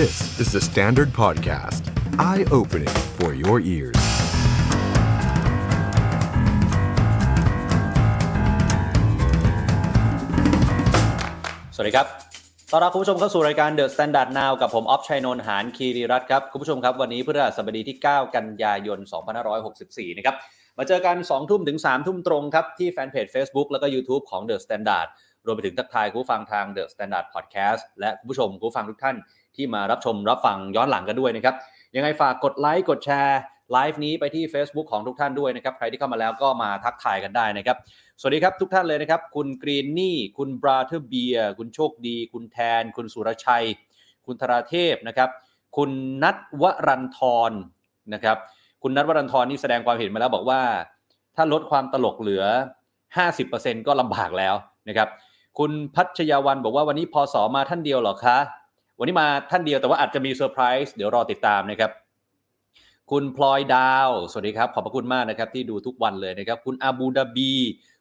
[0.00, 1.82] This is the Standard Podcast.
[2.30, 4.00] Eye-opening for your ears.
[11.74, 12.06] สวัสดีครับ
[12.70, 18.98] ต้อนรับคุณผู้ชมเข้าสู่รายการ The Standard Now กับผมออฟชัยนนท์หานคีรีรัตน์ครับ คุณผู้ชมครับ วันนี้พฤหัสบดีที่ 9 กันยายน
[19.58, 20.36] 2564 นะครับ
[20.78, 25.08] มาเจอกัน 2 ทุ่มถึง 3 ทุ่มตรงครับ ที่แฟนเพจ Facebook แล้วก็ YouTube ของ The Standard
[25.46, 29.16] รวมไปถึงทักทายคุณฟังทาง The Standard Podcast และคุณผู้ชมคุณฟังทุกท่าน
[29.56, 31.54] ที่มารับชมรับฟังย้อนหลังกันด้วยนะครับ
[31.96, 33.38] ยังไงฝากกดไลค์กดแชร์
[33.72, 37.76] ไลฟ์นี้ไปที่ Facebook ของทุกท่านด้วยนะครับ ใครที่เข้ามาแล้วก็มาทักทายกันได้นะครับ
[38.20, 43.66] สวัสดีครับทุกท่านเลยนะครับ คุณกรีนนี่ คุณบราเธอร์เบียคุณโชคดี คุณแทน คุณสุรชัย
[44.26, 45.30] คุณธราเทพนะครับ
[45.76, 45.90] คุณ
[46.22, 47.18] นัทวรันท
[47.50, 47.52] ร
[48.14, 48.36] นะครับ
[48.82, 50.60] คุณนัทวรันทรนี่แสดงความเห็นมาแล้วบอกว่า
[51.36, 52.44] ถ้าลดความตลกเหลือ
[53.14, 54.54] 50%ก็ลำบากแล้ว
[54.88, 55.08] นะครับ
[55.58, 58.38] คุณพัชยาวันบอกว่าวันนี้พอสอมาท่านเดียวหรอคะ
[58.98, 61.90] วันนี้มาท่านเดียวแต่ว่าอาจจะมีเซอร์ไพรส์เดี๋ยวรอติดตามนะครับ
[63.10, 67.52] คุณพลอยดาว สวัสดีครับ ขอบพระคุณมากนะครับ ที่ดูทุกวันเลยนะครับ คุณอาบูดาบี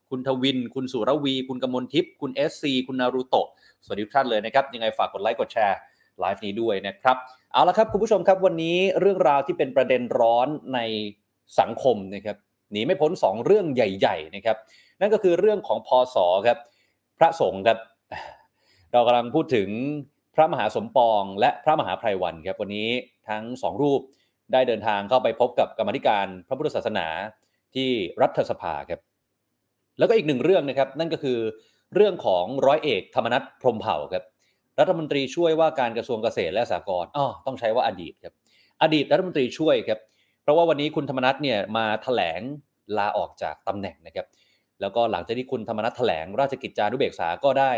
[0.10, 3.48] คุณทวิน คุณสุรวี คุณกมลทิพย์คุณเอสซีคุณนารูโตะ
[3.84, 5.78] สวัสดีทุกท่านเลยนะครับ ยังไงฝากกดไลค์กดแชร์
[6.20, 7.18] ไลฟ์นี้ด้วยนะครับ
[7.52, 10.80] เอาละครับคุณผู้ชมครับวันนี้เรื่องราวที่เป็นประเด็นร้อนใน
[11.60, 12.38] สังคมนะครับ
[12.72, 14.58] หนีไม่พ้น 2 เรื่องใหญ่ๆนะครับ
[15.00, 16.58] นั่นก็คือเรื่องของพอสอครับ
[17.20, 17.78] พระสงฆ์ครับ
[18.92, 19.70] เรากำลังพูดถึง
[20.36, 22.90] พระมหาสมปองและพระมหาไพรวันครับวันนี้
[23.30, 24.02] ทั้งสองรูป
[24.54, 27.08] ได้เดินทางเข้าไปพบกับกรรมธิการพระพุทธศาสนา
[27.76, 27.90] ที่
[28.22, 29.00] รัฐสภาครับ
[30.00, 31.40] แล้วก็อีกหนึ่งเรื่องนะครับ นั่นก็คือ
[31.96, 34.24] เรื่องของร้อยเอกธรรมนัฐพรมเผ่าครับ
[34.80, 38.34] รัฐมนตรีช่วยว่าการกระทรวงเกษตรและสหกรณ์อ๋อต้องใช้ว่าอดีตครับ
[38.82, 40.00] อดีตรัฐมนตรีช่วยครับ
[40.44, 42.42] เพราะว่าวันนี้คุณธรรมนัฐเนี่ยมาแถลง
[42.98, 44.28] ลาออกจากตำแหน่งนะครับ
[44.82, 47.74] แล้วก็หลังจากที่คุณธรรมนัฐแถลงราชกิจจานุเบกษาก็ได้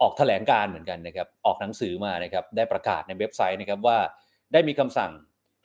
[0.00, 3.98] ออกแถลงการเหมือนกันนะครับ ออกหนังสือมานะครับ ได้ประกาศในเว็บไซต์นะครับว่า
[4.52, 5.10] ได้มีคำสั่ง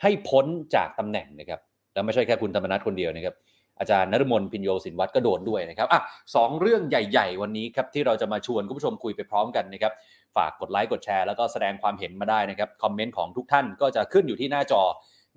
[0.01, 0.45] ให้พ้น
[0.75, 1.59] จากตำแหน่งนะครับ
[1.93, 3.35] แล้วไม่ใช่แค่คุณธรรมนัฐคนเดียวนะครับ
[3.79, 6.01] อาจารย์นฤมลพินโยสินวัตรก็โดนด้วยนะครับอะ
[6.35, 9.93] สองเรื่องใหญ่ๆ วันนี้ครับที่เราจะมาชวนคุณผู้ชมคุยไปพร้อมกันนะครับ
[10.35, 14.81] ฝากกดไลค์กดแชร์แล้วก็แสดงความเห็นมาได้นะครับ คอมเมนต์ของทุกท่านก็จะขึ้นอยู่ที่หน้าจอ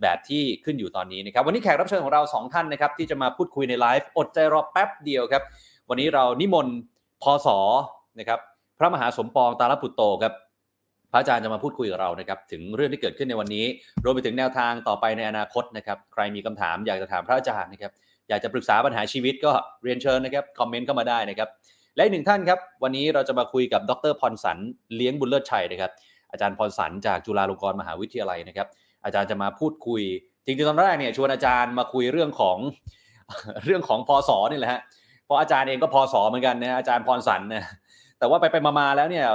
[0.03, 5.43] แบบที่ขึ้นอยู่ตอนนี้นะครับ วันนี้แขกรับเชิญของเรา 2 ท่านนะครับที่จะมาพูดคุยในไลฟ์อดใจรอแป๊บเดียวครับ
[5.89, 6.77] วันนี้เรานิมนต์
[7.23, 7.49] พศ
[8.19, 8.41] นะครับ
[8.79, 10.33] พระมหาสมปองตาลปุตโตครับ
[11.13, 13.65] พระอาจารย์จะมาพูดคุยกับเรานะครับถึงเรื่องที่เกิดขึ้นในวันนี้
[14.05, 17.93] รวมไปถึงแนวทางต่อไปในอนาคตนะครับใครมีคำถามอยากจะถามพระอาจารย์นะครับ
[18.29, 21.49] อยากจะปรึกษาปัญหาชีวิตก็เรียนเชิญนะครับคอมเมนต์เข้ามาได้นะครับ
[21.95, 24.59] และอีกหนึ่งท่านครับวันนี้เราจะมาคุยกับดรพรสัน
[24.97, 25.91] เลี้ยงบุญเลิศชัยนะครับ
[26.33, 28.69] อาจารย์พรสันจากจุฬาลงกรณ์มหาวิทยาลัยนะครับ
[29.05, 30.03] อาจารย์จะมาพูดคุย
[30.45, 32.59] จริงๆตอนแรกเนี่ยชวนอาจารย์มาคุยเรื่องของ
[33.65, 34.81] เรื่องของพศนี่แหละฮะ
[35.25, 37.65] เพราะอาจารย์เองก็พศเหมือนกันนะอาจารย์พรสันนะ
[38.19, 39.27] แต่ว่าไปไปมาแล้วเนี่ย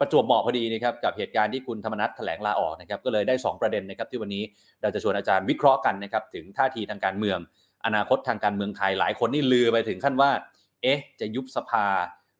[0.00, 4.42] ประจวบเหมาะพอดีนะครับกับเหตุการณ์ที่คุณธรรมนัฐแถลงลาออกนะครับก็เลยได้ 2 ประเด็นนะครับที่วันนี้
[4.82, 7.38] เราจะชวนอาจารย์วิเคราะห์กันนะครับถึงท่าทีทางการเมือง
[7.86, 10.30] อนาคตทางการเมืองไทยหลายคนนี่ลือไปถึงขั้นว่า
[10.82, 11.86] เอ๊ะ จะยุบสภา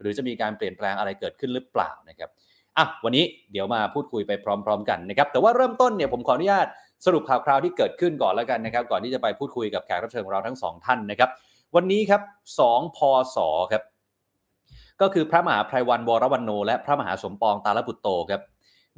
[0.00, 2.31] หรือจะมีการเปลี่ยนแปลงอะไรเกิดขึ้นหรือเปล่านะครับ
[2.78, 6.66] อะวันนี้เดี๋ยวมาพูดคุยไปพร้อม ๆ กันนะครับแต่ว่าเริ่มต้นเนี่ยผมขออนุญาต
[7.06, 11.31] สรุปข่าวคราวที่เกิดขึ้นก่อนแล้วกันนะครับก่อนที่จะไปพูดคุยกับแขกรับเชิญของเราทั้งสองท่านนะครับ
[11.76, 12.22] วันนี้ครับ
[12.60, 12.99] 2พ
[13.34, 13.37] ศ
[13.72, 13.82] ครับ
[15.00, 18.42] ก็คือพระมหาไพรวันวรวันโน และพระมหาสมปองตาลปุตโตครับ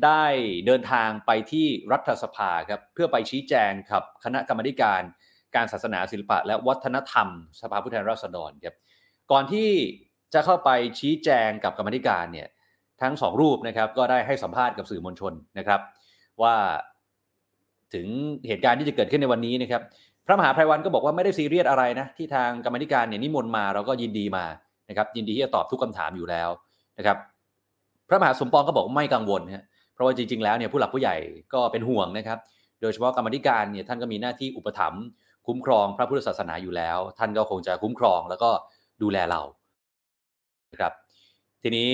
[0.05, 0.25] ได้
[0.66, 5.00] เดินทางไปที่รัฐสภาครับเพื่อไปชี้แจงกับคณะกรรมการ
[5.56, 7.28] การศาสนาศิลปะ และวัฒนธรรม
[7.60, 8.75] สภาผู้แทนราษฎรครับ
[9.31, 9.71] ก่อนที่
[10.34, 12.49] จะเข้าไปชี้แจงกับกรรมการเนี่ย
[13.03, 15.81] ทั้งสองรูปนะครับก็ได้ให้สัมภาษณ์กับสื่อมวลชนนะครับ
[16.43, 16.55] ว่า
[17.94, 18.06] ถึง
[18.49, 19.83] เหตุการณ์ที่จะเกิดขึ้นในวันนี้นะครับ
[20.27, 24.44] พระมหาไพรวันก็บอกว่าไม่ได้ซีเรียสอะไรนะที่ทางกรรมธิการเนี่ยนิมนต์มาเราก็ยินดีมา
[24.91, 26.49] นะครับยินดีที่จะตอบทุกคำถามอยู่แล้ว
[26.99, 27.17] นะครับ
[28.09, 29.65] พระมหาสมปองก็บอกไม่กังวลนะ
[29.95, 31.17] เพราะว่าจริงๆแล้วเนี่ยผู้หลักผู้ใหญ่
[31.55, 32.39] ก็เป็นห่วงนะครับ
[32.81, 35.03] โดยเฉพาะกรรมธิการเนี่ยท่านก็มีหน้าที่อุปถัมภ์
[35.47, 38.51] คุ้มครองพระพุทธศาสนาอยู่แล้ว ท่านก็คงจะคุ้มครองแล้วก็
[39.03, 39.41] ดูแลเรา
[40.72, 40.93] นะครับ
[41.63, 41.91] ทีนี้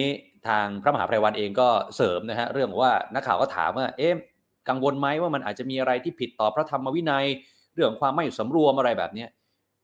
[0.48, 4.12] ทางพระมหาไพรวันเองก็เสริมนะฮะเรื่องว่านักข่าวก็ถามว่าเอ๊ะ
[4.68, 7.26] กังวลไหมว่ามันอาจจะมีอะไรที่ผิดต่อพระธรรมวินัย
[7.74, 9.26] เรื่องความไม่สำรวมอะไรแบบนี้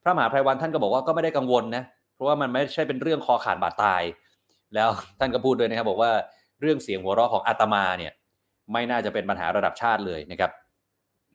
[0.02, 1.84] พระมหาไพรวันท่านก็บอกว่าก็ไม่ได้กังวลนะ
[2.22, 4.02] ราะว่ามันไม่ใช่เป็นเรื่องคอขาดบาดตาย
[4.74, 4.88] แล้ว
[5.18, 6.10] ท่านก็พูดด้วยนะครับ บอกว่า
[6.60, 8.12] เรื่องเสียงหัวเราะของอาตมาเนี่ย
[8.72, 10.50] ไม่น่าจะเป็นปัญหาระดับชาติเลยนะครับ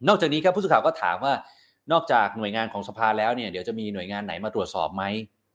[0.08, 1.34] นอกจากนี้ครับผู้สื่อข่าวก็ถามว่า
[1.92, 5.04] นอกจากหน่วยงานของสภาแล้วเนี่ยเดี๋ยวจะมีหน่วยงานไหนมาตรวจสอบไหม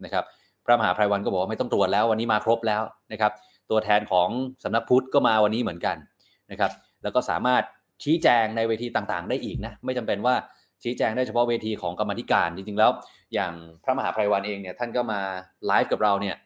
[0.05, 0.25] นะครับ
[0.65, 2.83] พระมหาไพรวันก็บอกว่าไม่ต้องตรวจแล้ววันนี้มาครบแล้ว
[3.13, 3.33] นะครับ
[3.71, 4.29] ตัวแทนของ
[4.65, 5.97] สำนักพุทธก็มาวันนี้เหมือนกัน
[6.51, 6.71] นะครับ
[7.03, 7.63] แล้วก็สามารถ
[8.03, 10.35] ชี้แจงในเวทีต่างๆ ได้อีกนะไม่จำเป็นว่า
[10.83, 12.91] ชี้แจงได้เฉพาะเวทีของกรรมธิการจริงๆแล้ว
[13.35, 13.53] อย่าง
[13.85, 15.21] พระมหาไพรวันเองเนี่ยท่านก็มา
[15.67, 16.37] ไลฟ์กับเราเนี่ย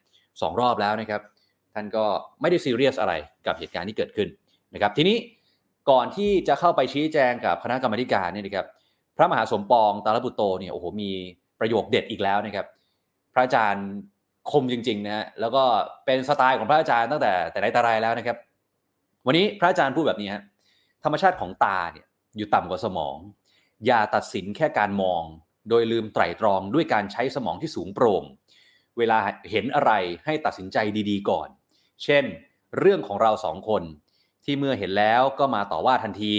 [0.41, 1.23] สองรอบแล้วนะครับ
[1.75, 2.05] ท่านก็
[2.41, 3.15] ไม่ได้ซีเรียสอะไร
[3.47, 4.29] กับเหตุการณ์ที่เกิดขึ้น
[4.75, 5.17] นะครับ ทีนี้
[5.91, 8.67] ก่อนที่จะเข้าไปชี้แจงกับคณะกรรมการเนี่ยนะครับ
[9.17, 11.11] พระมหาสมปองตาลปุตโตเนี่ยโอ้โหมี
[11.61, 12.67] ประโยคเด็ดอีกแล้วนะครับ
[13.35, 13.87] พระอาจารย์
[14.51, 15.63] คมจริงๆนะฮะแล้วก็
[16.07, 18.37] เป็นสไตล์ของพระอาจารย์ตั้งแต่แต่ไหนแต่ไรแล้วนะครับ
[19.27, 20.43] วันนี้พระอาจารย์พูดแบบนี้ฮะ
[21.05, 22.07] ธรรมชาติของตาเนี่ย
[22.37, 23.17] อยู่ต่ำกว่าสมอง
[23.87, 25.23] อย่าตัดสินแค่การมอง
[25.69, 28.25] โดยลืมไตร่ตรองด้วยการใช้สมองที่สูงโปร่ง
[28.99, 29.19] เวลา
[29.51, 29.93] เห็นอะไร
[30.25, 30.79] ให้ตัดสินใจ
[31.11, 31.49] ดีๆก่อน
[32.05, 32.25] เช่น
[32.79, 33.83] เรื่องของเราสองคน
[34.45, 36.35] ที่เมื่อเห็นแล้วก็มาต่อว่าทันที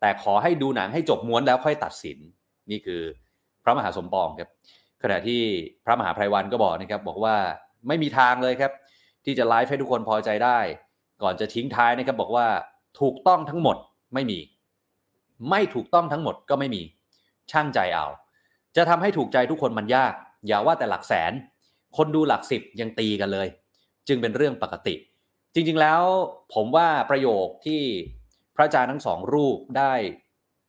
[0.00, 2.18] แต่ขอให้ดูหนังให้จบม้วนแล้วค่อยตัดสิน
[2.70, 3.02] นี่คือ
[3.64, 4.50] พระมหาสมปองครับ
[5.02, 5.40] ขณะที่
[5.84, 7.36] พระมหาไพรวันก็บอกนะครับ บอกว่า
[7.88, 8.72] ไม่มีทางเลยครับ
[9.24, 10.58] ที่จะไลฟ์ให้ทุกคนพอใจได้
[11.22, 12.46] ก่อนจะทิ้งท้ายนะครับบอกว่า
[13.00, 13.76] ถูกต้องทั้งหมด
[14.14, 14.38] ไม่มี
[15.50, 16.82] ไม่ถูกต้องทั้งหมดก็ไม่มี
[17.50, 18.06] ช่างใจเอา
[18.76, 20.12] จะทำให้ถูกใจทุกคนมันยาก
[20.46, 21.32] อย่าว่าแต่หลักแสน
[21.96, 23.48] คนดูหลักสิบยังตีกันเลย
[24.08, 24.94] จึงเป็นเรื่องปกติ
[25.54, 26.02] จริงๆแล้ว
[26.54, 27.80] ผมว่าประโยคที่
[28.56, 29.92] พระอาจารย์ทั้งสองรูปได้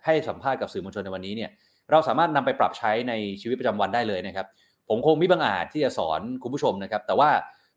[0.05, 1.51] ให้สัมภาษณ์กับสื่อมวลชนในวันนี้เนี่ย
[1.91, 4.47] เราสามารถนำไปปรับใช้ในชีวิตประจำวันได้เลยนะครับ
[4.89, 7.29] ผมคงมิบังอาจที่จะสอนคุณผู้ชมนะครับ แต่ว่า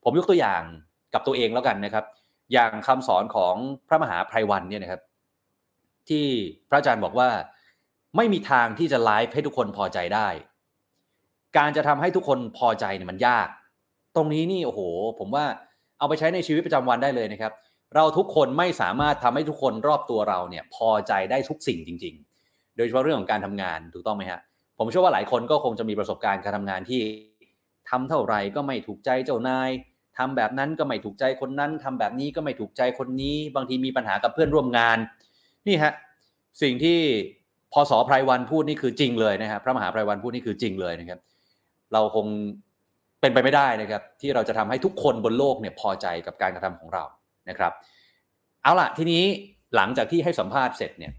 [0.04, 0.62] ผมยกตัวอย่าง
[1.14, 2.04] กับตัวเองแล้วกันนะครับ
[2.52, 3.54] อย่างคำสอนของ
[3.88, 5.00] พระมหาไพรวันเนี่ยนะครับ
[6.10, 6.24] ที่
[6.68, 7.30] พระอาจารย์บอกว่า
[8.16, 10.28] ไม่มีทางที่จะไลฟ์ให้ทุกคนพอใจได้
[11.56, 13.48] การจะทำให้ทุกคนพอใจเนี่ยมันยาก
[14.16, 14.80] ตรงนี้นี่โอ้โห
[15.18, 15.44] ผมว่า
[15.98, 17.52] เอาไปใช้ในชีวิตประจำวันได้เลยนะครับ
[17.94, 22.14] เราทุกคนไม่สามารถทำให้ทุกคนรอบตัวเราเนี่ยพอใจได้ทุกสิ่งจริง
[22.46, 24.40] ๆ โดยเฉพาะเรื่องของการทำงานถูกต้องไหมฮะ
[24.78, 27.00] ผมเชื่อว่าหลายคนก็คงจะมีประสบการณ์การทำงานที่
[27.90, 29.70] ทำเท่าไหร่ก็ไม่ถูกใจเจ้านาย
[30.18, 34.98] ทำแบบนั้นก็ไม่ถูกใจคนนั้นทำแบบนี้ก็ไม่ถูกใจคนนี้ บางทีมีปัญหากับเพื่อนร่วมงาน
[35.68, 35.92] นี่ฮะ
[36.62, 36.98] สิ่งที่
[37.72, 41.18] พศไพรวันพูดนี่คือจริงเลยนะครับพระมหาไพรวันพูดนี่คือจริงเลยนะครับ
[41.92, 42.26] เราคง
[43.20, 47.04] เป็นไปไม่ได้นะครับ ที่เราจะทำให้ทุกคนบนโลกเนี่ยพอใจกับการกระทำของเรา
[47.48, 47.72] นะครับ
[48.62, 49.22] เอาล่ะทีนี้
[49.76, 51.12] หลังจากที่ให้สัมภาษณ์เสร็จเนี่ย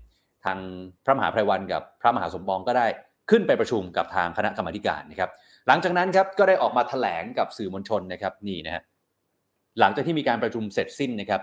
[0.46, 0.58] ทาง
[1.06, 2.88] พระมหาไพรวันกับพระมหาสมปองก็ได้
[3.30, 5.30] ขึ้นไปประชุมกับทางคณะกรรมการนะครับ
[5.68, 8.84] หลังจากนั้นครับก็ได้ออกมาแถลงกับสื่อมวลชนนะครับนี่นะฮะ
[9.80, 11.42] หลังจากที่มีการประชุมเสร็จสิ้นนะครับ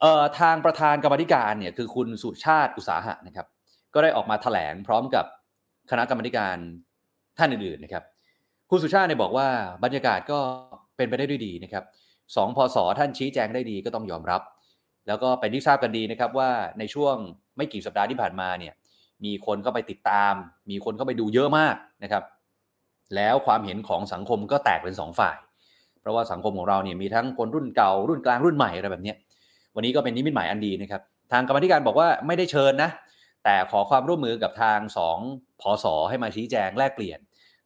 [0.00, 3.46] เอ่อทางประธานกรรมธิการเนี่ยคือคุณสุชาติอุตสาหะนะครับ
[3.94, 5.24] ก็ได้ออกมาแถลงพร้อมกับ
[5.90, 6.56] คณะกรรมการ
[7.38, 8.04] ท่านอื่นๆนะครับ
[8.70, 9.48] คุณสุชาติเนี่ยบอกว่า
[9.84, 10.38] บรรยากาศก็
[10.96, 11.84] เป็นไปได้ด้วยดีนะครับ
[12.36, 14.42] สองพศท่านชี้แจงได้ดีก็ต้องยอมรับ
[15.06, 17.14] แล้วก็เป็นที่ทราบกันดีนะครับว่าในช่วง
[17.56, 18.74] ไม่กี่สัปดาห์ที่ผ่านมาเนี่ย
[19.24, 20.34] มีคนเข้าไปติดตาม
[20.70, 22.24] มีคนเข้าไปดูเยอะมากนะครับ
[23.16, 25.36] แล้วความเห็นของสังคมก็แตกเป็น 2 ฝ่าย
[26.00, 29.14] เพราะว่าสังคมของเราเนี่ยมีทั้งคนรุ่นเก่ารุ่นกลางรุ่นใหม่อะไรแบบนี้
[29.78, 31.02] วันนี้ก็เป็นนิมิตหมายอันดีนะครับ
[31.32, 32.90] ทางกรรมธิการบอกว่าไม่ได้เชิญนะ
[33.44, 34.78] แต่ขอความร่วมมือกับทาง
[35.20, 37.18] 2พศให้มาชี้แจงแลกเปลี่ยน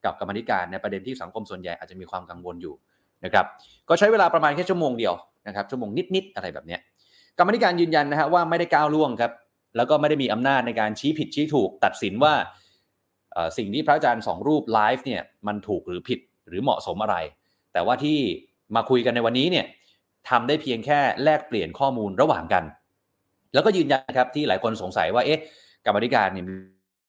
[0.05, 2.75] กับกรรมธิการในประเด็นที่สังคมส่วนใหญ่อาจจะมีความกังวลอยู่
[3.25, 3.47] นะครับ
[3.89, 5.15] ก็ใช้เวลาประมาณแค่ชั่วโมงเดียว
[5.47, 6.79] นะครับชั่วโมงนิดๆอะไรแบบนี้
[7.39, 9.33] กรรมธิการยืนยันนะฮะว่าไม่ได้ก้าวล่วงครับ
[9.77, 12.35] แล้วก็ไม่ได้มีอำนาจในการชี้ผิดชี้ถูก ตัดสินว่า
[13.57, 17.17] สิ่งที่พระอาจารย์สองรูปไลฟ์เนี่ยมันถูกหรือผิดหรือเหมาะสมอะไร
[17.73, 18.19] แต่ว่าที่
[18.77, 19.67] มาคุยกันในวันนี้เนี่ย
[20.31, 22.65] ทำได้เพียงแค่แลกเปลี่ยนข้อมูลระหว่างกัน
[23.55, 25.41] แล้วก็ยืนยันครับที่หลายคนสงสัยว่าเอ๊ะ
[25.87, 26.47] กรรมธิการเนี่ย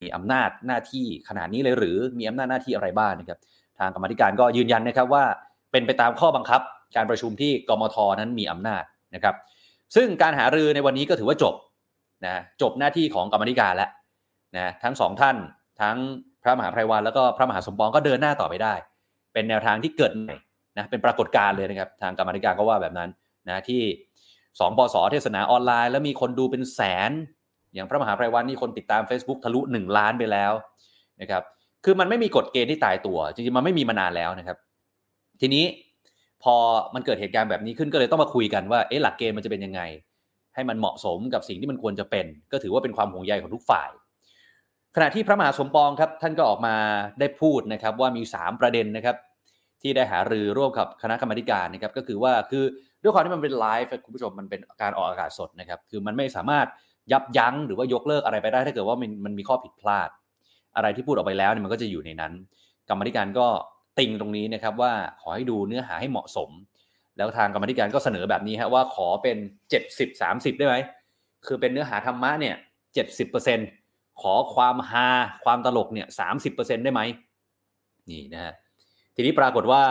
[0.03, 3.39] มีอำนาจหน้าที่ขนาดนี้เลยหรือมีอำนาจหน้าที่อะไรบ้างนะครับ
[3.79, 5.23] ทางกรรมธิการก็ยืนยันนะครับว่า
[5.71, 6.61] เป็นไปตามข้อบังคับ
[6.95, 8.83] การประชุมที่กมทนั้นมีอำนาจ
[9.15, 9.35] นะครับ
[9.95, 11.55] ซึ่งการหารือในวันนี้ก็ถือว่าจบ
[12.25, 13.89] นะจบหน้าที่ของกรรมธิการแล้ว
[14.57, 15.35] นะทั้งสองท่าน
[15.81, 15.97] ทั้ง
[16.43, 18.73] พระมหาไพรวันแล้วก็พระมหาสมปองก็เดินหน้าต่อไปได้
[19.33, 20.35] เป็นแนวทางที่เกิดใหม่
[20.77, 23.09] นะเป็นปรากฏการณ์เลยนะครับ ทางกรรมธิการก็ว่าแบบนั้น
[23.47, 23.81] นะที่
[24.59, 27.11] สองปศเทศนาออนไลน์ แล้วมีคนดูเป็นแสน
[27.73, 30.53] อย่างพระมหาไพรวันนี่คนติดตาม Facebook ทะลุ 1 ล้านไปแล้ว
[31.21, 31.43] นะครับ
[31.85, 34.57] คือมันไม่มีกฎเกณฑ์ที่ตายตัว จริงๆ มันไม่มีมานานแล้วนะครับ
[35.41, 35.65] ทีนี้
[36.43, 36.55] พอ
[36.95, 39.81] มันเกิดเหตุการณ์แบบนี้ขึ้นก็เลยต้องมาคุยกันว่าเอ๊ะหลักเกณฑ์มันจะเป็นยังไง
[40.55, 43.89] ให้มันเหมาะสมกับสิ่งที่มันควรจะเป็น ก็ถือว่าเป็นความห่วงใยของทุกฝ่าย
[44.95, 46.75] ขณะที่พระมหาสมปองครับท่านก็ออกมา
[47.19, 49.15] ได้พูดนะครับว่ามี 3 ประเด็นนะครับ
[49.83, 52.63] ที่ได้หารือร่วมกับคณะกรรมการนะครับก็คือว่าคือ
[53.01, 56.67] ด้วยความที่มันเป็นไลฟ์คุณผู้ชมมันเป็นการออกอากาศสดนะครับคือมันไม่สามารถ
[57.11, 60.09] ยับยั้งหรือว่ายกเลิกอะไรไปได้ถ้าเกิดว่ามันมันมีข้อผิดพลาด
[60.75, 62.33] อะไรที่พูดออกไปแล้วเนี่ยมันก็จะอยู่ในนั้น
[62.89, 63.47] กรรมธิการก็
[63.99, 66.49] ติงตรงนี้นะครับว่าขอให้ดูเนื้อหาให้เหมาะสม
[67.17, 69.37] แล้วทางกรรมธิการก็เสนอแบบนี้ฮะว่าขอเป็น
[69.79, 70.75] 70 30 ได้ไหม
[71.47, 72.55] คือเป็นเนื้อหาธรรมะเนี่ย
[73.37, 75.07] 70%ขอความฮา
[75.45, 76.07] ความตลกเนี่ย
[76.45, 77.01] 30%ได้ไหม
[78.09, 78.53] นี่นะฮะ
[79.15, 79.83] ทีนี้ปรากฏว่า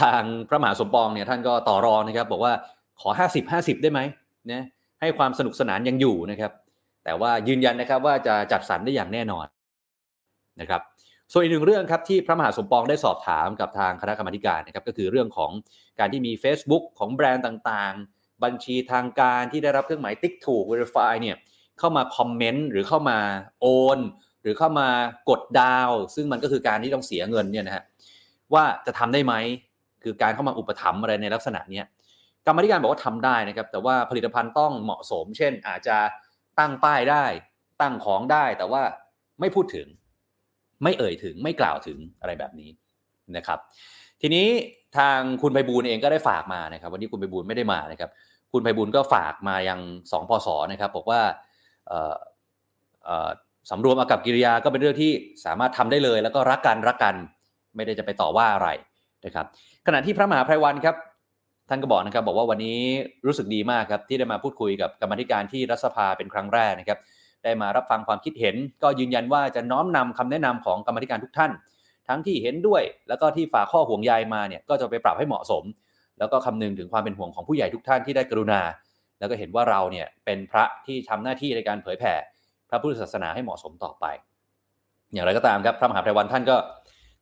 [0.00, 2.52] ทางพระมหาสมปองเนี่ยท่านก็ต่อรองนะครับ บอกว่า
[3.00, 4.00] ขอ 50 50 ได้ไหม
[4.52, 4.64] นะ
[5.00, 6.52] ให้ความสนุกสนานยังอยู่นะครับ
[7.04, 9.46] แต่ว่ายืนยันนะครับว่าจะจัดสรรได้อย่างแน่นอน
[10.60, 10.82] นะครับ
[11.32, 15.50] ส่วนอีกหนึ่งเรื่องครับที่พระมหาสมปองได้สอบถามกับทางคณะกรรมการนะครับก็คือเรื่องของ
[15.98, 21.36] การที่มี Facebook ของแบรนด์ต่างๆ บัญชีทางการที่ได้รับเครื่องหมายติ๊กถูก verify เนี่ย
[21.78, 23.18] เข้ามาคอมเมนต์หรือเข้ามา
[23.60, 23.98] โอน
[24.42, 24.88] หรือเข้ามา
[25.30, 27.84] กดดาว ซึ่งมันก็คือการที่ต้องเสียเงินเนี่ยนะฮะ
[28.54, 29.34] ว่าจะทำได้ไหม
[30.02, 31.82] คือการเข้ามาอุปถัมภ์อะไรในลักษณะนี้
[32.46, 35.96] กรรมธิการบอกว่าทำได้นะครับ แต่ว่าผลิตภัณฑ์ต้องเหมาะสม เช่น อาจจะ
[36.58, 37.24] ตั้งป้ายได้
[37.80, 38.82] ตั้งของได้ แต่ว่า
[39.40, 39.86] ไม่พูดถึง
[40.82, 42.70] ไม่เอ่ยถึงไม่กล่าวถึงอะไรแบบนี้
[43.36, 43.58] นะครับ
[44.20, 44.46] ทีนี้
[44.98, 48.10] ทางคุณไพบูลเองก็ได้ฝากมานะครับ วันนี้คุณไพบูลไม่ได้มานะครับ
[48.52, 49.80] คุณไพบูลก็ฝากมายัง
[50.12, 51.20] สองพศนะครับบอกว่า
[53.70, 55.12] สำรวมอากับกิริยาก็เป็นเรื่องที่
[55.44, 57.14] สามารถทำได้เลย แล้วก็รักกันรักกัน
[57.78, 58.68] ไม่ได้จะไปต่อว่าอะไร
[59.24, 59.46] นะครับ
[59.86, 60.96] ขณะที่พระมหาไพรวันครับ
[61.68, 62.80] ท่านก็บอกนะครับบอกว่าวันนี้
[63.26, 66.98] รู้สึกดีมากครับที่ได้มาพูดคุยกับกรรมธิการที่รัฐสภาเป็นครั้งแรกนะครับ
[67.44, 71.50] ได้มารับฟังความคิดเห็น ก็ยืนยันว่าจะน้อมนำคำแนะนำของกรรมธิการทุกท่าน
[72.08, 75.64] ทั้งที่เห็นด้วย แล้วก็ที่ฝากข้อห่วงใยมาเนี่ยก็จะไปปรับให้เหมาะสม
[76.18, 78.60] แล้วก็คำนึงถึงความเป็นห่วงของผู้ใหญ่ทุกท่านที่ได้กรุณา
[79.18, 82.14] แล้วก็เห็นว่าเราเนี่ยเป็นพระที่ทำหน้าที่ในการเผยแผ่
[82.70, 84.04] พระพุทธศาสนาให้เหมาะสมต่อไป
[85.12, 86.56] อย่างไรก็ตามครับพระมหาไพรวันท่านก็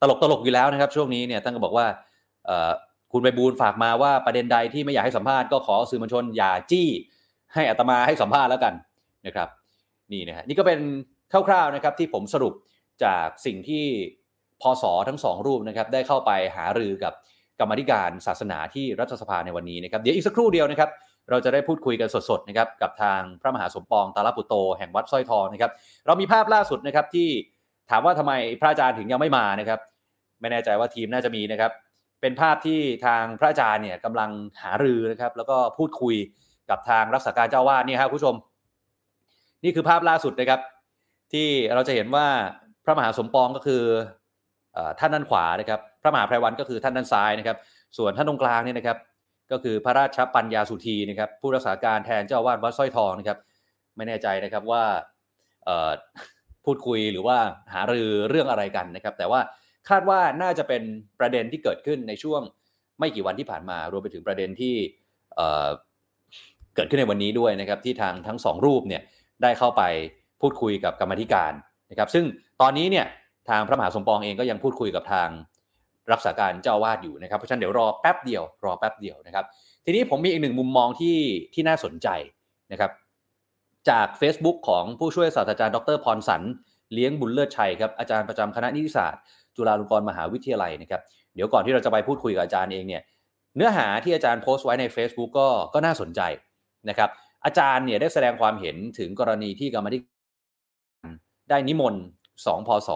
[0.01, 1.87] ตลกตลกอยู่แล้วนะครับ ช่วงนี้เนี่ยท่านก็บอกว่า
[3.13, 6.89] คุณไปบูลฝากมาว่าประเด็นใดที่ไม่อยากให้สัมภาษณ์ก็ขอสื่อมวลชนอย่าจี้
[7.55, 8.75] ให้อัตมาให้สัมภาษณ์แล้วกัน
[9.27, 9.49] นะครับ
[10.13, 10.81] นี่นะฮะนี่ก็เป็น
[11.33, 12.55] คร่าวๆนะครับที่ผมสรุป
[13.05, 13.85] จากสิ่งที่
[14.63, 17.13] พศทั้งสองรูปนะครับได้เข้าไปหารือกับ
[17.61, 20.91] กรรมธิการศาสนาที่รัฐสภาในวันนี้นะครับเดี๋ยวอีกสักครู่เดียวนะครับ
[21.31, 25.73] เราจะได้พูดคุยกันสดๆนะครับกับทางพระมหาสมปองตาลปุตโตแห่งวัดสร้อยทองนะครับ
[26.07, 27.29] เรามีภาพล่าสุดนะครับที่
[27.91, 29.81] ถามว่าทำไมพระอาจารย์ถึงยังไม่มานะครับ
[30.41, 31.73] ไม่แน่ใจว่าทีมน่าจะมีนะครับ
[32.21, 34.31] เป็นภาพที่ทางพระอาจารย์เนี่ยกำลัง
[34.63, 36.17] หารือนะครับ แล้วก็พูดคุย
[36.71, 38.35] กับทางรักษาการเจ้าวาดนี่ครับผู้ชม
[39.65, 40.61] นี่คือภาพล่าสุดนะครับ
[41.33, 42.27] ที่เราจะเห็นว่า
[42.85, 43.83] พระมหาสมปองก็คือ
[44.99, 47.57] ท่านด้านขวานะครับ พระมหาไพรวันก็คือท่านด้านซ้ายนะครับ
[47.99, 48.99] ส่วนท่านตรงกลางนี่นะครับ
[49.53, 53.39] ก็คือพระราชปัญญาสุธีนะครับ ผู้รักษาการแทนเจ้าวาดวัดสร้อยทองนะครับ
[53.97, 54.85] ไม่แน่ใจนะครับว่า
[56.67, 57.39] พูดคุยหรือว่า
[57.75, 59.41] หารือเรื่องอะไรกันนะครับ แต่ว่า
[59.89, 60.83] คาดว่าน่าจะเป็น
[61.21, 62.41] ประเด็นที่เกิดขึ้นในช่วง
[62.99, 64.75] ไม่กี่วันที่ผ่านมารวมไปถึงประเด็นที่
[66.75, 69.03] เกิดขึ้นในวันนี้ด้วยนะครับ ที่ทางทั้งสองรูปเนี่ย
[69.43, 69.83] ได้เข้าไป
[70.41, 71.53] พูดคุยกับกรรมธิการ
[71.91, 72.25] นะครับ ซึ่ง
[72.61, 73.07] ตอนนี้เนี่ย
[73.49, 75.29] ทางพระมหาสมปองเองก็ยังพูดคุยกับทาง
[76.13, 79.45] รักษาการเจ้าวาดอยู่นะครับเพราะฉะนั้นเดี๋ยวรอแป๊บเดียวรอแป๊บเดียวนะครับ
[79.85, 81.17] ทีนี้ผมมีอีกหนึ่งมุมมองที่
[81.55, 82.09] ที่น่าสนใจ
[82.73, 82.91] นะครับ
[83.91, 86.43] จาก Facebook ของผู้ช่วยศาสตราจารย์ดรพรสัน
[86.93, 89.23] เลี้ยงบุญเลิศชัยครับอาจารย์ประจำคณะนิติศาสตร์
[89.57, 91.03] จุฬาลงกรณ์มหาวิทยาลัยนะครับ
[91.35, 93.03] เดี๋ยวก่อนที่เราจะไปพูดคุยกับอาจารย์เองเนี่ย
[93.57, 96.21] เนื้อหาที่อาจารย์โพสต์ไว้ใน Facebook ก็ก็น่าสนใจ
[96.89, 97.11] นะครับ
[97.45, 100.09] อาจารย์เนี่ยได้แสดงความเห็นถึงกรณีที่กรรมธิกา
[101.07, 101.11] ร
[101.51, 102.03] ได้นิมนต์
[102.47, 102.91] สองพศ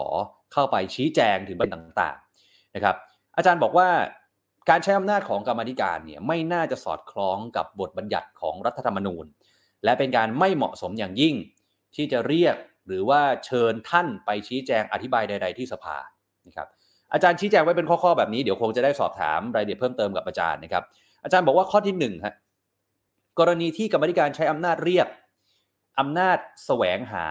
[0.53, 2.95] เข้าไปชี้แจงถึงประเด็นต่างๆนะครับ
[3.37, 3.89] อาจารย์บอกว่า
[4.69, 9.25] การใช้อำนาจของกรรมธิการเนี่ยไม่น่าจะสอดคล้องกับบทบัญญัติของรัฐธรรมนูญ
[9.83, 11.35] และเป็นการไม่เหมาะสมอย่างยิ่ง
[11.95, 12.55] ที่จะเรียก
[12.87, 15.97] หรือว่าเชิญท่านไปชี้แจงอธิบายใด ๆ ที่สภา
[16.47, 16.67] นะครับ
[17.13, 20.83] อาจารย์ชี้แจงไว้เป็นข้อๆแบบนี้เดี๋ยวคงจะได้สอบถามรายละเอียดเพิ่มเติมกับอาจารย์นะครับ
[21.23, 22.35] อาจารย์บอกว่าข้อที่1ฮะ
[23.39, 25.07] กรณีที่กรรมธิการใช้อำนาจเรียก
[25.99, 27.25] อำนาจแสวงหา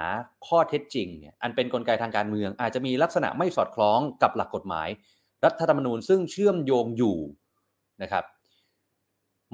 [0.47, 4.89] ข้อเท็จจริงเนี่ยอันเป็นนกลไกทางการเมือง อาจจะมีลักษณะไม่สอดคล้องกับหลักกฎหมาย
[5.45, 7.17] รัฐธรรมนูญซึ่งเชื่อมโยงอยู่
[8.03, 8.25] นะครับ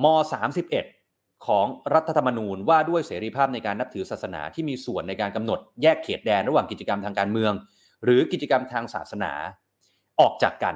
[0.04, 0.06] ม
[0.54, 0.95] 31
[1.46, 7.52] ของรัฐธรรมนูญว่าด้วยเสรีภาพในการนับถือศาสนาที่มีส่วนในการกำหนดแยกเขตแดนระหว่างกิจกรรมทางการเมือง
[8.04, 9.32] หรือกิจกรรมทางศาสนา
[10.20, 10.74] ออกจากกัน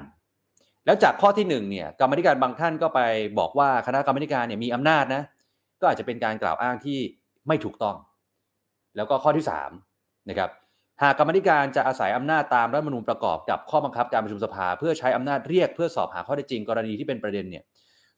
[0.87, 3.01] แล้วจากข้อที่1เนี่ยกรรมธิการบางท่านก็ไป
[3.39, 5.23] บอกว่าคณะกรรมการเนี่ยมีอำนาจนะ
[5.81, 6.99] ก็อาจจะเป็นการกล่าวอ้างที่
[7.49, 7.97] ไม่ถูกต้อง
[8.97, 9.45] แล้วก็ข้อที่
[9.87, 10.51] 3นะครับ
[11.03, 17.65] หากกรรมธิการจะอาศัยอำนาจตามรัฐมนูญประกอบกับข้อบังคับการประชุมสภา เพื่อใช้อำนาจเรียกเพื่อสอบหาข้อเท็จจริงกรณีที่เป็นประเด็นเนี่ย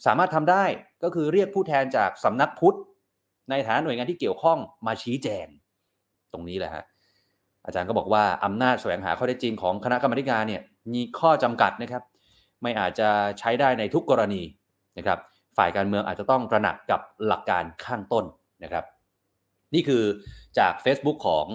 [0.07, 0.65] สามารถทำได้
[1.03, 2.77] ก็คือเรียกผู้แทนจากสำนักพุทธ
[3.51, 5.47] ในฐานะหน่วยงานที่เกี่ยวข้องมาชี้แจง
[6.33, 6.85] ตรงนี้แหละฮะ
[7.67, 10.63] อาจารย์ก็บอกว่าอำนาจแสวงหาข้อเท็จจริงของคณะกรรมการเนี่ย
[10.95, 12.03] มีข้อจำกัดนะครับ
[12.63, 14.43] ไม่อาจจะใช้ได้ในทุกกรณี
[14.99, 15.19] นะครับ
[15.57, 18.25] ฝ่ายการเมืองอาจจะต้องตระหนักกับหลักการข้างต้น
[18.65, 18.85] นะครับ
[19.75, 20.05] นี่คือ
[20.59, 21.47] จาก Facebook ของ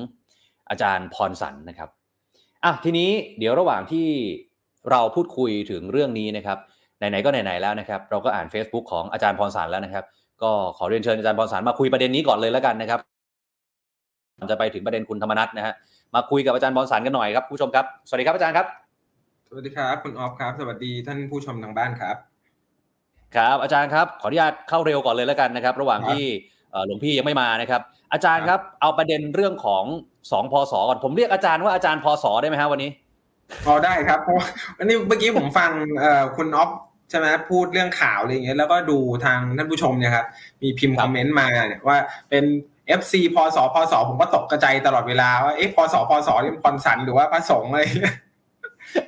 [0.70, 1.90] อาจารย์พรสันนะครับ
[2.64, 4.08] อะทีนี้เดี๋ยวระหว่างที่
[4.92, 6.60] เราพูดคุยถึงเรื่องนี้นะครับ
[6.98, 10.06] ไหนๆก็ไหนๆแล้วนะครับ เราก็อ่าน Facebook ของอาจารย์พรสันแล้วนะครับ
[10.44, 13.00] ก็ขอเรียนเชิญอาจารย์พรสันมาคุยประเด็นนี้ก่อนเลยแล้วกันนะครับ
[14.52, 15.74] จะไปถึงประเด็นคุณธรรมนัทนะฮะ
[16.16, 18.66] มาคุยกับอาจารย์บอลสันกันหน่อยครับผู้ชมครับสวัสดีครับอาจารย์ครับ
[19.50, 22.16] สวัสดีครับคุณออฟครับ สวัสดีท่านผู้ชมทางบ้านครับ
[23.36, 26.24] ครับอาจารย์ครับขออนุญาตเข้าเร็วก่อนเลยแล้วกันนะครับ ระหว่างที่
[26.88, 27.82] หลวงพี่ยังไม่มานะครับ
[28.14, 29.84] อาจารย์ครับเอาประเด็นเรื่องของ
[30.32, 32.90] สองพศก่อนผมเรียกอาจารย์ว่าอาจารย์พศได้ไหมฮะวันนี้
[33.66, 34.36] พอได้ครับเพราะ
[34.78, 35.70] วันนี้เมื่อกี้ผมฟัง
[36.38, 36.70] คุณออฟ
[37.10, 40.26] ใช่ไหมพูดเรื่องข่าวอะไรอย่างเงี้ยแล้วก็ดูทางท่านผู้ชมเนี่ยครับ
[40.62, 41.98] มีพิมพ์ครัคบอมเมนต์มาเนี่ยว่า
[42.30, 42.44] เป็น
[43.00, 48.16] FC พศพศผมก็ตกกระจายตลอดเวลาว่าเอ๊ะพศพศนี่มันพรสันหรือว่าพระสงฆ์อะไรอย่างเงี้ย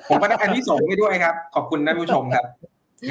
[0.07, 2.45] ผมก็ได้อันที่ส่งส์ไปด้วยครับ ขอบคุณท่านผู้ชมครับ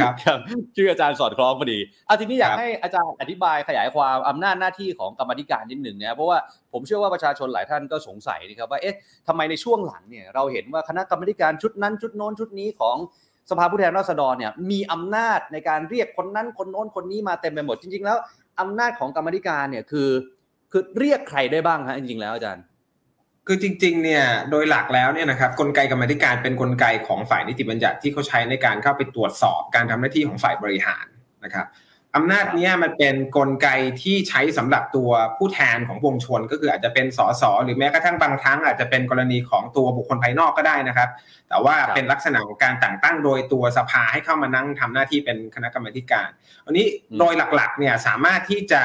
[0.01, 0.39] ครับครับ
[0.77, 1.79] ชื่ออาจารย์สอดคล้องพอดี
[2.09, 6.39] อะทีนี้อยากครับให้อาจารย์อธิบายขยายความอำนาจหน้าที่ของกรรมาธิการนิดหนึ่งนะเพราะว่า
[6.73, 8.97] ผมเชื่อว่าประชาชนหลายท่านก็สงสัยนะครับว่าเอ๊ะ
[9.29, 12.97] ทำไมในช่วงหลังเนี่ยเราเห็นว่าคณะกรรมาธิการชุดนั้นชุดโน้นชุดนี้ของ
[13.51, 18.19] สภาผู้แทนราษฎรเนี่ยมีอำนาจในการเรียกคนนั้นคนโน้นคนนี้มาเต็มไปหมดจริง ๆ แล้ว
[18.61, 20.09] อำนาจของกรรมธิการเนี่ยคือ
[20.73, 22.65] คือเรียกใครได้บ้างฮะจริงๆแล้วอาจารย์
[23.47, 31.07] คือจริงๆเนี่ยโดยหลักแล้วเนี่ยนะครับกลไกกรรมธิการเป็นกลไกของฝ่ายนิติบัญญัติที่เขาใช้ในการเข้าไปตรวจสอบการทำหน้าที่ของฝ่ายบริหาร
[31.45, 31.67] นะครับ
[32.19, 33.69] อำนาจเนี้ยมันเป็นกลไก
[34.03, 41.09] ที่ใช้สำหรับตัวผู้แทนของปวงชน ก็คืออาจจะเป็นสสหรือแม้กระทั่งบางครั้งอาจจะเป็นกรณีของตัวบุคคลภายนอกก็ได้นะครับ
[41.49, 46.29] แต่ว่าครับเป็นลักษณะของการแต่งตั้งโดยตัวสภาให้เข้ามานั่งทำหน้าที่เป็นคณะกรรมาธิการ
[46.67, 46.87] วันนี้
[47.19, 48.83] โดยหลักๆเนี่ยสามารถที่จะ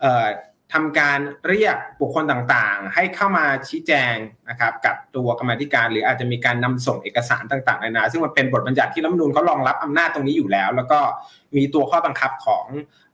[0.00, 0.26] เอ่อ
[0.74, 1.18] ทำการ
[1.48, 4.14] เรียกบุคคลต่างๆ ให้เข้ามาชี้แจง
[4.48, 11.00] นะครับกับตัวกรรมธิการ หรืออาจจะมีการนำส่งเอกสารต่างๆนานาซึ่งมันเป็นบทบัญญัติที่รัฐมนูญเขารองรับอำนาจตรงนี้อยู่แล้ว แล้วก็
[11.56, 12.66] มีตัวข้อบังคับของ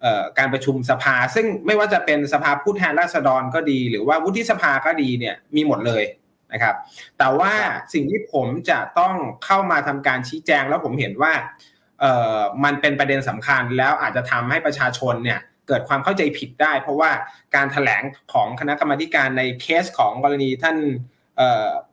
[0.04, 6.04] ออการประชุมสภา ซึ่งไม่ว่าจะเป็นสภาผู้แทนราษฎรก็ดี หรือว่าวุฒิสภาก็ดีเนี่ยมีหมดเลย
[6.52, 6.74] นะครับ
[7.18, 7.52] แต่ว่า
[7.92, 11.32] สิ่งที่ผมจะต้องเข้ามาทำการชี้แจงแล้วผมเห็นว่า
[12.64, 17.10] มันเป็นประเด็นสำคัญแล้วอาจจะทำให้ประชาชนเนี่ย เกิดความเข้าใจผิดได้ เพราะว่า
[17.54, 18.02] การแถลง
[18.32, 20.76] ของคณะกรรมการในเคสของกรณีท่าน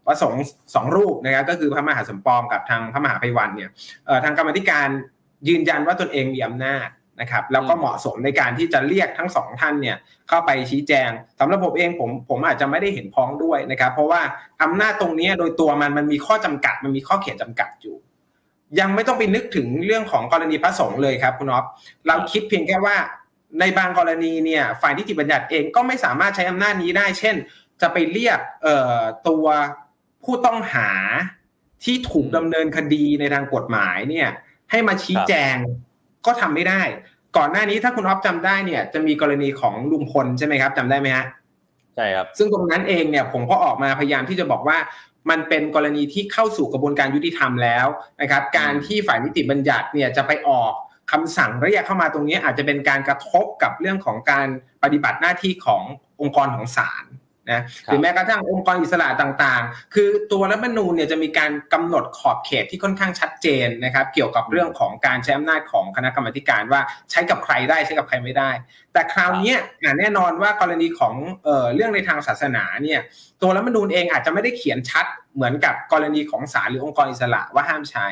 [0.08, 0.44] ประสงค์
[0.76, 3.70] สองรูปนะครับก็คือพระมหาสมปองกับทางพระมหาไพวันเนี่ย
[4.24, 4.88] ทางกรรมการ
[5.48, 6.88] ยืนยันว่าตนเองมีอำนาจ
[7.22, 9.98] นะครับแล้วก็เหมาะสมในการที่จะเรียกทั้งสองท่านเนี่ย
[10.30, 11.10] เข้าไปชี้แจง
[11.40, 14.22] สำหรับผมเองผมผมอาจจะไม่ได้เห็นพ้องด้วยนะครับ เพราะว่า
[14.64, 17.96] อำนาจตรงนี้โดยตัวมันมันมีข้อจำกัด มันมีข้อเขียนจำกัดอยู่
[18.80, 21.66] ยังไม่ต้องไปนึกถึงเรื่องของกรณีพระสงฆ์เลยครับคุณอ๊อฟ
[22.08, 22.96] เราคิดเพียงแค่ว่า
[23.60, 27.36] ในบางกรณีเนี่ยฝ่ายนิติบัญญัติเองก็ไม่สามารถใช้อำนาจนี้ได้ เช่น
[27.82, 29.46] จะไปเรียกเอ่อตัว
[30.24, 30.90] ผู้ต้องหา
[31.84, 34.28] ที่ถูกดำเนินคดีในทางกฎหมายเนี่ย
[34.72, 35.56] ให้มาชี้แจง
[36.26, 36.82] ก็ทำไม่ได้
[37.38, 41.26] ก่อนหน้านี้ถ้าคุณอ๊อฟจำได้เนี่ย จะมีกรณีของลุงพลใช่ไหมครับจำได้ไหมฮะ
[41.96, 44.78] ใช่ครับ ซึ่งตรงนั้นเองเนี่ยผมก็ออกมาพยายามที่จะบอกว่า
[45.30, 47.86] มันเป็นกรณีที่เข้าสู่กระบวนการยุติธรรมแล้ว
[48.22, 50.74] นะครับ การที่ฝ่ายนิติบัญญัติเนี่ยจะไปออก
[51.12, 54.48] คำสั่งเรียกเข้ามาตรงนี้อาจจะเป็นการกระทบกับเรื่องของการ
[54.84, 55.84] ปฏิบัติหน้าที่ของ
[56.22, 57.06] องค์กรของศาล
[57.52, 68.52] นะหรือแม้กระทั่งองค์กรอิสระต่างๆ คือตัวรัฐธรรมนูญเนี่ยจะมีการกำหนดขอบเขตที่ค่อนข้างชัดเจนนะครับ เกี่ยวกับเรื่องของการใช้อำนาจของคณะกรรมาธิการว่าใช้กับใครได้ใช้กับใครไม่ได้
[68.94, 73.00] แต่คราวเนี้ยอะแน่นอนว่ากรณีของเอ่อเรื่องในทางศาสนาเนี่ย
[73.42, 78.08] ตัวรัฐธรรมนูญเองอาจจะไม่ได้เขียนชัดเหมือนกับกรณีของศาลหรือองค์กรอิสระว่าห้ามใช้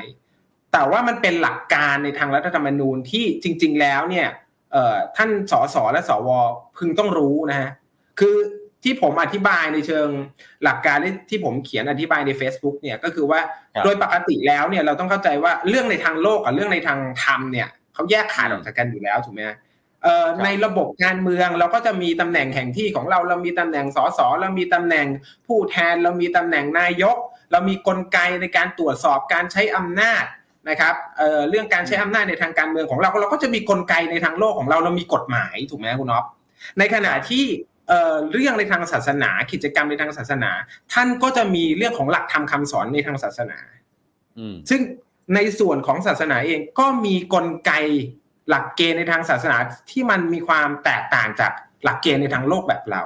[0.77, 4.27] แต่ว่ามันเป็นหลักการในทางรัฐธรรมนูญที่จริง ๆ แล้วเนี่ย
[4.71, 6.29] เอ่อท่านสสและสว
[6.77, 7.69] พึงต้องรู้นะฮะ
[8.19, 8.35] คือ
[8.83, 10.07] ที่ผมอธิบายในเชิง
[10.63, 10.97] หลักการ
[11.29, 13.39] ที่ผมเขียนอธิบายใน Facebook เนี่ยก็คือว่า
[13.75, 19.57] ครับโดยปกติแล้วเนี่ยเราต้องเข้าใจว่าเรื่องในทางโลกกับเรื่องในทางธรรมเนี่ยเขาแยกขาดออกจากกันอยู่แล้วถูกไหมฮะ
[20.03, 25.07] เอ่อครับในระบบการเมืองเราก็จะมีตำแหน่งแห่งที่ของเราเรามีตำแหน่งสสเรามีตำแหน่ง
[25.47, 27.17] ผู้แทนเรามีตำแหน่งนายก
[27.51, 30.25] เรามีกลไกในการตรวจสอบการใช้อำนาจ
[30.69, 36.25] นะครับเอ่อเรื่องการใช้อำนาจในทางการเมืองของเราเราก็จะมีกลไกในทางโลกของเราเรามีกฎหมายถูกไหมคุณน็อป
[36.79, 37.45] ในขณะที่
[37.89, 40.51] เอ่อเรื่องในทางศาสนา กิจกรรมในทางศาสนา
[40.93, 43.59] ท่านก็จะมีเรื่องของหลักธรรมคำสอนในทางศาสนา
[44.37, 44.81] อืมซึ่ง
[45.35, 47.71] ในส่วนของศาสนาเองก็มีกลไก
[48.49, 49.57] หลักเกณฑ์ในทางศาสนา
[49.91, 51.51] ที่มันมีความแตกต่างจาก
[51.83, 53.01] หลักเกณฑ์ในทางโลกแบบเรา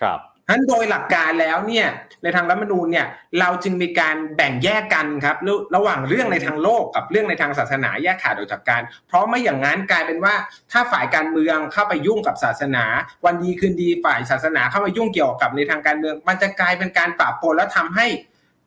[0.00, 1.86] ครับ ฉะนั้นโดยหลักการแล้วเนี่ย
[2.22, 3.06] ในทางรัฐมนูญเนี่ย
[3.40, 5.36] เราจึงมีการแบ่งแยกกันครับ
[5.76, 10.34] ระหว่างเรื่องในทางโลกกับเรื่องในทางศาสนาแยกขาดออกจากกัน เพราะไม่อย่างนั้นกลายเป็นว่า
[10.72, 12.84] ถ้าฝ่ายการเมืองเข้าไปยุ่งกับศาสนา
[13.24, 18.06] วันดีคืนดีฝ่ายศาสนาเข้ามายุ่งเกี่ยวกับในทางการเมือง มันจะกลายเป็นการปราบปนและทำให้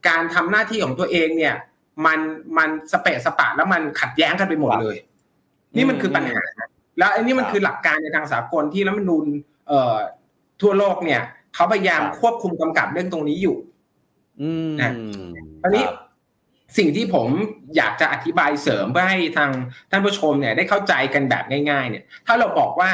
[0.07, 1.55] การทำหน้าที่ของตัวเองเนี่ย
[2.05, 2.19] มัน
[2.57, 4.95] มันสเปะสปะแล้วมันขัดแย้งกันไปหมดเลย
[5.75, 6.43] นี่มันคือปัญหา
[6.97, 9.25] แล้วอันนี้มันคือหลักการในทางสากลที่รัฐมนูญ
[9.67, 9.97] เอ่อ
[10.61, 11.21] ทั่วโลกเนี่ย
[11.55, 13.57] เขาพยายามครับควบคุมกำกับเรื่องตรงนี้อยู่
[14.41, 14.91] อืมนะ
[15.63, 15.95] อันนี้ครับ
[16.77, 17.27] สิ่งที่ผม
[17.77, 19.51] อยากจะอธิบายเสริมเพื่อให้ทาง
[19.91, 22.91] ท่านผู้ชมเนี่ยได้เข้าใจกันแบบง่าย ๆ เนี่ย ถ้าเราบอกว่า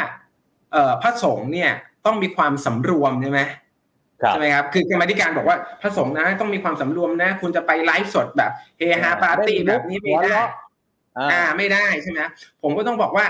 [0.71, 1.71] เอ่อพระสงฆ์เนี่ย
[2.06, 3.41] ต้องมีความสำรวมใช่ไหม
[4.21, 10.39] ครับใช่ไหมครับ คือกรรมาธิการบอกว่าพระสงฆ์นะต้องมีความสำรวมนะ คุณจะไปไลฟ์สดแบบเฮฮาปาร์ตี้แบบนี้ไม่ได้
[11.17, 12.19] อ่าอ่าไม่ได้ใช่ไหม
[12.62, 13.26] ผมก็ต้องบอกว่า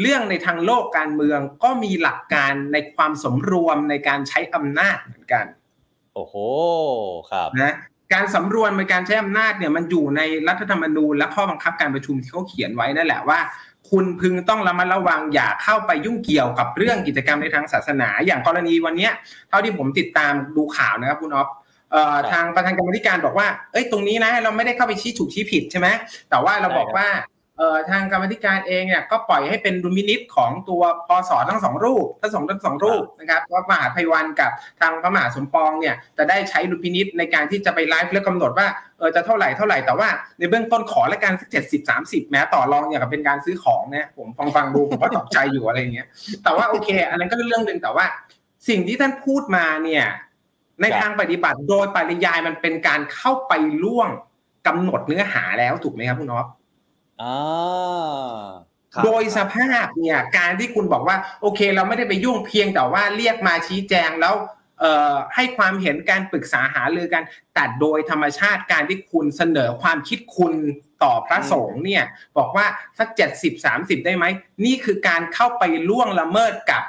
[0.00, 5.44] เรื่องในทางโลกการเมืองก็มีหลักการในความสมรวมในการใช้อำนาจเหมือนกัน
[6.14, 6.34] โอ้โห
[7.30, 7.74] ครับนะ
[8.14, 13.38] การสำรวจในการใช้อำนาจเนี่ยมันอยู่ในรัฐธรรมนูญและข้อบังคับการประชุมที่เขาเขียนไว้นั่นแหละว่า
[13.90, 19.12] คุณพึงต้องระมัดระวังอย่าเข้าไปยุ่งเกี่ยวกับเรื่องกิจกรรมในทางศาสนา อย่างกรณีวันเนี้ย
[19.48, 21.48] เท่าที่ผมติดตามดูข่าวนะครับคุณอ๊อฟ
[21.92, 25.88] เอ่อทางประธานกรรมธิการบอกว่า เอ้ยตรงนี้นะ เราไม่ได้เข้าไปชี้ถูกชี้ผิดใช่ไหม
[26.30, 27.35] แต่ว่าเราบอกว่าเอ่อ
[27.90, 38.66] ทางกรรมธิการเองเนี่ยก็ปล่อยให้เป็นดุลพินิษของตัวพศทั้งสองรูปทั้งสองทั้งสองรูปนะครับว่ามหาภัยวันกับทางพระมหาสมปองเนี่ยจะได้ใช้ดุลพินิษในการที่จะไปไลฟ์และกำหนดว่า
[38.98, 46.06] เออจะเท่าไหร่เท่าไหร่แต่ว่าในเบื้องต้นขอและการสักเจ็ดสิบสามสิบแม้ต่อรองอย่างกับเป็นการซื้อของเนี่ยผมฟังฟังดูผมก็ตกใจอยู่อะไรเงี้ย
[46.44, 48.06] แต่ว่าโอเค อันนั้นก็เป็นเรื่องหนึ่งแต่ว่า
[48.68, 50.04] สิ่งที่ท่านพูดมาเนี่ย
[50.80, 53.52] ในทางปฏิบัติโดยปริยายมันเป็นการเข้าไป
[53.84, 54.08] ล่วง
[54.66, 56.46] กำหนดเนื้อหาแล้วถูกไหมครับคุณอ๊อฟ
[57.22, 57.36] อ่า
[58.94, 64.34] ครับโดยสภาพเนี่ยการที่คุณบอกว่า โอเค เราไม่ได้ไปยุ่งเพียงแต่ว่าเรียกมาชี้แจงแล้ว
[64.80, 67.22] เอ่อให้ความเห็นการปรึกษาหารือกัน
[67.54, 70.54] แต่โดยธรรมชาติการที่คุณเสนอความคิดคุณ
[71.02, 72.04] ต่อพระสงฆ์เนี่ย
[72.38, 72.66] บอกว่า
[72.98, 74.24] สักเจ็ดสิบสามสิบได้ไหม
[74.64, 76.82] นี่คือการเข้าไปล่วงละเมิดกับ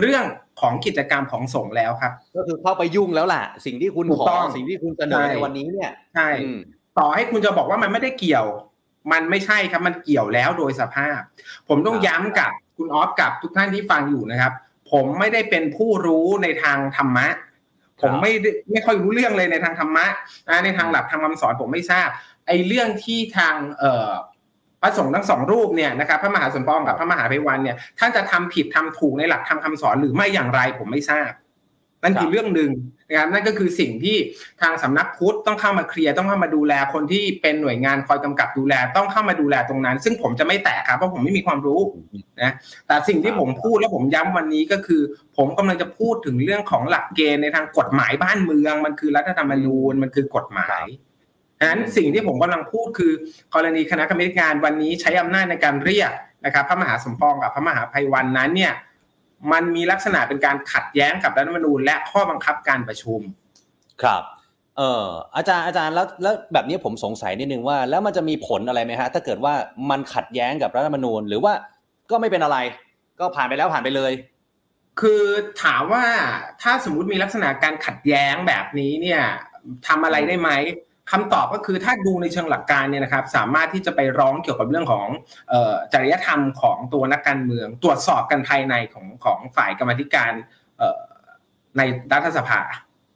[0.00, 0.24] เรื่อง
[0.60, 6.60] ของกิจกรรมของสงฆ์แล้วครับ ก็คือเข้าไปยุ่งแล้วล่ะ สิ่งที่คุณถูขกอต้องสิ่งที่คุณเสนอใช่ในวันนี้เนี่ย ใช่อืม
[6.98, 8.46] ต่อให้คุณจะบอกว่ามันไม่ได้เกี่ยว
[9.12, 11.20] มันไม่ใช่ครับมันเกี่ยวแล้วโดยสภาพ
[11.68, 14.52] ผมต้องครับย้ำกับคุณออฟกับทุกท่านที่ฟังอยู่นะครับ
[14.92, 17.26] ผมไม่ได้เป็นผู้รู้ในทางธรรมะ
[18.02, 20.06] ผมไม่ได้ไม่ค่อยรู้เรื่องเลยในทางธรรมะ
[20.48, 22.08] นะในทางหลักทางคำสอนผมไม่ทราบ
[22.46, 24.12] ไอ้เรื่องที่ทางเอ่อ
[24.82, 31.30] พระสงฆ์ทั้งสองรูปเนี่ยนะครับพระมหาสมปองกับพระมหาไพวันเนี่ยท่านจะทำผิดทำถูกในหลักธรรมคำสอนหรือไม่อย่างไรผมไม่ทราบ
[32.02, 32.70] นั่นคือเรื่องหนึ่ง
[33.10, 34.16] นะครับนั่นก็คือสิ่งที่
[34.62, 41.80] ทางสำนักพุทธต้องเข้ามาเคลียร์ต้องเข้ามาดูแลคนที่เป็นหน่วยงานคอยกำกับดูแลต้องเข้ามาดูแลตรงนั้น ซึ่งผมจะไม่แตะครับเพราะผมไม่มีความรู้
[42.42, 42.52] นะ
[42.86, 45.02] แต่สิ่งที่ผมพูดและผมย้ำวันนี้ก็คือ
[45.36, 50.84] ผมกำลังจะพูดถึงเรื่องของหลักเกณฑ์ในทางกฎหมายบ้านเมือง มันคือรัฐธรรมนูญมันคือกฎหมาย
[51.58, 53.12] ฉะนั้นสิ่งที่ผมกำลังพูดคือ
[53.54, 56.12] กรณีคณะกรรมการวันนี้ใช้อำนาจในการเรียก
[56.44, 58.72] นะครับ พระมหาสมปองกับพระมหาภัยวันนั้นเนี่ย
[59.52, 63.20] มันมีลักษณะเป็นการขัดแย้งกับรัฐธรรมนูญและข้อบังคับการประชุม
[64.02, 64.22] ครับ
[64.78, 65.04] เออ
[65.36, 69.54] อาจารย์อาจารย์แล้วแล้วแบบนี้ผมสงสัยนิดนึงว่า แล้วมันจะมีผลอะไรไหมฮะถ้าเกิดว่า
[69.90, 71.52] มันขัดแย้งกับรัฐธรรมนูญ หรือว่า
[72.10, 72.58] ก็ไม่เป็นอะไร
[73.20, 74.12] ก็ผ่านไปแล้วผ่านไปเลย
[75.00, 75.22] คือ
[75.62, 76.04] ถามว่า
[76.62, 79.22] ถ้าสมมุติมีลักษณะการขัดแย้งแบบนี้เนี่ย
[79.86, 80.50] ทำอะไรได้ไหม
[81.12, 85.06] คำตอบก็คือถ้าดูในเชิงหลักการเนี่ยนะครับ สามารถที่จะไปร้องเกี่ยวกับเรื่องของ
[85.52, 90.32] ออจริยธรรมของตัวนักการเมือง ตรวจสอบกันภายในของของฝ่ายกรรมธิการ
[91.76, 92.60] ในรัฐสภา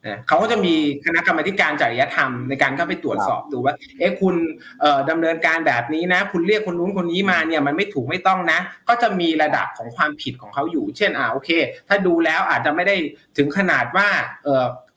[0.06, 4.34] นะเขาก็จะมีคณะกรรมธิการจริยธรรมในการเข้าไปตรวจสอบดูว่า เอ๊ะคุณ
[4.80, 11.50] เอ่อดำเนินการแบบนี้นะ คุณเรียกคนนู้นคนนี้มาเนี่ยมันไม่ถูกไม่ต้องนะ ก็จะมีระดับของความผิดของเขาอยู่ เช่นอ่าโอเค
[11.88, 12.96] ถ้าดูแล้วอาจจะไม่ได้
[13.36, 14.08] ถึงขนาดว่า
[14.44, 14.46] เ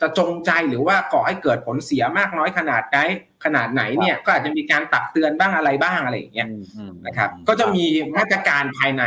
[0.02, 2.98] จะจงใจหรือว่าก่อให้เกิดผลเสียมากน้อยขนาดไหน
[3.44, 6.48] ขนาดไหนเนี่ยก็อาจจะมีการตักเตือนบ้างอะไรบ้างอะไรอย่างเงี้ย
[7.06, 7.86] นะครับ ก็จะมี
[8.18, 9.04] มาตรการภายใน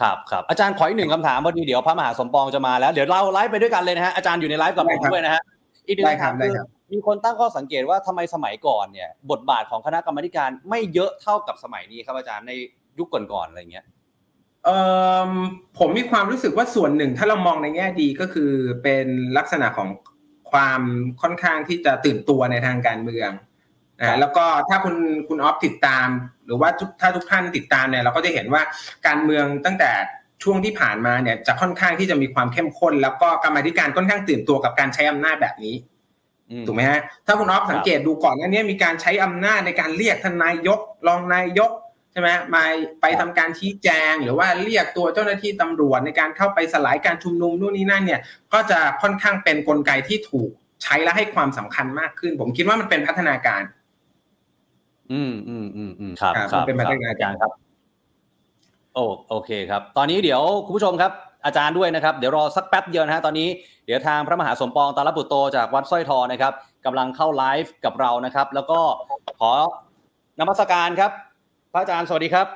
[0.00, 5.42] ครับครับอาจารย์ขออีกหนึ่งคำถามพอดีเดี๋ยวพระมหาสมปองจะมาแล้วเดี๋ยวเราไลฟ์ไปด้วยกันเลยนะฮะอาจารย์อยู่ในไลฟ์กับผมด้วยนะฮะ
[5.86, 12.52] อีกหนึ่งได้คคำรัถาบมได้คือครับมีคนตั้งข้อสังเกตว่าทำไมสมัยก่อนเนี่ย บทบาทของคณะกรรมาธิการไม่เยอะเท่ากับสมัยนี้ครับอาจารย์ใน
[12.98, 13.97] ยุคก่อนๆอะไรเงี้ยเอ่อ
[15.78, 18.50] ผมมีความรู้สึกว่าส่วนหนึ่ง ถ้าเรามองในแง่ดีก็คือ
[18.82, 19.06] เป็น
[19.38, 19.88] ลักษณะของ
[20.50, 20.80] ความ
[21.22, 23.30] ค่อนข้างที่จะตื่นตัวในทางการเมือง
[24.08, 24.96] ครันะบแล้วก็ถ้าคุณ
[25.28, 26.08] คุณออฟติดตาม
[26.46, 28.62] หรือว่าทุกถ้าทุกท่านติดตามเนี่ยเราก็จะเห็นว่า
[29.06, 29.90] การเมืองตั้งแต่
[30.42, 35.74] ช่วงที่ผ่านมาเนี่ยจะค่อนข้างที่จะมีความเข้มข้น แล้วก็กรรมาธิการค่อนข้างตื่นตัวกับการใช้อำนาจแบบนี้
[36.50, 42.64] อืมถูกไหมฮะถ้าคุณออฟสังเกตดูก่อนหน้านี้มีการใช้อำนาจในการเรียกทานนายกรองนายกใช่ไหมมา
[43.00, 48.20] ไปทำการชี้แจง หรือว่าเรียกตัวเจ้าหน้าที่ตำรวจในการเข้าไปสลายการชุมนุมนู่นนี่นั่นเนี่ย
[48.52, 50.50] ก็จะค่อนข้างเป็นกลไกที่ถูก
[50.82, 53.62] ใช้และให้ความสำคัญมากขึ้น ผมคิดว่ามันเป็นพัฒนาการ
[55.12, 57.50] อืมอืมอืมอืมครับครับครับมันเป็นครับพัฒนาการอาจารย์ครับ
[58.94, 61.12] โอ้โอเคครับ ตอนนี้เดี๋ยวคุณผู้ชมครับ
[61.44, 63.48] อาจารย์ด้วยนะครับ เดี๋ยวรอสักแป๊บเดียวนะฮะตอนนี้
[63.86, 66.52] เดี๋ยวทางพระมหาสมปองตาลปุตโตจากวัดสร้อยทองนะครับ
[66.84, 68.80] กำลังเข้าไลฟ์กับเรานะครับ แล้วก็
[69.40, 69.52] ขอ
[70.40, 71.10] นมัสการครับ
[71.72, 72.46] พระอาจารย์สวัสดีครับ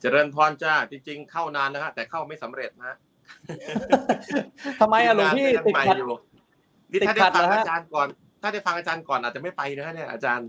[0.00, 2.96] เจริญพรจ้าจริงๆเข้านานนะฮะแต่เข้าไม่สำเร็จนะฮะ
[4.80, 6.18] ทำไมอะหลวงพี่ติดขัดอยู่
[6.90, 8.08] นี่ติดถ้าขัได้ดฟังเหรอฮะอาจารย์ก่อน
[8.42, 10.48] ถ้าได้ฟังอาจารย์ก่อนอาจจะไม่ไปนะฮะเนี่ยอาจารย์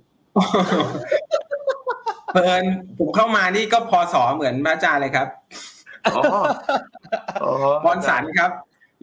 [2.34, 2.64] เพลิน
[3.00, 5.28] ผมเข้ามานี่ก็พอสอเหมือนพระอาจารย์เลยครับ
[6.16, 6.22] อ๋อ
[7.44, 7.54] อ๋อ
[7.86, 8.52] บอลสันครับ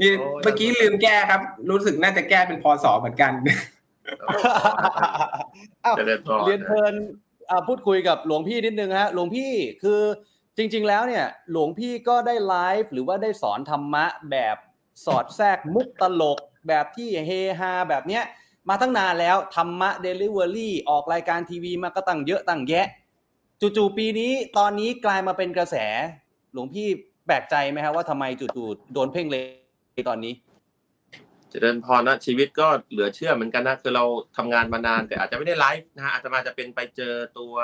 [0.00, 3.32] นี่โอ้ยเมื่อกี้ลืมแก้ครับ รู้สึกน่าจะแก้เป็นพอสอเหมือนกัน
[5.84, 6.94] อ้าวเจริญพรเรียนเชิญ
[7.31, 7.31] อ่า
[7.68, 9.50] พูดคุยกับหลวงพี่นิดนึงฮะหลวงพี่
[9.82, 10.00] คือ
[10.56, 14.56] จริง ๆ แล้วเนี่ยหลวงพี่ก็ได้ไลฟ์หรือว่าได้สอนธรรมะแบบ
[15.04, 16.38] สอดแทรกมุกตลก
[16.68, 18.22] แบบที่เฮฮาแบบเนี้ย
[18.68, 22.86] มาตั้งนานแล้วธรรมะเดลิเวอรี่ออกรายการทีวีมาก็ตั้งเยอะตั้งแยะ
[23.60, 25.76] จู่ๆปีนี้ตอนนี้กลายมาเป็นกระแส
[26.52, 26.86] หลวงพี่
[27.26, 30.32] แปลกใจไหมครับว่าทำไมจู่ๆโดนเพ่งเลยตอนนี้
[31.52, 34.04] เจริญพรนะชีวิตก็เหลือเชื่อเหมือนกันนะคือเรา
[34.36, 37.54] ทำงานมานานแต่อาจจะไม่ได้ไลฟ์นะฮะอาจจะมาจะเป็นไปเจอตัว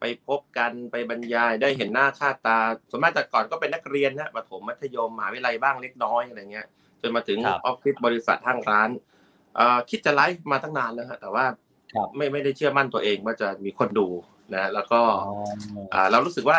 [0.00, 2.58] ไปพบกันไปบรรยายได้เห็นหน้าค่าตา
[2.90, 6.66] ส่วนมากแต่ก่อนก็เป็นนักเรียนนะประถมมัธยมมหาวิทยาลัยบ้างเล็กน้อยอะไรเงี้ย
[7.00, 8.90] จนมาถึงครับออฟฟิศบริษัทห้างร้าน
[9.56, 11.46] เอ่อคิดจะไลฟ์มาตั้งนานแล้วฮะแต่ว่า
[11.92, 14.08] ครับไม่ไม่ได้เชื่อมั่นตัวเองว่าจะมีคนดู
[14.54, 15.00] นะแล้วก็
[15.92, 16.58] อ่าเรารู้สึกว่า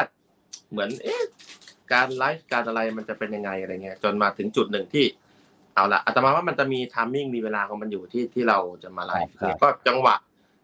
[0.71, 1.21] เหมือนเอ๊ะ
[1.93, 5.05] การไลฟ์การอะไรมันจะเป็นยังไงอะไรเงี้ยจนมาถึงจุดหนึ่งที่
[5.79, 10.15] เอาละอาตมาว่ามันจะมี timing มีเวลาของมันอยู่ที่ที่เราจะมาไลฟ์ครับก็จังหวะ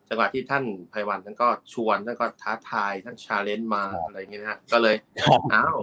[0.10, 5.78] จังหวะที่ท่านไพวันท่านก็ชวนท่านก็ท้าทายท่านชาเลนจ์มาอะไรอย่างเงี้ยนะฮะก็เลยครับอ้าว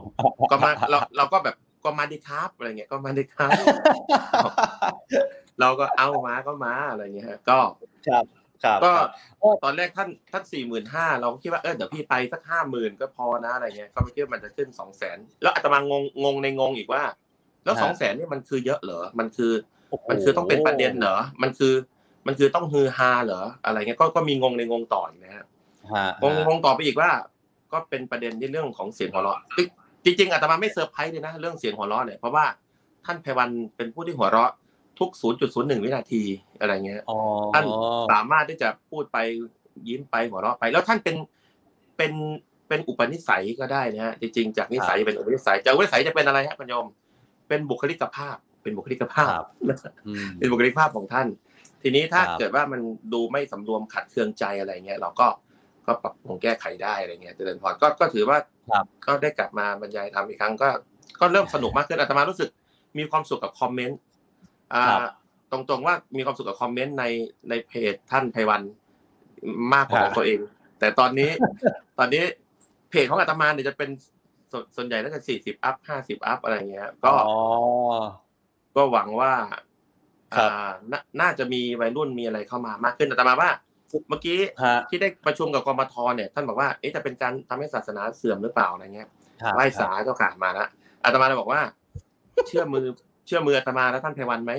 [0.51, 3.51] ก็มาเราเราก็แบบก็มาดีครับอะไรเงี้ยก็มาดีครับ
[5.61, 7.59] เราก็เอามาก็มาอะไรเงี้ยฮะก็
[8.09, 8.25] ครับ
[8.64, 8.92] ครับก็
[9.40, 17.03] ครับตอนแรกท่านท่านสี่หมื่นห้าเราก็คิดว่าเออเดี๋ยวพี่ไปสักห้าหมื่นก็พอนะอะไรเงี้ยก็ไม่คิดว่ามันจะขึ้นสองแสนแล้วอาตมางงงงในงงอีกว่า
[17.64, 19.53] แล้วสองแสนนี่มันคือเยอะเหรอ มันคือ
[20.11, 21.75] มันคือต้องเป็นประเด็นเหรอ มันคือ
[22.27, 25.44] มันคือต้องฮือฮาเหรออะไรเงี้ยก็ก็มีงงในงงต่ออีกนะฮะ
[25.94, 27.11] ฮะงงงงต่อไปอีกว่า
[27.72, 29.40] ก็เป็นประเด็นที่เรื่องของเสียงหัวเราะ
[30.05, 32.44] จริงจริงๆอาตมาไม่เซอร์ไพรส์เลยนะเรื่องเสียงหัวเราะเนี่ยเพราะว่า
[33.05, 34.53] ท่านไพวันเป็นผู้ที่หัวเราะ
[34.98, 35.11] ทุก
[35.46, 36.22] 0.01 วินาที
[36.61, 37.18] อะไรเงี้ยอ๋อ
[37.55, 37.64] ท่าน
[38.12, 39.18] สามารถที่จะพูดไป
[39.88, 41.16] ยิ้มไปหัวเราะไป แล้วท่านเป็น
[41.96, 42.12] เป็น
[42.68, 46.87] เป็นอุปนิสัยก็ได้นะฮะจริงๆจากนิสัยเป็นอุปนิสัยจากอุปนิสัยจะเป็นอะไรฮะคุณโยม
[47.53, 49.49] เป็นบุคลิกภาพ เป็นบุคลิกภาพครับ
[50.07, 51.29] อืมเป็นบุคลิกภาพของท่าน
[51.83, 52.81] ทีนี้ถ้าครับเกิดว่ามัน
[53.12, 55.27] ดูไม่สำรวมขัดเคืองใจอะไรเงี้ยเราก็
[55.87, 58.38] ก็ปรับปรุงแก้ไขได้อะไรเงี้ยเจริญพรก็ก็ถือว่า
[58.71, 60.69] ครับก็ได้กลับมาบรรยายทำอีกครั้งก็
[61.21, 62.51] ก็เริ่มสนุกมากขึ้นอาตมารู้สึก
[62.99, 64.01] มีความสุขกับคอมเมนต์
[64.75, 65.12] อ่าครับ
[65.53, 67.05] ตรงๆว่ามีความสุขกับคอมเมนต์ใน
[67.49, 68.62] ในเพจท่านไพวัน
[69.75, 70.41] มากกว่าของตัวเอง
[70.79, 71.31] แต่ตอนนี้
[71.99, 72.23] ตอนนี้
[72.91, 73.91] เพจของอาตมาเนี่ยจะเป็น
[74.53, 77.38] ส่วนส่วนใหญ่น่าจะสี่สิบอัพห้าสิบอัพอะไรเงี้ย ก็อ๋อ
[78.77, 79.33] ก็หวังว่า
[80.37, 83.51] ครับอ่านาน่าจะมีวัยรุ่นมีอะไรเข้ามามากขึ้นแต่อาตมาว่า
[84.09, 89.09] เมื่อกี้ฮะที่ได้ประชุมกับกมทเนี่ย ท่านบอกว่าเอ๊ะจะเป็นการทำให้ศาสนาเสื่อมหรือเปล่าอะไรเงี้ย
[89.43, 90.69] ครับไหว้สาก็ขาดมาแล้ว
[91.05, 91.61] อาตมาเลยบอกว่า
[92.47, 92.87] เชื่อมือ
[93.27, 94.53] เชื่อมืออาตมาแล้วท่านไพวันไหม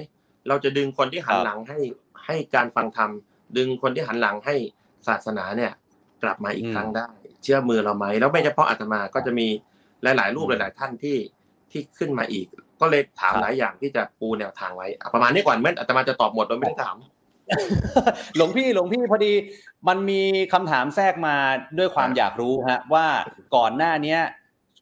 [0.48, 1.78] เราจะดึงคนที่หันหลังให้
[2.26, 3.10] ให้การฟังธรรม
[3.58, 4.56] ดึงคนที่หันหลังให้
[5.08, 5.72] ศาสนาเนี่ย
[6.24, 7.08] กลับมาอีกครั้งได้
[7.44, 9.48] เชื่อมือเราไหมแล้วไม่เฉพาะอาตมาก็จะมี
[10.04, 11.18] หลายๆรูปหลายๆท่านที่
[11.72, 12.46] ที่ขึ้นมาอีก
[12.82, 16.98] ก็เลยถามหลายอย่างที่จะปูแนวทางไว้อะประมาณนี้ก่อนเมื่ออาตมาจะตอบหมดโดยไม่ได้ถาม
[18.36, 19.34] หลวงพี่หลวงพี่พอดี
[19.88, 20.22] มันมี
[20.54, 21.36] คำถามแทรกมา
[21.78, 23.06] ด้วยความอยากรู้ฮะว่า
[23.56, 24.20] ก่อนหน้าเนี้ย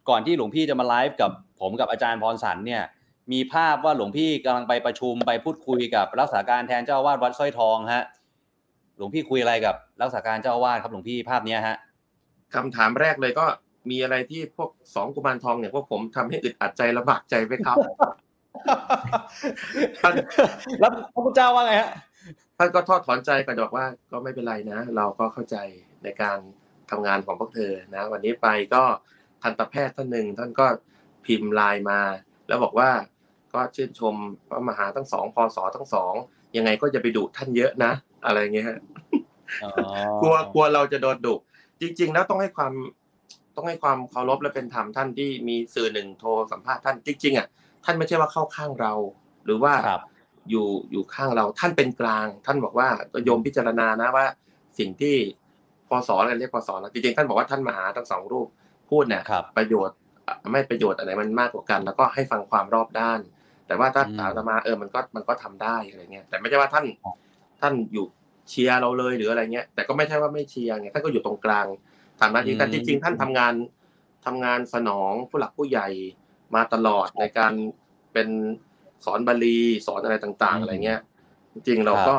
[0.10, 2.84] ก่อนที่หลวงพี่จะมาไลฟ์กับผมกับอาจารย์พรสันเนี่ย
[3.31, 8.05] มีภาพว่าหลวงพี่กำลังไปประชุมไปพูดคุยกับรักษาการแทนเจ้าอาวาสวัดสร้อยทองฮะ
[8.97, 11.77] หลวงพี่คุยอะไรกับรักษาการเจ้าอาวาสครับหลวงพี่ภาพเนี้ยฮะ
[12.55, 13.45] คำถามแรกเลยก็
[13.89, 17.77] มีอะไรที่พวกสองกุมารทองเนี่ยพวกผมทำให้อึดอัดใจลำบากใจไหมครับ
[19.99, 20.13] ท่าน
[20.79, 21.91] แล้วพระพุทธเจ้าว่าไงฮะ
[22.57, 25.57] ท่านก็ทอดถอนใจก็บอกว่าก็ไม่เป็นไรนะ เราก็เข้าใจ
[26.03, 26.37] ในการ
[26.91, 28.83] ทำงานของพวกเธอนะ วันนี้ไปก็
[29.43, 30.65] ทันตแพทย์ท่านหนึ่งท่านก็
[31.25, 31.99] พิมพ์ไลน์มา
[32.47, 32.89] แล้วบอกว่า
[33.53, 34.15] ก็ชื่นชม
[34.49, 36.13] พระมหาทั้งสองพศทั้งสอง
[36.57, 37.91] ยังไงก็จะไปดุท่านเยอะนะ
[38.25, 38.79] อะไรเงี้ยฮะ
[40.21, 41.35] กลัวกลัวเราจะโดนดุ
[41.81, 42.73] จริง ๆ แล้วต้องให้ความ
[43.55, 47.47] ต้องให้ความเคารพและเป็นธรรมท่านที่มีสื่อหนึ่งโทรสัมภาษณ์ท่านจริงๆอะ
[47.85, 48.93] ท่านไม่ใช่ว่าเข้าข้างเรา
[49.45, 50.01] หรือว่าครับ
[50.49, 52.87] อยู่อยู่ข้างเราท่านเป็นกลาง ท่านบอกว่า
[53.25, 54.25] โยมพิจารณานะว่า
[54.79, 55.15] สิ่งที่
[55.89, 58.47] พศอะไรเรียกพศนะจริงๆท่านบอกว่าท่านมหาทั้งสองรูป
[58.89, 63.19] พูดเนี่ยครับประโยชน์อะไม่ประโยชน์อะไรมันมากกว่ากัน แล้วก็ให้ฟังความรอบด้าน
[63.67, 66.85] แต่ว่าถ้าอืมอาตมาเออมันก็มันก็ทำได้อะไรเงี้ยแต่ไม่ใช่ว่าท่าน
[67.61, 68.05] ท่านอยู่
[68.49, 71.65] เชียร์เราเลยหรืออะไรเงี้ยแต่ก็ไม่ใช่ว่าไม่เชียร์ไงท่านก็อยู่ตรงกลาง
[72.21, 73.53] ทำหน้าที่แต่จริง ๆ ท่านทำงาน
[74.25, 75.88] ทำงานสนองผู้หลักผู้ใหญ่
[76.55, 77.53] มาตลอดในการ
[78.13, 78.29] เป็น
[79.05, 81.01] สอนบาลีสอนอะไรต่าง ๆ อะไรเงี้ย
[81.53, 82.15] จริงๆเราก็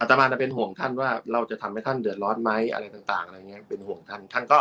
[0.00, 4.58] อาตมาจะเป็นห่วงท่านว่าเราจะทำให้ท่านเดือดร้อนไหมอะไรต่าง ๆ อะไรเงี้ย เป็นห่วงท่าน ท่านก็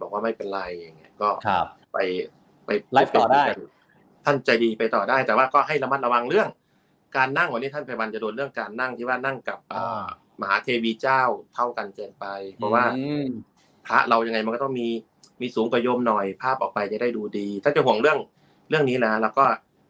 [0.00, 1.98] บอกว่าไม่เป็นไรอย่างเงี้ยก็ครับไป
[2.66, 3.44] ไปไลฟ์ต่อได้
[4.24, 6.48] ท่านใจดีไปต่อได้ แต่ว่าก็ให้ระมัดระวังเรื่อง
[7.16, 10.04] การนั่งวันนี้ท่านไพวันจะโดนเรื่องการนั่งที่ว่านั่งกับอ่า
[10.40, 11.22] มหาเทวีเจ้า
[11.54, 13.26] เท่ากันเกินไป เพราะว่าอืม
[13.86, 14.88] พระเรายังไงมันก็ต้องมี
[15.40, 18.18] มีสูงกว่าโยมหน่อย ภาพออกไปจะได้ดูดี ถ้าจะห่วงเรื่อง
[18.70, 19.44] เรื่องนี้นะ แล้วก็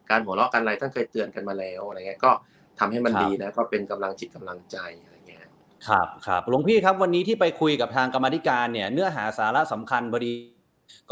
[0.09, 2.31] การหัวเราะกันอะไรท่านเคยเตือนกันมาแล้วอะไรเงี้ยก็
[2.79, 5.45] ทำให้มันครับดีนะ ก็เป็นกำลังจิตกำลังใจอะไรเงี้ย
[5.87, 10.33] ครับครับหลวงพี่ครับวันนี้ที่ไปคุยกับทางกรรมาธิการเนี่ยเนื้อหาสาระสำคัญพอดี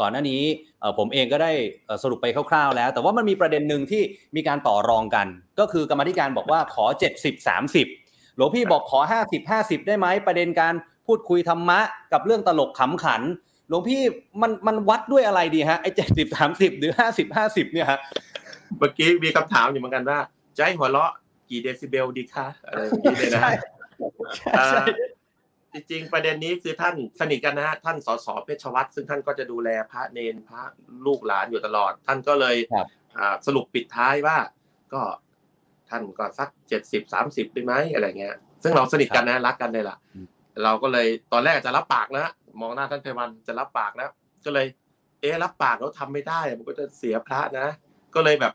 [0.00, 0.42] ก่อนหน้านี้
[0.80, 1.52] เอ่อผมเองก็ได้
[1.86, 4.02] เอ่อสรุปไปคร่าวๆแล้ว แต่ว่ามันมีประเด็นหนึ่งที่
[4.36, 5.26] มีการต่อรองกัน
[5.60, 6.84] ก็คือกรรมาธิการบอกว่าขอ
[7.16, 7.46] 70 30
[7.84, 7.86] ห
[8.36, 10.74] หลวงพี่บอกขอ 50 50 ได้ไหมประเด็นการ
[11.10, 11.80] พูดคุยธรรมะ
[12.12, 13.22] กับเรื่องตลกขำขัน
[13.68, 14.00] หลวงพี่
[14.42, 17.98] มันมันวัดด้วยอะไรดีฮะไอ้เจ็ดสิบสามสิบหรือห้าสิบห้าสิบเนี่ยฮะ
[18.78, 20.18] เมื่อกี้มีคำถามอยู่เหมือนกันว่า
[20.56, 21.12] จะให้หัวเราะ
[21.50, 23.50] กี่เดซิเบลดีคะอะไรอย่างนี้เลยนะใช่
[24.54, 24.82] เอ่ใช่
[25.72, 30.62] อจริงๆประเด็นนี้คือท่านสนิทกันนะฮะท่านสสเพชรวัตรซึ่งท่านก็จะดูแลพระเนนพระ
[31.06, 32.86] ลูกหลานอยู่ตลอด ท่านก็เลยครับ
[33.18, 34.36] อ่าสรุปปิดท้ายว่า
[34.94, 35.02] ก็
[35.90, 40.26] ท่านก็สักเจ็ดสิบสามสิบได้ไหมอะไรเงี้ย ซึ่งเราสนิทกันนะรักกันเลยล่ะอืม
[40.64, 42.26] เราก็เลยตอนแรกจะรับปากนะ
[42.60, 44.08] มองหน้าท่านไพวันจะรับปากนะ
[44.44, 44.66] ก็เลย
[45.20, 47.66] เอ๊ะรับปากแล้วทำไม่ได้ มันก็จะเสียพระนะ
[48.14, 48.52] ก็เลยแบบ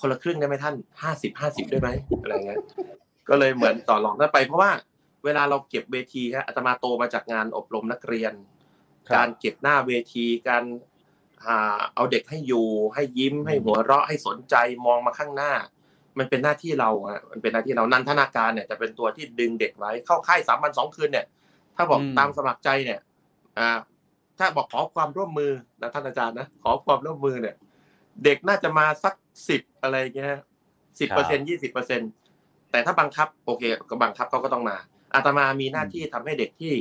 [0.00, 1.88] คนละครึ่งได้ไหมท่านห้าสิบห้าสิบได้ไหม
[2.22, 2.60] อะไรเงี้ย
[3.28, 4.70] ก็เลยเหมือนต่อรองนั้นไปเพราะว่า
[5.24, 8.32] เวลาเราเก็บเวทีฮะอาตมาโตมาจากงานอบรมนักเรียน
[9.08, 10.64] ครับการเก็บหน้าเวทีการ
[11.44, 14.54] อ่าเอาเด็กให้อยู่ให้ยิ้มให้หัวเราะให้สนใจ
[14.86, 15.52] มองมาข้างหน้า
[16.18, 21.26] มันเป็นหน้าที่เราฮะมันเป็นหน้าที่เรานันทนาการเนี่ยจะเป็นตัวที่ดึงเด็กไว้เข้าค่ายสามวันสองคืนเนี่ย
[21.76, 23.00] ถ้าบอกอืมตามสมัครใจเนี่ย
[23.58, 23.78] อ่า
[24.38, 27.56] ถ้าบอกขอความร่วมมือนะท่านอาจารย์นะขอความร่วมมือเนี่ย
[28.24, 29.14] เด็กน่าจะมาสัก
[29.48, 30.28] สิบอะไรอย่างเงี้ย
[31.00, 32.00] สิบเปอร์เซ็นยี่สิบเปอร์เซ็น
[32.70, 34.76] แต่ถ้าบังคับ โอเคก็บังคับเขาก็ต้องมา
[35.14, 36.74] อาตมามีหน้าที่ทำให้เด็กที่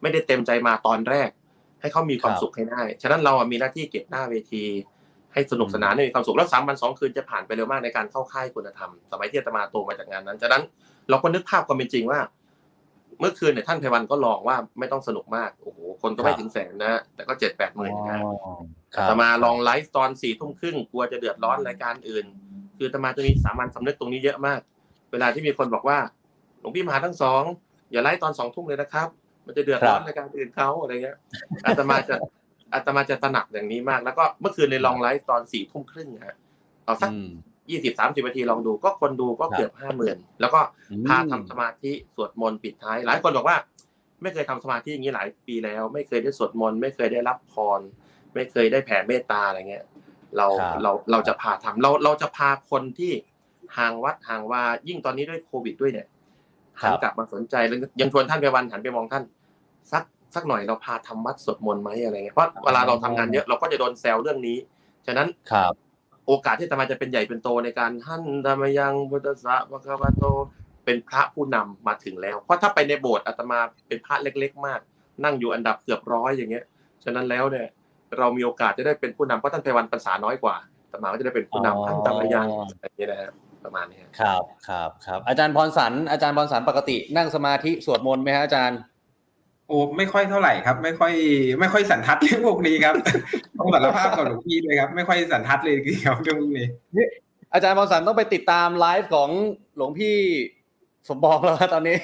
[0.00, 1.30] ไม่ได้เต็มใจมาตอนแรก
[1.80, 4.64] ให้เขามีความครับสุขให้ได้ ฉะนั้นเราอะมีหน้าที่เก็บหน้าเวที
[5.32, 10.62] ให้สนุกสนานให้มีความสุขแล้วสามวันสองคืนจะผ่านไปเร็วมากในการเข้าค่ายคุณธรรม สมัยที่อาตมาโตมาจากงานนั้นฉะนั้น
[11.10, 12.20] เราก็นึกภาพความเป็นจริงว่า
[13.20, 18.20] เมื่อคืนเนี่ยท่านไพวันก็ลองว่าไม่ต้องสนุกมากโอ้โหคนก็ไม่ครับถึงแสนนะแต่ก็เจ็ดแปดหมื่นนะครับ
[19.02, 22.26] แต่มาลองไลฟ์ตอนสี่ทุ่มครึ่งกลัวจะเดือดร้อนรายการอื่น
[22.76, 24.60] คืออาตมาจะมีสามัญสำนึกตรงนี้เยอะมาก
[25.12, 25.98] เวลาที่มีคนบอกว่า
[26.60, 27.42] หลวงพี่มหาทั้งสอง
[27.90, 29.08] อย่าไลฟ์ตอนสองทุ่มเลยนะครับ
[29.46, 31.16] มันจะเดือดร้อนครับรายการอื่นเขาอะไรเงี้ย
[31.64, 32.16] อาตมาจะ
[32.72, 36.36] อาตมาจะตระหนักอย่างนี้มาก แล้วก็เมื่อคืนเลยลองไลฟ์ตอนสี่ทุ่มครึ่งฮะ
[36.84, 37.30] เอาสักอืม
[37.70, 43.56] ยี่สิบสามสิบนาทีลองดู ก็คนดูก็ครับเกือบห้าหมื่นแล้วก็อืมพาทำสมาธิสวดมนต์ปิดท้าย หลายคนบอกว่า
[44.22, 47.80] ไม่เคยทำสมาธิอย่างนี้หลายปีแล้ว ไม่เคยได้สวดมนต์ไม่เคยได้รับพร
[48.34, 49.84] ไม่เคยได้แผ่เมตตาอะไรเงี้ย
[50.36, 53.12] เราครับเราเราจะพาทำเราเราจะพาคนที่
[53.78, 56.06] ห่างวัดห่างว่ายิ่งตอนนี้ด้วยโควิดด้วยเนี่ย
[56.80, 59.24] หันกลับมาสนใจแล้วยังชวนท่านไปวันหันไปมองท่าน
[59.92, 60.02] สัก
[60.34, 64.58] สักหน่อยเราพาทำวัดสวดมนต์ไหมอะไรเงี้ยเพราะเวลาเราทำงานเยอะเราก็จะโดนแซวเรื่องนี้
[65.06, 65.72] ฉะนั้นครับ
[66.26, 70.24] โอกาสที่อาตมาจะเป็นใหญ่เป็นโตในการท่านธรรมยังพุทธะวะคะวะโต
[70.84, 74.80] เป็นพระผู้นำมาถึงแล้ว เพราะถ้าไปในโบสถ์อาตมาเป็นพระเล็ก ๆ มาก
[75.24, 76.64] นั่งอยู่อันดับเกือบร้อยอย่างเงี้ย
[77.04, 77.66] ฉะนั้นแล้วเนี่ย
[78.18, 83.30] เรามีโอกาสจะได้เป็นผู้นำเพราะท่านไพวันภาษาน้อยกว่าอาตมาก็จะได้เป็นผู้นำท่านธรรมยังอะไรอย่างเงี้ยนะฮะ
[83.64, 88.78] ประมาณนี้ฮะครับครับครับอาจารย์พรสันอาจารย์พรสันปกตินั่งสมาธิสวดมนต์ไหมฮะอาจารย์
[89.70, 91.12] โอ้ไม่ค่อยเท่าไหร่ครับ ไม่ค่อย
[91.60, 92.94] ไม่ค่อยสันทัดเรื่องพวกนี้ครับ
[93.58, 96.66] ต้องสารภาพกับหลวงพี่เลยครับ ไม่ค่อยสันทัดเลยจริงๆครับเรื่องพวกนี้
[97.52, 99.30] อาจารย์พรสันต์ต้องไปติดตามไลฟ์ของ
[99.76, 100.16] หลวงพี่
[101.08, 101.96] สมปองแล้วฮะตอนนี้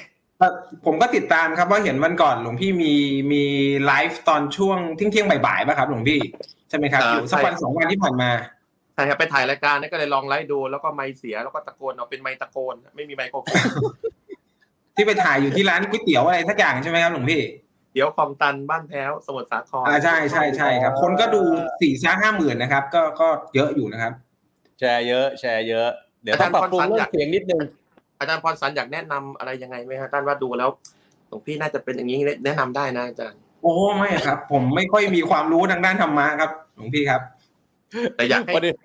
[0.85, 2.93] ผมก็ติดตามครับว่าเห็นวันก่อนหลวงพี่มี
[3.31, 3.43] มี
[3.85, 6.19] ไลฟ์ตอนช่วงเที่ยงเที่ยงๆบ่ายๆป่ะครับหลวงพี่
[6.69, 8.31] ใช่ไหมครับอ่าอยู่สักวันใช่สองวันที่ผ่านมา
[8.93, 13.63] ใช่ครับไปถ่ายรายการเนี่ยก็เลยลองไลฟ์ดูแล้วก็ไมค์เสียแล้วก็ตะโกนเอาเป็นไมค์ตะโกน ไม่มีไมโครโฟน
[14.97, 17.41] ที่ไปถ่ายอยู่ที่ร้านก๋วยเตี๋ยวอะไรสักอย่างใช่ไหมครับหลวงพี่
[17.93, 21.41] เดี๋ยวคลองตันบ้านแพ้วสมุทรสาครอ่าใช่ใช่ใช่ครับ คนก็ดู
[21.81, 24.13] สี่ช้าห้าหมื่นนะครับ ก็ก็เยอะอยู่นะครับ
[24.79, 25.87] แชร์เยอะ แชร์เยอะ
[26.23, 27.61] เดี๋ยวต้องปรับปรุงเรื่องเสียงนิดนึง
[28.19, 30.69] อาจารย์พรสันต์อยากแนะนำอะไรยังไงไหมฮะท่านว่าดูแล้ว
[31.27, 37.21] หลวงพี่น่าจะเป็นอย่างนี้แนะนำได้นะอาจารย์โอ้ไม่ครับ ผมไม่ค่อยมีความรู้ทางด้านธรรมะครับหลวงพี่ครับ
[38.15, 38.75] แต่อยากให้ประเด็น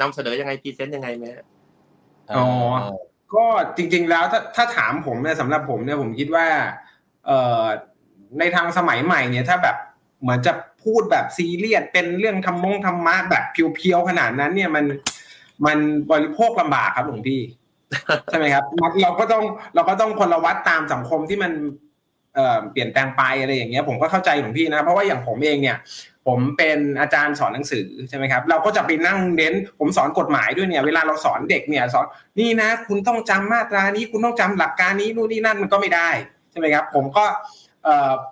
[0.00, 1.44] นำเสนอยังไง present ยังไงไหมฮะ
[2.36, 2.46] อ๋อ
[3.34, 3.44] ก็
[3.76, 6.46] จริง ๆ แล้วถ้าถ้าถามผมเนี่ยสำหรับผมเนี่ยผมคิดว่า
[7.26, 7.64] เอ่อ
[8.38, 9.76] ในทางสมัยใหม่เนี่ยถ้าแบบ
[10.22, 10.52] เหมือนจะ
[10.84, 14.84] พูดแบบซีเรียสเป็นเรื่องธรรมงธรรมะแบบเพียวๆขนาดนั้น เนี่ยมัน
[15.66, 15.78] มัน
[16.10, 17.40] บริโภคลำบากครับหลวงพี่
[18.30, 18.64] ใช่ไหมครับ
[19.02, 21.52] เราก็ต้องเราก็ต้องพลวัตตามสังคมที่มัน
[22.72, 25.76] เปลี่ยนแปลงไปอะไรอย่างเงี้ยผมก็เข้าใจหลวงพี่นะเพราะว่าอย่างผมเองเนี่ย
[26.26, 32.06] ผมเป็นอาจารย์สอนหนังสือใช่ไหมครับ เราก็จะไปนั่งเน้นผมสอนกฎหมายด้วยเนี่ย เวลาเราสอนเด็กเนี่ยสอน
[32.38, 36.08] นี่นะ คุณต้องจำมาตรานี้ คุณต้องจำหลักการนี้นู่นนี่นั่นมันก็ไม่ได้
[36.50, 37.24] ใช่ไหมครับ ผมก็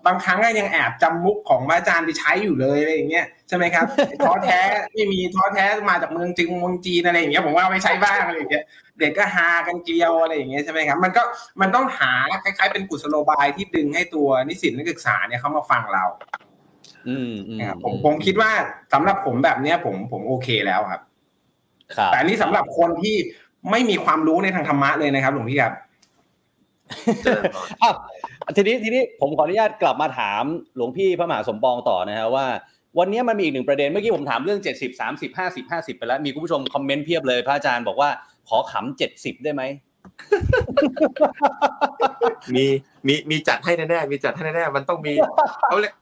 [0.06, 3.86] บางครั้งก็ยังแอบจำมุกของอาจารย์ไปใช้อยู่เลยอะไรอย่างเงี้ย ใช่ไหมครับ
[4.24, 4.60] ท้อแท้
[4.92, 8.64] ไม่มีท้อแท้มาจากเมืองจีนเมืองจีนอะไรอย่างเงี้ยผมว่าเอาไปใช้บ้างอะไรอย่างเงี้ย
[8.98, 11.22] เด็กก็ฮากันเกลียวอะไรอย่างเงี้ยใช่ไหมครับมันก็
[11.60, 12.12] มันต้องหา
[12.44, 16.04] คล้ายๆ เป็นกุศโลบายที่ดึงให้ตัวนิสิตนักศึกษาเนี่ยเขามาฟังเรา
[17.08, 18.50] อืมอืมนะครับผมผมคิดว่า
[18.92, 21.00] สำหรับผมแบบเนี้ย ผมผมโอเคแล้วครับ
[21.96, 23.16] ครับแต่อันนี้สำหรับคนที่
[23.70, 25.74] ไม่มีความรู้ในทางธรรมะเลยนะครับหลวงพี่ครับ
[27.22, 27.94] เจริญพรอ้าว
[28.56, 30.42] ทีนี้ทีนี้ผมขออนุญาตกลับมาถาม
[30.76, 32.46] หลวงพี่พระมหาสมปองต่อนะฮะว่า
[32.98, 38.10] วันนี้มันมีอีกหนึ่งประเด็นเมื่อกี้ผมถามเรื่อง 70 30 50 50 ไปแล้ว มีคุณผู้ชมคอมเมนต์เพียบเลย พระอาจารย์บอกว่า
[38.48, 39.62] ขอขำ70 ได้ไหม
[42.54, 42.66] มี
[43.06, 45.12] มีมีจัดให้แน่ๆมีจัดให้แน่ๆมันต้องมี
[45.68, 45.94] เขาเรียก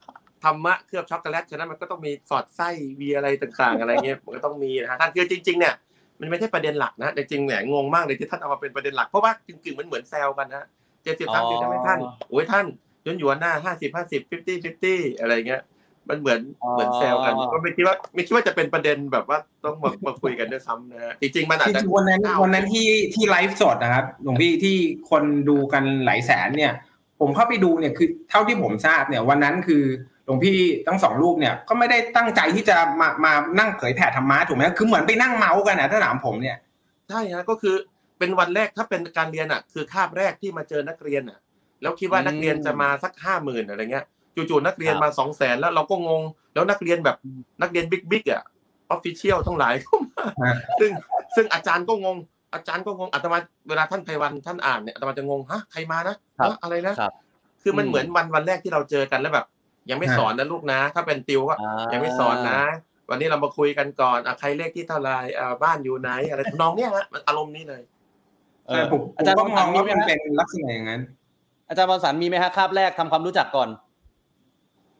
[0.43, 2.69] ธรรมะเคลือบช็อกโกแลตฉะนั้นมันก็ต้องมีสอดไส้
[3.01, 5.73] มีอะไรต่างๆ อะไรเงี้ยมันก็ต้องมีนะฮะท่านคือจริง ๆ เนี่ย
[6.19, 10.65] มันไม่ใช่ประเด็นหลักนะจริงๆเนี่ยงงมากเลยที่ท่านเอามาเป็นประเด็นหลักเพราะว่ากึ่งๆมันเหมือนแซวกันนะ
[11.03, 12.65] เจ็ดสิบสามสิบใช่ไหมท่านโอ้ยท่าน
[13.05, 15.61] ย้อนหยวนหน้าห้าสิบห้าสิบฟิฟตี้ฟิฟตี้อะไรเงี้ย
[16.09, 16.39] มันเหมือน
[16.71, 24.77] เหมือนแซวกันก็ไม่คิดว่าไม่คิดว่าจะเป็นประเด็นแบบว่าต้องมามาคุยกันด้วยซ้ำนะฮะจริงๆมันอาจจจะริงๆวันนั้นวันนั้นที่ที่ไลฟ์สดนะครับหลวงพี่ที่
[25.09, 26.73] คนดูกันหลายแสนเนี่ย
[27.19, 29.83] ผมเข้าไปดูเนี่ยคือเท่าที่ผมทราบเนี่ย วันนั้นคือ
[30.25, 36.57] หลวงพี่ทั้งสองรูปเนี่ยก็ไม่ได้ตั้งใจที่จะมามานั่งเผยแผ่ธรรมะถูกไหมคือเหมือนไปนั่งเม้าท์กันนะถ้าถามผมเนี่ย
[37.09, 37.75] ใช่ฮะก็คือ
[38.19, 41.39] เป็นวันแรกถ้าเป็นการเรียนอะ คือคาบแรกที่มาเจอนักเรียนอะ
[41.81, 44.05] แล้วคิดว่านักเรียนจะมาสักห้าหมื่นอะไรเงี้ย
[44.35, 46.21] จู่ๆนักเรียนมาสองแสนแล้วเราก็งง
[46.53, 47.17] แล้วนักเรียนแบบ
[47.61, 48.43] นักเรียน big big อะ
[48.89, 50.91] official ทั้งหลายเข้ามาฮะซึ่ง
[51.35, 52.17] ซึ่งอาจารย์ก็งง
[52.53, 53.37] อาจารย์ก็งงอาตมา
[53.69, 57.13] เวลาท่านไพวันท่านอ่านเนี่ยอาตมาจะงงฮะใครมานะครับฮะอะไรนะครับ
[57.63, 59.45] คือมันอืมเหมือนวันวันแรกที่เราเจอกันแล้วแบบ
[59.89, 62.61] ยังไม่ฮะสอนนะลูกนะ ถ้าเป็นติวก็อ่ายังไม่สอนนะ
[63.09, 67.81] วันนี้เรามาคุยกันก่อนอะใครเลขที่เท่าไหรอ่าบ้านอยู่ไหนอะไรทำนองเนี้ยฮะมันอารมณ์นี้เลย
[68.67, 71.01] เอแต่อผมผอามจารย์ก็มองว่ามีมันไหมเป็นลักษณะอย่างนั้น
[71.69, 73.69] อาจารย์บอลสันมีไหมฮะคาบแรกทำความรู้จักก่อน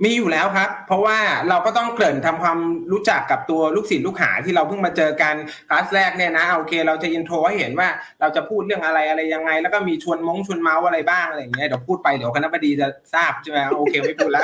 [0.04, 1.18] มีอยู่แล้วครับ เพราะว่า
[1.50, 2.58] เราก็ต้องเกริ่นทำความ
[2.92, 5.36] รู้จักกับตัวลูกศิษย์ลูกหาที่เราเพิ่งมาเจอกัน
[5.70, 7.90] คลาสแรกเนี่ยนะโอเค เราจะอินโทรให้เห็นว่า
[8.22, 14.44] เราจะพูดเรื่องอะไรอะไรยังไง แล้วก็มีชวนมงชวนเมาส์อะไรบ้างอะไรอย่างเงี้ยเดี๋ยวพูดไปเดี๋ยวคณะบดีจะทราบใช่ไหมโอเคไม่พูดแล้ว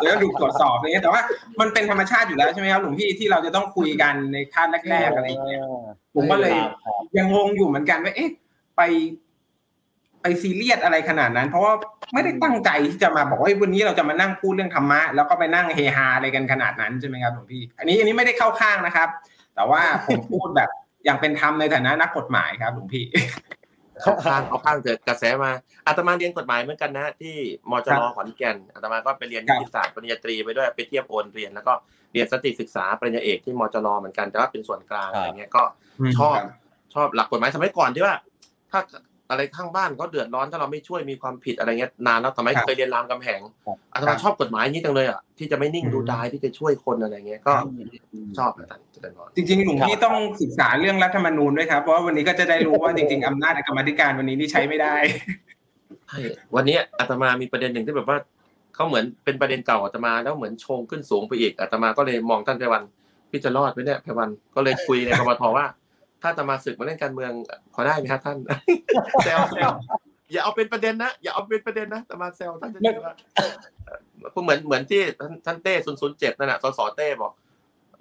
[0.00, 1.22] เดี๋ยวดูตรวจสอบอะไรเงี้ยแต่ว่า
[1.60, 5.60] มันเป็นธรรมชาติอยู่แล้วใช่ไหมครับหลวงพี่ที่เราจะต้องคุยกันในขั้นแรกๆอะไรอย่างเงี้ย
[6.14, 6.54] ผมก็เลย
[7.16, 8.30] ยังงงอยู่เหมือนกันว่าเอ๊ะ
[8.76, 8.82] ไป
[10.24, 11.72] ไปซีเรียสอะไรขนาดนั้น เพราะว่า
[12.12, 19.08] ไม่ได้ตั้งใจที่จะมาบอกว่าเฮ้ยวันนี้เราจะมานั่งพูดเรื่องธรรมะแล้วก็ไปนั่งเฮฮาอะไรกันขนาดนั้นใช่ไหมครับหลวงพี่ อันนี้อันนี้ไม่ได้เข้าข้างนะครับ
[19.54, 20.70] แต่ว่าผมพูดแบบ
[21.04, 23.04] อย่างเป็นธรรมในฐานะนักกฎหมายครับหลวงพี่
[24.00, 25.50] เอาข้างเอาข้างเถอะกระแสมา
[25.86, 27.36] อาตมาเรียนกฎหมายเหมือนกันนะ ที่
[27.70, 31.72] มจครัรบขอนแก่นอาตมาก็ไปเรียนครันิบติศาสตร์ปริญญาตรีไปด้วยไปเทียบโอนเรียนแล้วก็
[32.12, 35.62] เรียนสติศึกษาปริญญาเอกที่มจรเหมือนกันแต่ว่าเป็นส่วนกลางครับอะไรเงี้ยก็
[36.18, 36.36] ชอบ
[36.94, 38.14] ชอบหลักกฎหมายสมัยก่อนที่ว่า
[38.70, 38.80] ถ้า
[39.34, 47.52] อะไรข้างบ้านเขาเดือดร้อนถ้าเราไม่ช่วยมีความผิดอะไรเงี้ยนานแล้วสมัยครับเคยเรียนรามกำแหงครับอาตมาชอบกฎหมายนี้จังเลยอะที่จะไม่นิ่งอืมดูดายที่จะช่วยคนอะไรเงี้ยก็
[48.38, 54.94] ชอบอาจารย์เจริญพรจริงๆหลวงพี่ต้องศึกษาเรื่องรัฐธรรมนูญด้วยครับเพราะว่าวันนี้ก็จะได้รู้ว่าจริง ๆอำนาจในกรรมาธิการวันนี้นี่ใช้ไม่ได้
[56.06, 56.18] ใช่
[56.54, 58.18] วันนี้อาตมามีประเด็นหนึ่งที่แบบว่า
[58.74, 62.82] เขาเหมือนเป็นประเด็นเก่าอาตมาแล้วเหมือนชงขึ้นสูงไปอีกอาตมาก็เลยมองท่านไพวัน
[63.30, 65.66] พี่จะรอดไหมเนี่ยไพวันก็เลยคุยในกรมทว่า
[66.24, 67.32] ถ้าอาตมาศึกมาเล่นการเมือง
[67.74, 68.36] พอได้ไหมครับท่าน
[69.24, 69.70] แซวแซว
[70.32, 73.46] อย่าเอาเป็นประเด็นนะอย่าเอาเป็นประเด็นนะอาตมาแซวท่านจะได้ว่าเอ่
[74.38, 77.32] อเหมือนเหมือนที่ท่านท่านเต้ศูนย์ศูนย์เจ็ดนั่นแหะสสเต้บอก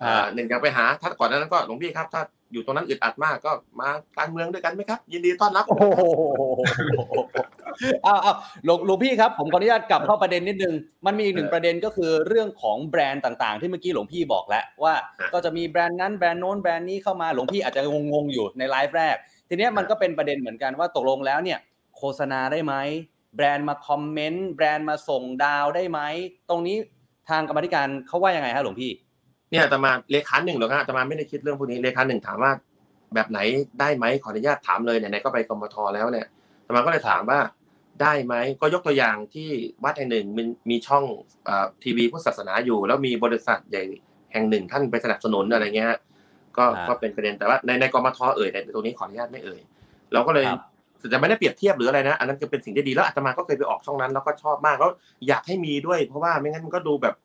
[0.04, 2.22] อ่าอ่าหนึ่งอยากไปหาถ้าก่อนหนานั้นก็หลวงพี่ครับ ถ้า
[2.52, 6.02] อยู่ตรงนั้นอึดอัดมากก็มาการเมืองด้วยกันไหมครับ ยินดีต้อนรับโอ้โห
[8.04, 8.34] เอาเอา
[8.66, 10.74] หลวงหลวงพี่ครับ ผมขออนุญาตกลับเข้าประเด็นนิดนึง
[11.06, 14.94] มันมีอีกหนึ่งประเด็นก็คือเรื่องของแบรนด์ต่างๆ ที่เมื่อกี้หลวงพี่บอกแล้วว่า
[15.34, 17.82] ก็จะมีแบรนด์นั้นแบรนด์โน้นแบรนด์นี้เข้ามาหลวงพี่อาจจะ
[18.14, 19.16] งงๆอยู่ในไลฟ์แรก
[19.50, 21.60] ทีเนี้ยมันก็เป็นประเด็นเหมือนกันว่าตกลงแล้วเนี่ย
[21.98, 22.74] โฆษณาได้ไหม
[23.36, 26.00] แบรนด์มาคอมเมนต์แบรนด์มาส่งดาวได้ไหม
[26.50, 26.78] ตรงนี้
[27.30, 28.92] ทางกรรมาธิการเขาว่ายังไงฮะหลวงพี่
[29.50, 32.52] เนี่ยอาตมาเลขาหนึ่งหรอกฮะอาตมาไม่ได้คิดเรื่องพวกนี้เลขาหนึ่งถามว่า
[33.14, 33.40] แบบไหน
[33.80, 36.28] ได้ไหมขออนุญาตถามเลยไหนๆก็ไปกมทแล้วเนี่ย
[36.62, 37.40] อาตมาก็เลยถามว่า
[38.02, 39.50] ได้ไหมก็ยกตัวอย่างที่
[39.84, 41.04] วัดแห่งหนึ่งมันมีช่อง
[41.84, 43.84] ทีวีพุทธศาสนาอยู่ แล้วมีบริษัทใหญ่
[44.34, 46.00] แห่งหนึ่งท่านไปสนับสนุนอะไรเงี้ยฮะ
[46.58, 49.60] ก็อ่าก็เป็นประเด็นแต่ว่าในในกมทเอ่ยแต่ตรงนี้ขออนุญาตไม่เอ่ย
[50.14, 50.62] เราก็เลยครับ
[51.10, 54.92] แต่ไม่ได้เปรียบเทียบหรืออะไรนะ อันนั้นก็เป็นสิ่งที่ดีแล้วอาตมาก็เคยไปออกช่องนั้น แล้วก็ชอบมากแล้ว
[55.28, 57.16] อยากให้มีด้วย เพราะว่าไม่งั้นมันก็ดูแบบ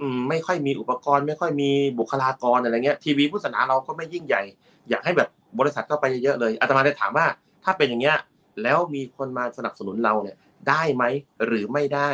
[0.00, 4.42] อืมไม่ค่อยมีอุปกรณ์ ไม่ค่อยมีบุคลากรอะไรเงี้ยทีวีพุทธศาสนาเราก็ไม่ยิ่งใหญ่
[4.90, 5.28] อยากให้แบบ
[5.60, 7.26] บริษัทเข้าไปเยอะๆเลยอาตมาได้ถามว่า
[7.64, 8.16] ถ้าเป็นอย่างเงี้ย
[8.62, 10.36] แล้วมีคนมาสนับสนุนเราเนี่ย
[10.68, 11.04] ได้ไหม
[11.46, 12.10] หรือไม่ได้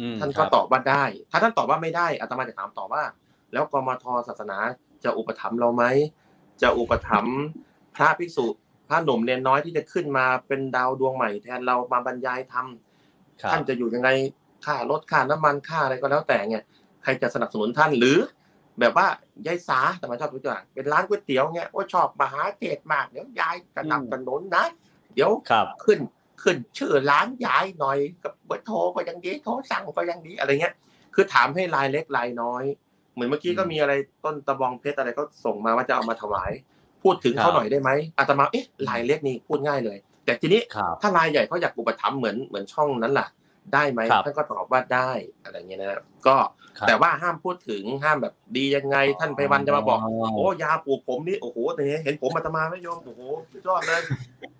[0.00, 3.02] อืมท่านคก็รับตอบว่าได้ ถ้าท่านตอบว่าไม่ได้อาตมาจะถามต่อว่า
[3.52, 4.58] แล้วกมทศาสนา
[5.04, 5.84] จะอุปถัมภ์เราไหม
[6.62, 7.38] จะอุปถัมภ์
[7.96, 8.46] พระภิกษุ
[8.88, 12.66] พระหนุ่มเนนน้อยที่จะขึ้นมาเป็นดาวดวงใหม่แทนเรามาบรรยายธรรม
[13.42, 14.08] ครับท่านจะอยู่ยังไง
[14.64, 16.62] ค่ารถค่าน้ำมันค่าอะไรก็แล้วแต่เนี่ย
[17.02, 18.18] ใครจะสนับสนุนท่านหรือ
[18.80, 19.06] แบบว่า
[19.46, 24.64] ยายสาแต่มาชอบตัวอย่างเป็นร้านก๋วยเตี๋ยวเงี้ยโอ้ชอบมหาเทศมากเดี๋ยวยายจะนำสนุนนะ
[25.14, 25.98] เดี๋ยวครับขึ้น
[26.42, 30.74] ขึ้นชื่อร้านยายหน่อยกับเบอร์โทรก็ยังดีโทรสั่งก็ยังดีอะไรเงี้ย
[31.14, 32.64] คือถามให้รายเล็กรายน้อย
[33.14, 33.92] เหมือนเมื่อกี้ก็มีอะไร
[34.24, 36.50] ต้นตะบองเพชรอะไรก็ส่งมาว่าจะเอามาถวาย
[37.02, 43.26] พูดถึงเขาหน่อยได้ไหมอาตมาเอ๊ะรายเล็กนี่พูดง่ายเลย แต่ทีนี้ครับถ้ารายใหญ่เขาอยากอุปถัมภ์เหมือนเหมือนช่องนั้นล่ะ
[43.74, 45.10] ได้ไหมครับท่านก็ตอบว่าได้
[45.42, 46.36] อะไรเงี้ยนะก็
[46.78, 49.98] ครับแต่ว่าห้ามพูดถึงห้ามแบบดียังไงท่านไปวันจะมาบอก
[50.36, 54.02] โอ้ยาปลูกผมนี่โอ้โหแต่เนี้ยเห็นผมอาตมาไหม่โยมโอ้โหสุดยอดเลย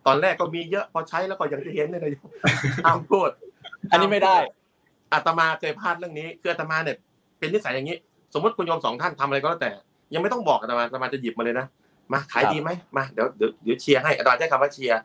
[0.07, 2.11] ตอนแรกก็มีเยอะพอใช้แล้วก็ยังจะเห็นเลยนะ
[2.85, 3.31] ห้ามพูด
[3.91, 4.37] อันนี้ไม่ได้
[5.13, 6.97] อาตมาเคยพลาดเรื่องนี้คืออาตมาเนี่ย
[7.39, 7.97] เป็นนิสัยอย่างนี้
[8.35, 9.71] สมมติคุณโยมสองท่านทำอะไรก็แล้วแต่
[10.15, 11.67] ยังไม่ต้องบอกอาตมาอาตมาจะหยิบมาเลยนะ
[12.13, 15.01] มาขายครับดีไหมมาเดี๋ยวเดี๋ยวเดี๋ยวเชียร์ให้อาตมาใช้คำว่าเชียร์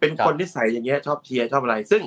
[0.00, 2.02] เป็นครับคนนิสัยอย่างเงี้ยชอบเชียร์ชอบอะไร ซึ่ง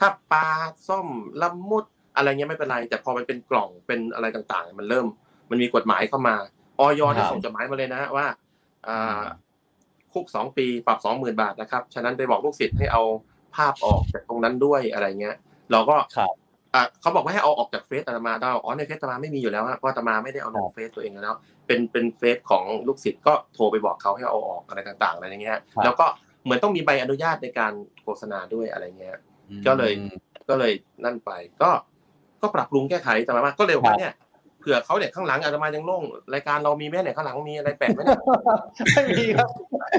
[0.00, 0.46] ถ้าปลา
[0.88, 1.06] ส้ม
[1.42, 1.84] ละมุด
[2.16, 5.06] อะไรเงี้ยไม่เป็นไร แต่พอมันเป็นกล่องเป็นอะไรต่างๆ มันเริ่ม
[5.50, 6.34] มันมีกฎหมายเข้ามา
[6.80, 8.26] ออยเนี่ยส่งจดหมายมาเลยนะว่า
[8.88, 9.20] อ่า
[10.12, 13.02] คุกสองปีปรับสองหมื่นบาทนะครับ ฉะนั้นไปบอกลูกศิษย์ให้เอา
[13.56, 15.36] ภาพออกจากตรงนั้นด้วยอะไรเงี้ย
[15.72, 16.32] เราก็ครับ
[16.74, 21.36] อะเขาบอกว่าให้เอาออกจากเฟซอาตมาได้อ๋อในเฟซอาตมาไม่มีอยู่แล้วฮะเพราะอาตมาไม่ได้เอาลงเฟซตัวเองแล้ว
[21.66, 26.06] เป็นเป็นเฟซของลูกศิษย์ก็โทรไปบอกเขาให้เอาออกอะไรต่างๆอะไรอย่างเงี้ยครับแล้วก็
[26.44, 27.72] เหมือนต้องมีใบอนุญาตในการ
[28.02, 29.16] โฆษณาด้วยอะไรเงี้ย
[29.66, 29.92] ก็เลย
[30.48, 30.72] ก็เลย
[31.04, 31.30] นั่นไป
[31.62, 31.70] ก็
[32.42, 34.12] ก็ปรับปรุงแก้ไขแต่ว่าก็เร็วครัว่าบเนี่ย
[34.60, 36.02] เผื่อเขาเนี่ยข้างหลังอาตมายังโล่ง
[36.34, 38.20] รายการเรามีไหมเนี่ยข้างหลังมีอะไรแปลกไหมเนี่ย
[38.94, 39.48] ไม่มีครับ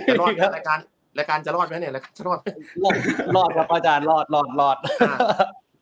[0.08, 0.80] จะรอดไม่มีไหมครับรายการ
[1.18, 2.48] รายการจะรอดไหมเนี่ยรายการจะรอดไหม
[2.84, 2.96] รอด
[3.36, 4.78] รอดครับอาจารย์รอดรอดรอด
[5.08, 5.18] อ่า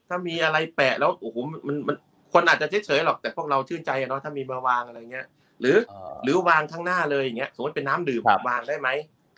[0.08, 1.36] ถ้ามีอะไรแปะแล้วโอ้โห
[1.66, 1.96] มันมัน
[2.32, 5.26] คนอาจจะเฉยๆหรอกแต่พวกเราชื่นใจอะเนาะถ้ามีมาวางอะไรเงี้ย
[5.60, 5.76] หรือ
[6.24, 8.88] หรือวางข้างหน้าเลยอย่างเงี้ยสมมติเป็นน้ำดื่มครับวางได้ไหม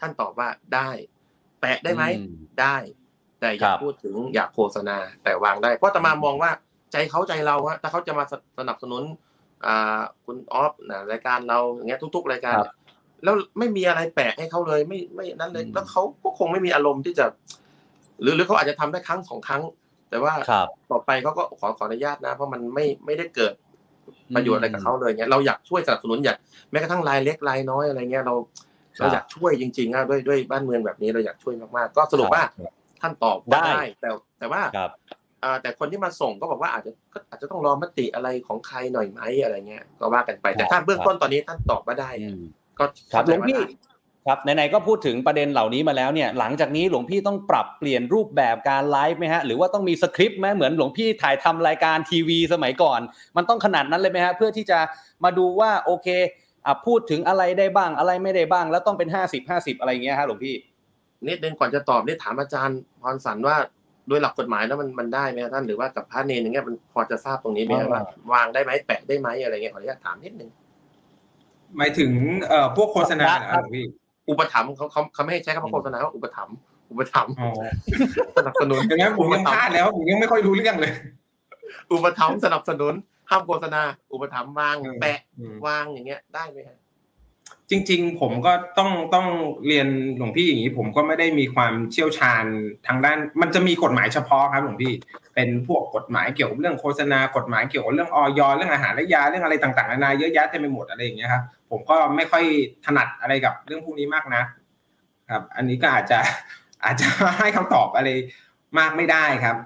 [0.00, 0.88] ท่านตอบว่าได้
[1.60, 2.76] แปะได้ไหมอืมได้
[3.46, 6.50] แต่อย่าครับพูดถึงอย่าโฆษณาแต่วางได้ เพราะอาตมามองว่า
[6.92, 8.24] ใจเขาใจเราฮะถ้าเขาจะมา
[8.58, 9.02] สนับสนุน
[9.66, 12.74] อ่าคุณออฟนะรายการเราอย่างเงี้ยทุก ๆ รายการครับเนี่ย
[13.24, 17.26] แล้วไม่มีอะไรแปะให้เขาเลยไม่ไม่นั่นเลยอืมแล้วเขาก็คงไม่มีอารมณ์ที่จะ
[18.22, 19.62] หรือหรือเขาอาจจะทำได้ครั้งสองครั้ง
[20.10, 23.52] แต่ว่าครับต่อไปเขาก็ขอขออนุญาตนะ เพราะมันไม่ไม่ได้เกิด
[24.34, 26.36] ประโยชน์อะไรกับเขาเลยเงี้ยเราอยากช่วยสนับสนุนอยาก
[26.70, 28.34] แม้กระทั่งรายเล็กรายน้อยอะไรเงี้ยเรา
[28.98, 34.90] ครับเราอยากช่วยจริงๆอะด้วยด้วยบ้านเมืองแบบนี้เราอยากช่วยมากๆก็สรุปว่าครับ ท่านตอบว่าได้ได้ แต่แต่ว่าครับ
[35.44, 42.42] อ่าแต่คนที่มาส่งก็บอกว่าอาจจะก็อาจจะต้องรอมติอะไรของใครหน่อยไหมอะไรเงี้ยก็ว่ากันไปแต่ครับถ้าเบื้องต้นตอนนี้ท่านตอบว่าได้อืม
[42.78, 43.84] ก็ครับหลเข้าวงใจพี่ว่าได้
[44.26, 53.00] ครับไหนๆก็พูดถึงประเด็นเหล่านี้มาแล้วเนี่ยหลังจากนี้หลวงพี่ต้องปรับเปลี่ยนรูปแบบการไลฟ์ไหมฮะหรือว่าต้องมีสคริปต์ไหมเหมือนหลวงพี่ถ่ายทำรายการทีวีสมัยก่อน
[53.36, 54.78] มันต้องขนาดนั้นเลยไหมฮะเพื่อที่จะ
[55.24, 56.08] มาดูว่าโอเค
[56.66, 60.54] อะพูดถึงอะไรได้บ้างอะไรไม่ได้บ้าง แล้วต้องเป็นห้าสิบห้าสิบอะไรอย่างเงี้ยฮะหลวงพี่
[61.28, 63.56] นิดนึงก่อนจะตอบนี่ถามอาจารย์พรสันว่า
[64.08, 68.02] โดยหลักกฎหมายแล้วมันมันได้ไหมท่านหรือว่ากับพระเนรอย่างเงี้ยมันพอจะทราบตรงนี้ไหมอ่าว่า
[68.32, 70.50] วางได้ไหมแปะได้ไหมอะไรเงี้ยขออนุญาตถามนิดนึง
[71.76, 72.12] หมายถึง
[72.48, 73.86] เอ่อพวกโฆษณาเหรอครับหลวงพี่
[74.28, 76.56] อุปถัมภ์เขาเขาเขาไม่ให้ใช้คำว่าโฆษณาเขาอุปถัมภ์
[76.90, 77.50] อุปถัมภ์อ๋อ
[78.36, 80.92] สนับสนุนอย่างนั้นผมยังพลาดแล้วผมยังไม่ค่อยรู้เรื่องเลย
[81.92, 82.94] อุปถัมภ์สนับสนุน
[83.30, 86.78] ห้ามโฆษณา อุปถัมภ์วางอืมแปะอืมวางอย่างเงี้ยได้ไหมฮะ
[87.70, 89.26] จริง ๆ ผมก็ต้องต้อง
[89.66, 92.44] เรียนหลวงพี่อย่างนี้ ผมก็ไม่ได้มีความเชี่ยวชาญ
[92.86, 94.92] ทางด้าน มันจะมีกฎหมายเฉพาะครับหลวงพี่
[95.34, 102.44] เป็นพวกกฎหมายเกี่ยวกับเรื่องโฆษณากฎหมายเกี่ยวกับเรื่องออยเรื่องอาหารและยาเรื่องอะไรต่างๆนานาเยอะแยะเต็มไปหมดอะไรอย่างเงี้ยครับผมก็ไม่ค่อย
[102.86, 104.42] ถนัดอะไรกับเรื่องพวกนี้มากนะ
[105.30, 106.18] ครับ อันนี้ก็อาจจะ
[106.84, 107.06] อาจจะ
[107.38, 108.08] ให้คำตอบอะไร
[108.78, 109.56] มากไม่ได้ครับ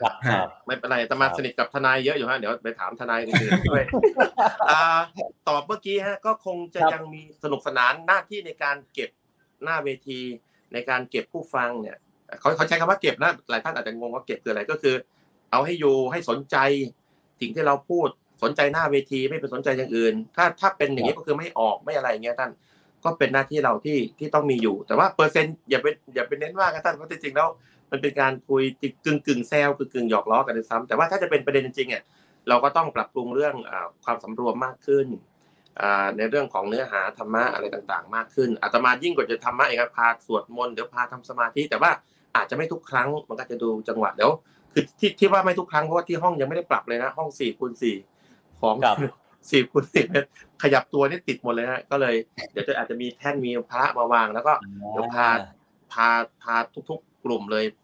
[0.00, 3.82] ครับครับไม่เป็นไรแต่มาครับสนิทกับทนายเยอะอยู่ฮะเดี๋ยวไปถามทนายอื่นๆด้วย
[4.70, 4.82] อ่า
[5.48, 9.10] ตอบเมื่อกี้ฮะก็คงจะครับยังมีสนุกสนานหน้าที่ในการเก็บ
[9.64, 10.20] หน้าเวที
[10.72, 11.96] ในการเก็บผู้ฟังเนี่ย
[12.40, 14.94] เขาเขาใช้คำว่าเก็บนะหลายท่านอาจจะงงว่าเก็บคืออะไรก็คือ
[15.50, 16.56] เอาให้อยู่ให้สนใจ
[17.40, 18.08] สิ่งที่เราพูด
[18.42, 22.50] สนใจหน้าเวทีไม่ไปสนใจอย่างอื่น ถ้าถ้าเป็นอย่างนี้ก็คือไม่ออกไม่อะไรอย่างเงี้ยท่าน
[23.04, 27.48] ก็เป็นหน้าที่เราที่ที่ต้องมีอยู่ แต่ว่าเปอร์เซ็นต์อย่าไปอย่าไปเน้นว่ากันท่านเพราะจริงๆแล้ว
[27.94, 28.62] มันเป็นการคุย
[29.04, 32.02] กึ่งกึ่งๆแซวกึ่งกึ่งๆหยอกล้อกันด้วยซ้ำแต่ว่าถ้าจะเป็นประเด็นจริงๆเนี่ย
[32.48, 35.06] เราก็ต้องปรับปรุงเรื่องอาความสำรวมมากขึ้น
[35.80, 41.90] อ่าในเรื่องของเนื้อหาธรรมะอะไรต่างๆ มากขึ้นอาตมายิ่งกว่าจะธรรมะเองครับพาสวดมนต์เดี๋ยวพาทำสมาธิแต่ว่า
[42.36, 44.32] อาจจะไม่ทุกครั้งมันก็จะดูจังหวะเดี๋ยว
[44.72, 47.96] คือที่ที่ว่าไม่ทุกครั้งเพราะว่าที่ห้องยังไม่ได้ปรับเลยนะ ห้องสี่คูณสี่
[48.60, 48.96] ของครับ
[49.50, 50.28] สี่คูณสี่เมตร
[50.62, 52.14] ขยับตัวนี่ติดหมดเลยนะก็เลย
[52.52, 54.52] เดี๋ยวจะอาจจะมีแท่นมีพระมาวาง แล้วก็
[54.90, 55.28] เดี๋ยวพา
[55.92, 56.08] พา
[56.42, 56.54] พา
[56.90, 57.64] ทุก ๆ กลุ่มเลย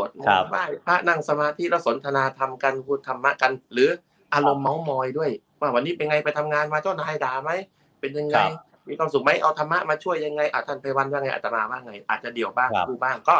[0.00, 3.90] วดมนครับต์ไหว้พระนั่งสมาธิแล้วสนทนาธรรมกันพูดธรรมะกัน หรือ
[4.34, 5.30] อารมณ์เมาส์มอยด้วย
[5.60, 7.50] ว่าวันนี้เป็นไงไปทำงานมาเจ้านายด่าไหม
[8.00, 8.50] เป็นยังไงครับ
[8.88, 13.36] มีความสุขไหมเอาธรรมะมาช่วยยังไงอาท่านไปวันว่าไงอาตมาว่าไง อาจจะเดี่ยวบ้างครับคู่บ้างก็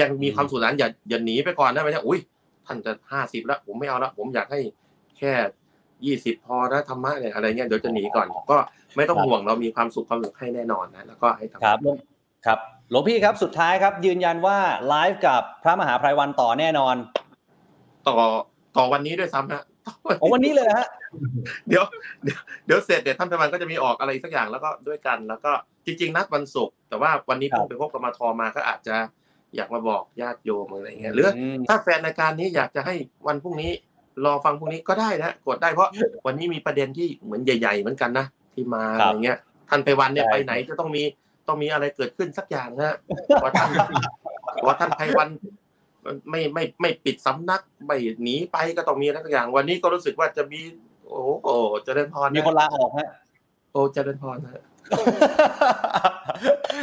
[0.00, 2.20] ยังมีความสุขนั้นอย่าอย่าหนีไปก่อนนะไม่ใช่อุ้ย
[2.66, 4.60] ท่านจะห้าสิบแล้ว ผมไม่เอาแล้วผมอยากให้
[5.18, 5.32] แค่
[6.04, 8.58] ยี่สิบพอนะธรรมะเนี่ยอะไรเงี้ยเดี๋ยวจะหนีก่อน ก็
[8.96, 11.96] ไม่ต้องครับห่วงเรามีความสุขความสุขให้แน่นอนนะแล้วก็ให้ทำครับหลวง
[12.46, 12.58] ครับ
[12.90, 14.58] หลวงพี่ครับสุดท้ายครับ ยืนยันว่า
[14.88, 16.96] ไลฟ์กับพระมหาไพรวันต่อแน่นอน
[18.08, 18.16] ต่อ
[18.76, 20.88] ต่อวันนี้ด้วยซ้ำฮะต่อโอ้วันนี้เลยเหรอฮะ
[21.68, 21.84] เดี๋ยว
[22.24, 25.52] เดี๋ยวเดี๋ยวเสร็จเดี๋ยวท่านประธานก็จะมีออกอะไรสักอย่างแล้วก็ด้วยกัน แล้วก็
[25.86, 28.96] จริง ๆ นัดวันศุกร์แต่ว่าวันนี้ครับเพิ่งไปพบกรรมทมาก็อาจจะ
[29.56, 32.94] อยากมาบอกญาติโยมอะไรเงี้ยหรือมถ้าแฟนรายการนี้อยากจะให้
[33.26, 33.70] วันพรุ่งนี้
[34.24, 35.88] รอฟังพรุ่งนี้ก็ได้นะกดได้เพราะ
[36.26, 41.02] วันนี้มีประเด็นที่เหมือนใหญ่ ๆ เหมือนกันนะที่มาครัอะบไรเงี้ยท่านไปวันเนี่ยใช่ไปไหนจะต้องมี
[41.48, 42.96] ต้องมีอะไรเกิดขึ้นสักอย่างนะ
[43.42, 43.70] ว่าท่าน
[44.66, 45.28] ว่าท่านไพวัน
[46.30, 50.60] ไม่ไม่ไม่ปิดสำนักไม่หนีไปก็ต้องมีอะไรสักอย่าง วันนี้ก็รู้สึกว่าจะมี
[51.06, 51.48] โอ้โห
[51.84, 53.08] เจริญพรมีคนลาออกฮะ
[53.72, 54.62] โอ้เจริญพรนะ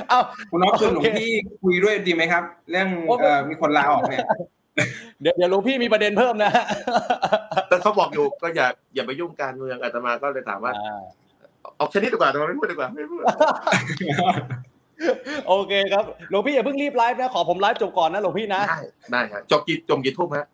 [0.09, 0.19] เอ้า
[0.51, 1.31] คุณน้องชวนหลวงโอเคพี่
[1.63, 4.27] คุยด้วยดีไหมครับ เรื่องโอ้ไม่เอ่อมีคนลาออกเนี่ย
[5.21, 6.65] เดี๋ยวเดี๋ยวหลวงพี่มีประเด็นเพิ่มนะฮะ
[7.67, 10.73] แต่เขาบอกอยู่ก็อย่าอย่าไปยุ่งการเมืองอาตมาก็เลยถามว่า
[11.63, 13.21] อ่าออกชนิดดีกว่าอาตมาไม่พูดดีกว่าไม่พูด
[15.47, 18.79] โอเคครับหลวงพี่อย่าเพิ่งรีบไลฟ์นะขอผมไลฟ์จบก่อนนะหลวงพี่นะได้
[19.11, 20.45] ได้ครับจบกี่จบกี่ทุ่มฮะ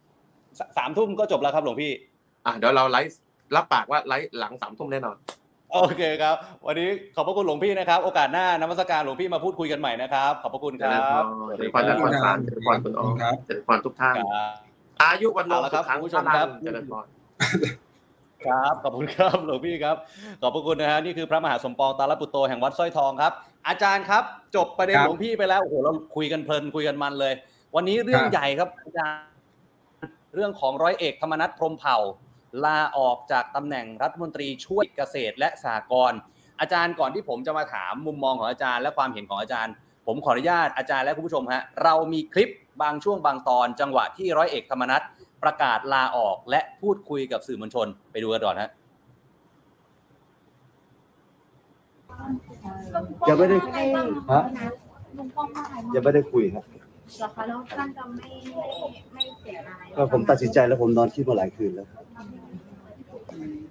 [0.60, 1.92] สสามทุ่มก็จบแล้วครับหลวงพี่
[2.46, 3.20] อะเดี๋ยวเราไลฟ์
[3.56, 5.16] รับปากว่าไลฟ์หลังสามทุ่มแน่นอน
[5.74, 6.36] โอเคครับ
[6.66, 11.26] วันนี้ขอบพระคุณหลวงพี่นะครับ โอกาสหน้านมัสการหลวงพี่มาพูดคุยกันใหม่นะครับ ขอบพระคุณเจคริญรับพร
[11.58, 14.56] เจริญพรนครสารเจริญพรคุณอ๋อครับเจริญพรทุกท่านครับ
[15.02, 17.06] อายุวันโนเอาละครัสุบขังคุณผู้ชพมลัครังบเจริญพร
[18.46, 19.96] ครับขอบคุณครับหลวงพี่ครับ
[20.42, 23.34] ขอบพระคุณนะฮะนี่คือพระมหาสมปองตาลปุตโตแห่งวัดสร้อยทองครับ
[23.68, 24.24] อาจารย์ครับ
[24.56, 27.34] จบประเด็นครับหลวงพี่ไปแล้วโอ้โหเราคุยกันเพลินคุยกันมันเลย
[27.76, 29.28] วันนี้เรื่องครับใหญ่ครับอาจารย์
[30.36, 31.98] เรื่องของร้อยเอกธรรมนัฐพรหมเผ่า
[32.66, 36.20] ลาออกจากตำแหน่งรัฐมนตรีช่วยเกษตรและสหกรณ์
[36.60, 39.74] อาจารย์ก่อนที่ผมจะมาถามมุมมองของอาจารย์ และความเห็นของอาจารย์
[40.08, 42.50] ผมขออนุญาตอาจารย์และคุณผู้ชมฮะเรามีคลิป
[42.82, 45.02] บางช่วงบางตอน จังหวะที่ร้อยเอกธรรมนัฐ
[45.44, 48.70] ประกาศลาออกและพูดคุยกับสื่อมวลชน ไปดูกันก่อนฮะ
[53.30, 53.58] ยังไม่ได้
[54.32, 54.72] ฮะฮะ
[55.18, 56.64] ลุงป้อมว่าไงบ้างยังไม่ได้คุยครับ
[57.18, 58.68] เหรอคะแล้วท่านจะไม่ไม่
[59.14, 61.88] ไม่เสียดายก็ผมตัดสินใจแล้วผมนอนคิดมาหลายคืนแล้ว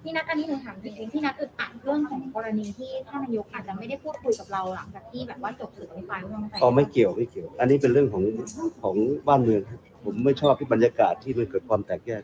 [0.03, 8.23] พี่นัทอันนี้หนูถามจริงๆพี่นัทอึดอัดเรื่องของกรณีที่ท่านนายกอาจจะไม่ได้พูดคุยกับเราหลังจากที่แบบว่าจบสื่ออภิปรายไม่ไว้วางใจ อ๋อไม่เกี่ยวไม่เกี่ยว อันนี้เป็นเรื่องของ
[8.83, 8.95] ของ
[9.27, 12.23] บ้านเมืองครับ ผมไม่ชอบที่บรรยากาศที่มันเกิดความแตกแยก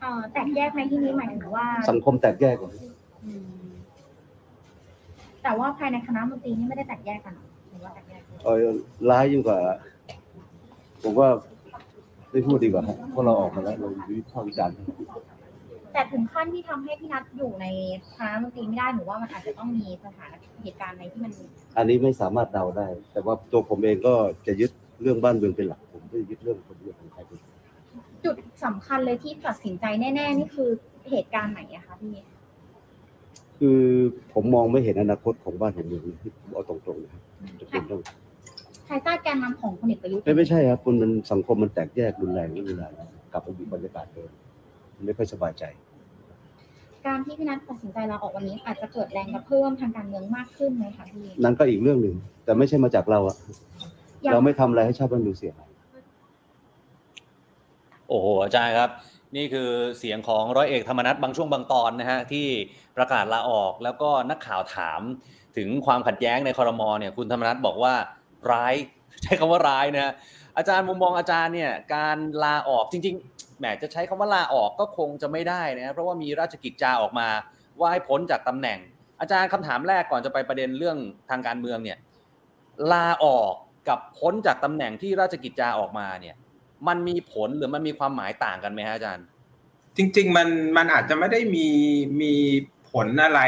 [0.00, 2.72] เอ่อแตกแยกในที่นี้หมายถึงว่า สังคมแตกแยกก่อน
[3.24, 3.44] อืม
[5.42, 8.58] แต่ว่าภายในคณะมนตรีนี่ไม่ได้แตกแยกกันเหรอหรือว่าแตกแยกกันเออ
[9.10, 9.58] ร้ายยิ่งกว่า
[11.02, 11.28] ผมว่า
[12.30, 14.74] ไม่พูดดีกว่าครับเพราะเราออกมาแล้วเราวิพากษ์วิจารณ์
[15.92, 17.66] แต่ถึงขั้นที่ทำให้พี่นัทอยู่ใน
[18.16, 20.30] คณะมนตรีไม่ได้หนูว่ามันอาจจะต้องมีสถาน
[20.62, 21.32] เหตุการณ์ในที่มัน
[21.76, 24.14] อันนี้ไม่สามารถเดาได้ แต่ว่าตัวผมเองก็
[24.46, 24.70] จะยึด
[25.02, 27.50] เรื่องบ้านเมืองเป็นหลักผมไม่ได้ยึดเรื่องคนเดียวของใครเป็นหลัก
[28.24, 30.70] จุดสำคัญเลยที่ตัดสินใจแน่ๆ นี่คือ
[31.10, 32.14] เหตุการณ์ไหนอะคะพี่
[33.58, 33.80] คือ
[34.32, 37.22] ผมมองไม่เห็นอนาคตของบ้านของเมืองที่ผมเอาตรงๆนะครับ
[37.60, 38.00] จะเป็นต้อง
[38.88, 42.88] ภายใต้การนำของพลเอกประยุทธ์ ไม่ไม่ใช่ครับคุณมันสังคมมันแตกแยกรุนแรงนี่เวลา
[43.32, 44.30] กลับไปอยู่บรรยากาศเดิม
[45.06, 45.64] ไม่ค่อยสบายใจ
[47.06, 55.70] การที่พี่นัทตัดสินใจลาออกวันนี้ อาจจะเกิดแรงกระเพื่อมทางการเมืองมากขึ้นไหมคะพี่ นั่นก็อีกเรื่องหนึ่งแต่ไม่ใช่มาจากเราอะอย่าง เราไม่ทำอะไรให้ชาติบ้านเมืองเสียหาย
[58.08, 58.90] โอ้โหอาจารย์ครับ
[59.36, 62.46] นี่คือเสียงของร้อยเอกธรรมนัฐบางช่วงบางตอนนะฮะที่
[62.96, 65.00] ประกาศลาออกแล้วก็นักข่าวถาม
[65.56, 67.94] ถึงความขัดแย้งในคอรมอเนี่ยคุณธรรมนัฐบอกว่า
[68.52, 68.74] ร้าย
[69.22, 70.12] ใช้คำว่าร้ายนะฮะ
[70.56, 77.28] อาจารย์มุมมองอาจารย์เนี่ยการลาออกจริง ๆแหมจะใช้คำว่าลาออกก็คงจะไม่ได้นะเพราะว่ามีราชกิจจาออกมา
[77.78, 78.78] ว่าให้พ้นจากตำแหน่ง
[79.20, 80.98] อาจารย์คำถามแรกก่อนจะไปประเด็นเรื่อง
[81.30, 81.98] ทางการเมืองเนี่ย
[82.92, 83.54] ลาออก
[83.88, 86.36] กับพ้นจากตำแหน่งที่ราชกิจจาออกมาเนี่ย
[86.88, 89.26] มันมีผลหรือมันมีความหมายต่างกันไหมฮะอาจารย์
[89.96, 91.68] จริง ๆ มันมันอาจจะไม่ได้มี
[92.20, 92.32] มี
[92.90, 93.40] ผลอะไร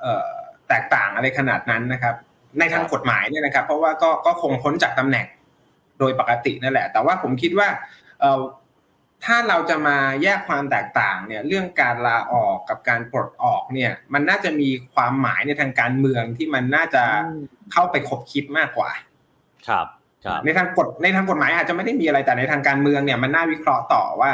[0.00, 0.30] เอ่อ
[0.68, 2.14] แตกต่างอะไรขนาดนั้นนะครับ
[2.58, 5.26] ในทางกฎหมายเนี่ยนะครับ เพราะว่าก็ก็คงพ้นจากตำแหน่ง
[5.98, 7.68] โดยปกตินั่นแหละ แต่ว่าผมคิดว่า
[8.20, 8.42] เอ่อ
[9.24, 17.02] ถ้าเราจะมาแยกความแตกต่างเนี่ยเรื่องการลาออกกับการปลดออกเนี่ย มันน่าจะมีความหมายในทางการเมืองที่มันน่าจะ
[17.72, 18.90] เข้าไปคบคิดมากกว่า
[19.68, 19.86] ครับ
[20.24, 24.30] ครับในทางกฎในทางกฎหมายอาจจะไม่ได้มีอะไรแต่ในทางการเมืองเนี่ยมันน่าวิเคราะห์ต่อว่า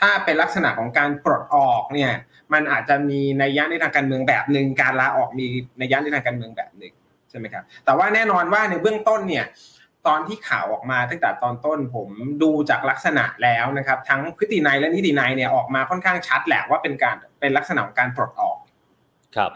[0.00, 2.12] ถ้าเป็นลักษณะของการปลดออกเนี่ย
[2.52, 5.46] มันอาจจะมีนัยยะในทางการเมืองแบบหนึ่งการลาออกมี
[5.80, 6.92] นัยยะในทางการเมืองแบบหนึ่ง
[7.30, 9.44] ใช่ไหมครับแต่ว่าแน่นอนว่าในเบื้องต้นเนี่ย
[10.06, 12.08] ตอนที่ข่าวออกมาตั้งแต่ตอนต้นผม
[12.42, 18.56] ดูจากลักษณะแล้วนะครับ ทั้งพฤตินัยและนิตินัยเนี่ยออกมาค่อนข้างชัดแหละว่าเป็นการเป็นลักษณะของการปลดออก
[19.36, 19.50] ครับ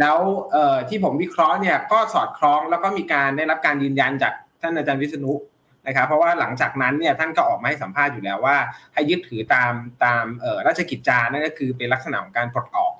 [0.00, 0.18] แล้ว
[0.52, 4.32] เอ่อที่ผมวิเคราะห์เนี่ยก็สอดคล้องแล้วก็มีการได้รับการยืนยันจาก
[4.66, 5.32] ท่านอาจารย์วิษณุ
[5.86, 8.56] นะครับเพราะว่าหลังจากนั้นเนี่ยท่านก็ออกมาให้สัมภาษณ์อยู่แล้วว่า
[8.94, 9.72] ให้ยึดถือตาม
[10.04, 12.94] ตามเอ่อราชกิจจานั่นก็คือเป็นลักษณะของการปลดออก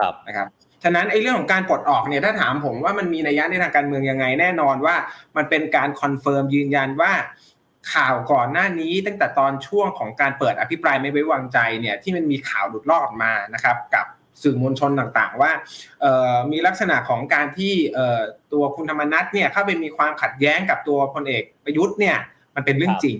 [0.00, 0.48] ครับนะครับ
[0.84, 4.96] ฉะนั้นไอ้เรื่องของการปลดออกเนี่ยถ้าถามผมว่ามันมีนัยยะในทางการเมืองยังไงแน่นอนว่า
[5.36, 7.12] มันเป็นการ confirm ยืนยันว่า
[7.92, 14.06] ข่าวก่อนหน้านี้ตั้งแต่ตอนช่วงของการเปิดอภิปรายไม่ไว้วางใจเนี่ยที่มันมีข่าวหลุดลอดมานะครับกับ
[14.42, 15.52] สื่อมวลชนต่างๆ ว่า
[16.00, 18.20] เอ่อมีลักษณะของการที่เอ่อ
[18.52, 22.16] ตัวคุณธรรมนัสเนี่ยเข้าไปมีความขัดแย้งกับตัวพลเอกประยุทธ์เนี่ย
[22.54, 23.16] มันเป็นเรื่องจริง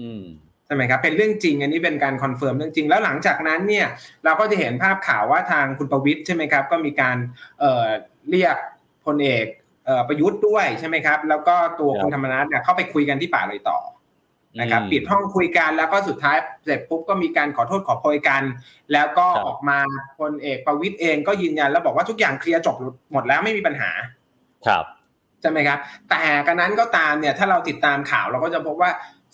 [0.00, 0.24] อืม
[0.66, 3.86] ใช่ไหมครับเป็นเรื่องจริง อันนี้เป็นการ confirm เรื่องจริง แล้วหลังจากนั้นเนี่ย
[4.24, 7.16] เราก็จะเห็นภาพข่าวว่าทางคุณประวิตรใช่ไหมครับ ก็มีการ
[7.60, 7.86] เอ่อ
[8.30, 8.56] เรียก
[9.04, 9.46] พลเอก
[9.86, 13.78] เอ่อประยุทธ์ด้วยใช่ไหมครับ แล้วก็ตัวคุณธรรมนัสเนี่ยเข้าไปคุยกันที่ป่ารอยต่อ
[14.60, 18.42] นะครับอืมปิดห้องคุยกันแล้วก็สุดท้ายเสร็จปุ๊บก็มีการขอโทษขอโพยกัน
[18.92, 19.78] แล้วก็ครับออกมา
[20.20, 22.76] พลเอกประวิตรเองก็ยืนยันแล้วบอกว่าทุกอย่างเคลียร์จบ
[23.12, 23.90] หมดแล้วไม่มีปัญหา
[24.66, 24.84] ครับ
[25.40, 25.78] ใช่ไหมครับ
[26.10, 28.90] แต่กันนั้นก็ตามเนี่ยถ้าเราติดตามข่าวเราก็จะพบว่า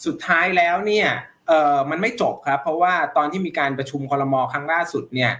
[0.06, 1.08] สุดท้ายแล้วเนี่ย
[1.48, 5.32] เออมันไม่จบครับ เพราะว่าตอนที่มีการประชุมคลมครั้งล่าสุดเนี่ย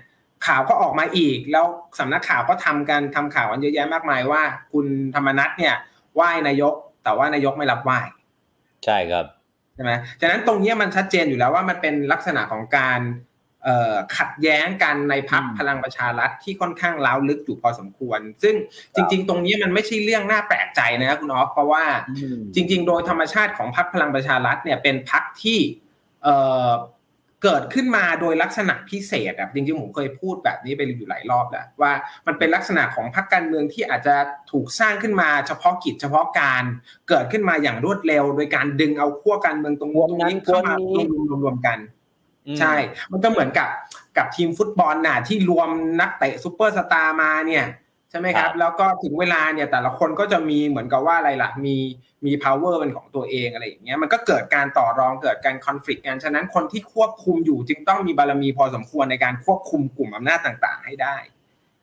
[0.47, 1.66] ข่าวก็ออกมาอีก แล้ว
[1.99, 5.74] สำนักข่าวก็ทำกันทำข่าวกันเยอะแยะมากมายว่า คุณธรรมนัฐเนี่ย
[6.14, 6.74] ไหว้นายก
[7.05, 7.99] แต่ว่านายกไม่รับไหว้
[8.85, 13.01] ใช่ครับใช่ไหมฉะนั้นตรงเนี้ยมันชัดเจนอยู่แล้วว่ามันเป็นลักษณะของการ
[13.64, 18.55] เอ่อขัดแย้งกันในพักอืมพลังประชารัฐที่ค่อนข้างล้าวลึกอยู่พอสมควร ซึ่ง
[18.95, 21.85] จริง ๆ ตรงนี้มันไม่ใช่เรื่องน่าแปลกใจนะคุณออฟเพราะว่า
[22.55, 25.59] จริง ๆ โดยธรรมชาติของพรรคพลังประชารัฐเนี่ยเป็นพรรคที่
[27.43, 31.93] เอ่อเกิดขึ้นมาโดยลักษณะพิเศษอะจริงๆผมเคยพูดแบบนี้ไปอยู่หลายรอบแล้วว่า
[32.26, 34.16] มันเป็นลักษณะของพรรคการเมืองที่อาจจะ
[34.53, 36.64] ถูกสร้างขึ้นมาเฉพาะกิจเฉพาะการ
[37.09, 41.78] เกิดขึ้นมาอย่างรวดเร็ว โดยการดึงเอาขั้วการเมืองตรงนู้นตรงนี้เข้ามารวมรวมๆกัน
[42.59, 42.74] ใช่
[43.11, 43.68] มันก็เหมือนกับ
[44.16, 45.68] กับทีมฟุตบอลน่ะที่รวม
[46.01, 47.64] นักเตะซูเปอร์สตาร์มาเนี่ย
[48.11, 51.77] ใช่ไหมคครัรับบแล้วก็ถึงเวลาเนี่ยแต่ละคนก็จะมีเหมือนกับว่าอะไรล่ะ มี
[52.27, 61.17] มี power เป็นของตัวเองอะไรอย่างเงี้ยมันก็เกิดการต่อรองเกิดการ conflict กันฉะนั้นคนที่ควบคุมอยู่จึงต้องมีบารมีพอสมควรในการควบคุมกลุ่มอำนาจต่างๆ ให้ได้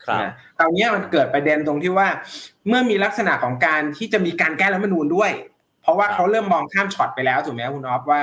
[0.05, 2.07] ครับนะคราวเนี้ยมันเกิดประเด็นตรงที่ว่า
[2.67, 5.31] เมื่อมีลักษณะของการที่จะมีการแก้รัฐธรรมนูญด้วย
[5.81, 8.21] เพราะว่าเขาเริ่มมองข้ามช็อตไปแล้วถูกไหมคุณออฟว่า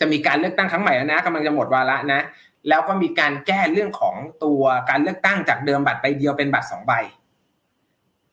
[0.00, 2.20] จะมีการเลือกตั้งครั้งใหม่แล้วนะกำลังจะหมดวาระนะ
[2.68, 6.92] แล้วก็มีการแก้เรื่องของตัวการเลือกตั้งจากเดิมบัตรใบเดียวเป็นบัตรสองใบ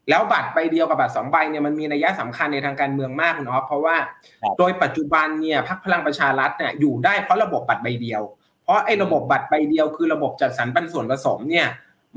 [0.10, 3.96] แล้วบัตรใบเดียวกับบัตรสองใบเนี่ยมันมีนัยสำคัญในทางการเมืองมากคุณออฟเพราะว่า
[4.42, 8.22] ครับโดยปัจจุบันเนี่ยพรรคพลังประชารัฐเนี่ยอยู่ได้เพราะระบบบัตรใบเดียว
[8.64, 11.68] เพราะไอ้ระบบบัตรใบเดียวคือระบบจัดสรรปันส่วนผสมเนี่ย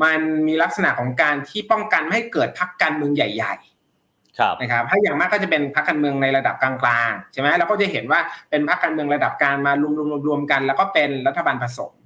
[0.02, 6.72] มันมีลักษณะของการที่ป้องกันไม่ให้เกิดพรรคการเมืองใหญ่ๆครับนะครับถ้าอย่างมากก็จะเป็นพรรคการเมืองในระดับกลา
[7.08, 11.99] งๆใช่ไหมเราก็จะเห็นว่าเป็นพรรคการเมืองระดับกลางมารวมๆๆๆกัน แล้วก็เป็นรัฐบาลผสมใ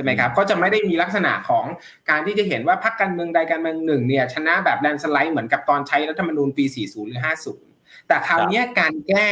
[0.00, 1.64] ช่ไหมครับก็จะไม่ได้มีลักษณะของ
[2.10, 7.20] การที่จะเห็นว่าพรรคการเมืองใดการเมืองหนึ่งเนี่ยชนะแบบแลนด์สไลด์เหมือนกับตอนใช้รัฐธรรมนูญปี 40 หรือ
[7.64, 9.28] 50 แต่คราวเนี้ยการแก้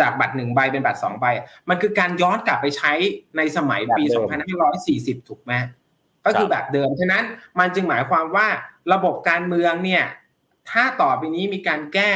[0.00, 1.26] จากบัตรหนึ่งใบเป็นบัตรสองใบ
[1.68, 2.92] มันคือการย้อนกลับไปใช้
[3.36, 4.04] ในสมัยปี
[4.66, 5.52] 2540 ถูกไหม
[6.26, 7.24] ก็คือแบบเดิม ฉะนั้น
[7.58, 8.46] มันจึงหมายความว่า
[8.92, 10.04] ระบบการเมืองเนี่ย
[10.70, 12.12] ถ้าต่อไปนี้มีการแก้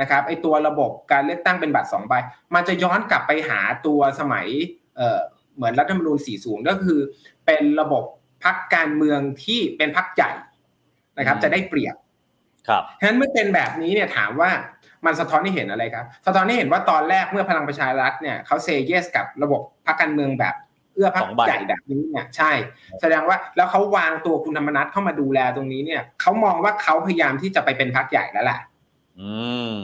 [0.00, 2.14] นะครับไอตัวระบบการเลือกตั้งเป็นบัตรสองใบ
[2.54, 4.46] มันจะย้อนกลับไปหาตัวสมัย
[5.60, 7.00] เอ่อเหมือนรัฐธรรมนูญ40 ก็คือ
[7.46, 8.04] เป็นระบบ
[8.44, 10.32] พักการเมืองที่เป็นพักใหญ่
[11.18, 11.96] นะครับอืมจะได้เปรียบ
[12.68, 14.50] ครับฉะนั้นเมื่อเป็นแบบนี้เนี่ยถามว่า
[15.06, 20.54] มันสะท้อนให้เห็นอะไรครับ สะท้อนให้เห็นว่าตอนแรกเมื่อพลังประชารัฐเนี่ยเขาเซเยสกับระบบพักการเมืองแบบ
[20.94, 22.52] เอื้อพักสองใบใหญ่แบบนี้เนี่ยใช่
[23.00, 28.60] แสดงว่าแล้วเขาวางตัวคุณธรรมนัฐเข้ามาดูแลตรงนี้เนี่ยเขามองว่าเขาพยายามที่จะไปเป็นพักใหญ่แล้วแหละ
[29.20, 29.32] อื
[29.74, 29.78] ม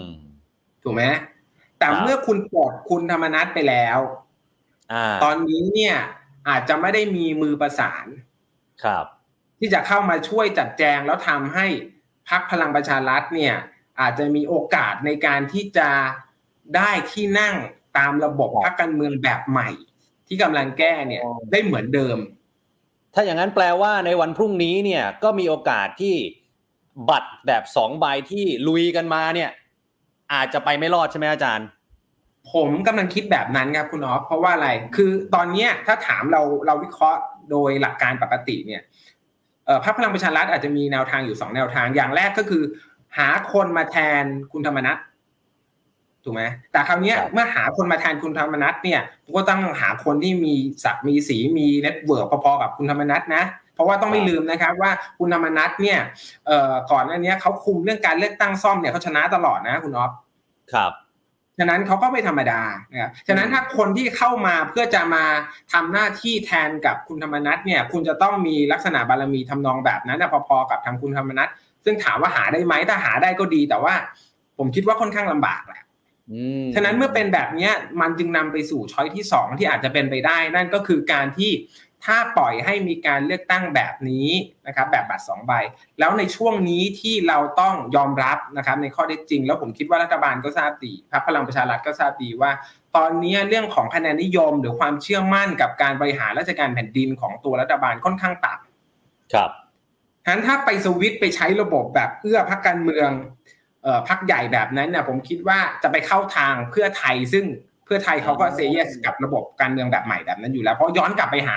[0.83, 1.05] ถูกไหม
[1.79, 4.25] แต่ครับเมื่อคุณปลดคุณธรรมนัฐไปแล้วอ่า
[5.25, 5.97] ตอนนี้เนี่ย
[6.49, 8.07] อาจจะไม่ได้มีมือประสาน
[8.85, 9.05] ครับ
[9.59, 11.67] ที่จะเข้ามาช่วยจัดแจงแล้วทำให้
[12.29, 13.55] พักพลังประชารัฐเนี่ย
[14.01, 15.91] อาจจะมีโอกาสในการที่จะ
[16.77, 17.55] ได้ที่นั่ง
[17.99, 19.69] ตามระบบครับพักการเมืองแบบใหม่
[20.27, 22.19] ที่กำลังแก้เนี่ยอ๋อได้เหมือนเดิม
[23.15, 26.15] ถ้าอย่างนั้นแปลว่าในวันพรุ่งนี้เนี่ยก็มีโอกาสที่
[27.11, 29.51] บัตรแบบสองใบที่ลุยกันมาเนี่ย
[30.33, 31.67] อาจจะไปไม่รอดใช่ไหมอาจารย์
[32.53, 37.21] ผมกำลังคิดแบบนั้นครับคุณออฟเพราะว่าอะไร คือตอนเนี้ยถ้าถามเราเราวิเคราะห์
[37.51, 38.83] โดยหลักการปกติเนี่ย
[39.67, 42.63] เอ่อพรรคพลังประชารัฐอาจจะมีแนวทางอยู่สองแนวทางอย่างแรกก็คือ
[43.19, 44.99] หาคนมาแทนคุณธรรมนัฐ
[46.25, 46.43] ถูกไหม
[46.73, 49.01] แต่คราวเนี้ยครับเมื่อหาคนมาแทนคุณธรรมนัสเนี่ย
[49.37, 53.45] ก็ต้องหาคนที่มีศักดิ์มีศรีมี network พอๆกับคุณธรรมนัสนะ
[53.75, 55.99] เพราะว่าต้องไม่ลืมนะครับว่าคุณธรรมนัสเนี่ย
[56.47, 60.13] เอ่อก่อนหน้านี้เขาคุมเรื่องการเลือกตั้งซ่อมเนี่ยเขาชนะตลอดนะคุณออฟ
[60.73, 60.93] ครับ
[61.59, 62.61] ฉะนั้นเขาก็ไม่ธรรมดา
[62.93, 65.25] นะครับฉะนั้นถ้าคนที่เข้ามาเพื่อจะมา
[65.73, 71.49] ทำหน้าที่แทนกับคุณธรรมนัสเนี่ย คุณจะต้องมีลักษณะบารมีทำนองแบบนั้นนะพอๆกับทางคุณธรรมนัส
[71.85, 73.95] ซึ่งถามว่าหาได้ไหมถ้าหาได้ก็ดี แต่ว่า
[74.59, 75.83] ผมคิดว่าค่อนข้างลำบากแหละ
[76.33, 81.51] อืมฉะนั้นเมื่อเป็นแบบเนี้ยมันจึงนำไปสู่ช้อยที่สองที่อาจจะเป็นไปได้ นั่นก็คือการที่
[82.07, 84.29] ถ้าปล่อยให้มีการเลือกตั้งแบบนี้
[84.67, 85.53] นะครับแบบบัตรสองใบ
[85.99, 92.51] แล้วในช่วงนี้ที่เราต้องยอมรับนะครับในข้อเท็จจริง แล้วผมคิดว่ารัฐบาลก็ทราบดีพรรคพลังประชารัฐก็ทราบดีว่า
[92.97, 99.51] ตอนนี้เรื่องของคะแนนนิยมหรือความเชื่อมั่นกับการบริหารราชการแผ่นดินของตัวรัฐบาลค่อนข้างต่ำครับ
[100.25, 103.11] ฉะนั้นถ้าไปสวิตช์ไปใช้ระบบแบบเอื้อพักการเมือง
[103.83, 107.47] เอ่อพักใหญ่แบบนั้นเนี่ยผมคิดว่าจะไปเข้าทางเพื่อไทยซึ่ง
[107.85, 111.57] เพื่อไทยเขาก็เซเยสกับระบบการเมืองแบบใหม่แบบนั้นอยู่แล้ว เพราะย้อนกลับไปหา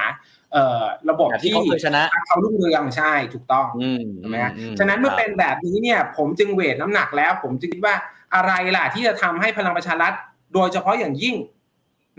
[0.53, 7.95] เอ่อระบบแบบที่ที่เขาเคยชนะเขารุ่งเรืองใช่ถูกต้องอืมใช่ไหมฮะอืมฉะนั้นเมื่อครับเป็นแบบนี้เนี่ย ผมจึงเวทน้ำหนักแล้ว ผมจึงคิดว่า
[8.35, 10.13] อะไรล่ะที่จะทำให้พลังประชารัฐ
[10.53, 11.35] โดยเฉพาะอย่างยิ่ง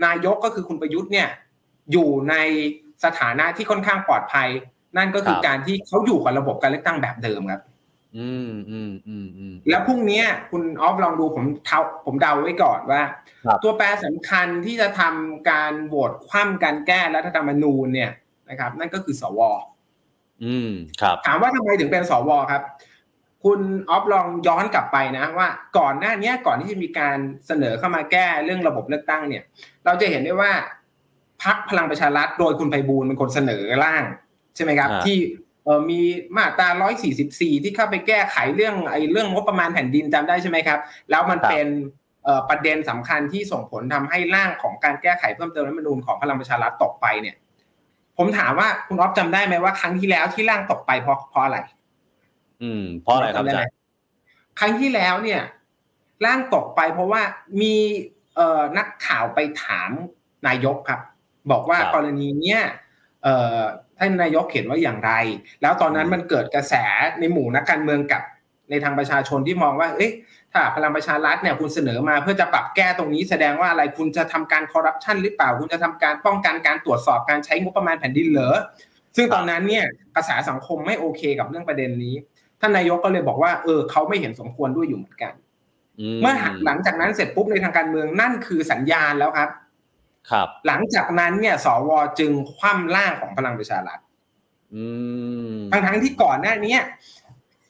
[0.05, 1.27] นายกก็คือคุณประยุทธ์เนี่ย
[1.91, 2.35] อยู่ใน
[3.03, 4.49] สถานะที่ค่อนข้างปลอดภัย
[4.97, 7.61] นั่นก็คือการที่เขาอยู่กับระบบการเลือกตั้งแบบเดิมครับ
[8.17, 13.03] อืมอืมอืมอืมแล้วพรุ่งนี้คุณออฟลองดูผมเทาผมเดาไว้ก่อนว่า
[13.45, 18.11] ครับตัวแปรสำคัญที่จะทำการโหวตคว่ำการแก้รัฐธรรมนูญเนี่ย
[18.49, 19.39] นะครับ นั่นก็คือสว
[20.43, 20.69] อืม
[21.01, 22.63] ครับ ถามว่าทำไมถึงเป็นสวครับ
[23.43, 23.59] คุณ
[23.89, 29.43] ออฟลองย้อนกลับไปนะว่าก่อนหน้านี้ก่อนที่จะมีการเสนอเข้ามาแก้เรื่องระบบเลือกตั้งเนี่ย
[29.85, 30.51] เราจะเห็นได้ว่า
[31.43, 34.03] พักพลังประชารัฐโดยคุณไพบูลย์เป็นคนเสนอร่าง
[34.55, 35.50] ใช่ไหมครับอ่าที่เอ่อ
[35.89, 36.01] มี
[36.37, 36.67] มาตรา
[37.17, 41.67] 144 ที่เข้าไปแก้ไขเรื่องไอ้เรื่องงบประมาณแผ่นดินจำได้ใช่ไหมครับ แล้วมันเป็น
[42.23, 47.35] เอ่อประเด็นสำคัญที่ส่งผลทำให้ร่างของการแก้ไขเพิ่มเติมรัฐธรรมนูญของพลังประชารัฐตกไปเนี่ย
[48.17, 51.59] ผมถามว่าคุณออฟจำได้ไหมว่าครั้งที่แล้วที่ร่างตกไปเพราะเพราะอะไร
[52.61, 53.73] อืม เพราะอะไรครับอาจารย์
[54.59, 55.41] ครั้งที่แล้วเนี่ย
[56.25, 57.21] ร่างตกไปเพราะว่า
[57.61, 57.75] มี
[58.35, 59.89] เอ่อนักข่าวไปถาม
[60.47, 61.01] นายกครับ
[61.51, 62.71] บอกว่าครับกรณีเนี้ยเอ่อ
[63.97, 65.11] ท่านนายกเขียนว่าอย่างไร
[65.61, 66.73] แล้วตอนนั้นมันเกิดกระแส
[67.19, 68.21] ในหมู่นักการเมืองกับ
[68.69, 70.11] ในทางประชาชนที่มองว่า เอ๊ะ
[70.51, 78.57] ถ้าพลังประชารัฐเนี่ยคุณเสนอมาเพื่อจะปรับแก้ตรงนี้แสดงว่าอะไรคุณจะทำการคอร์รัปชันหรือเปล่า คุณจะทำการป้องกันการตรวจสอบการใช้งบประมาณแผ่นดินเหรอ
[79.15, 82.15] ซึ่งตอนนั้นเนี่ยกระแสสังคมไม่โอเคกับเรื่องประเด็นนี้
[82.59, 85.33] ท่านนายกก็เลยบอกว่า เออเขาไม่เห็นสมควรด้วยอยู่เหมือนกัน
[86.21, 86.33] เมื่อ
[86.65, 89.49] หลังจากนั้นเสร็จปุ๊บในทางการเมืองนั่นคือสัญญาณแล้วครับ
[90.29, 93.99] ครับ หลังจากนั้นเนี่ย สวจึงคว่ำร่างของพลังประชารัฐ
[94.75, 94.85] อื
[95.53, 96.77] มทั้งทั้งๆที่ก่อนหน้านี้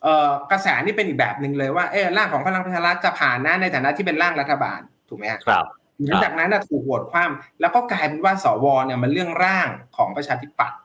[0.04, 4.80] เอ่อกระแสนี่เป็นอีกแบบหนึ่งเลยว่าเออร่างของพลังประชารัฐจะผ่านนะในฐานะที่เป็นร่างรัฐบาล
[5.10, 5.66] ถูกไหมฮะครับ
[6.08, 10.80] หลังจากนั้นน่ะถูกโหวตคว่ำแล้วก็กลายเป็นว่าสวเนี่ยมันเรื่องร่างของประชาธิปัตย์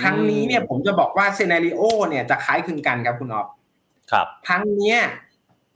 [0.00, 3.48] ครั้งนี้เนี่ยผมจะบอกว่าเซนาริโอเนี่ยจะคล้ายคลึงกันครับคุณออฟ
[4.12, 5.00] ครับครั้งเนี้ย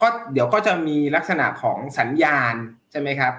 [0.03, 2.55] ก็เดี๋ยวก็จะมีลักษณะของสัญญาณ
[2.91, 3.33] ใช่ไหมครับ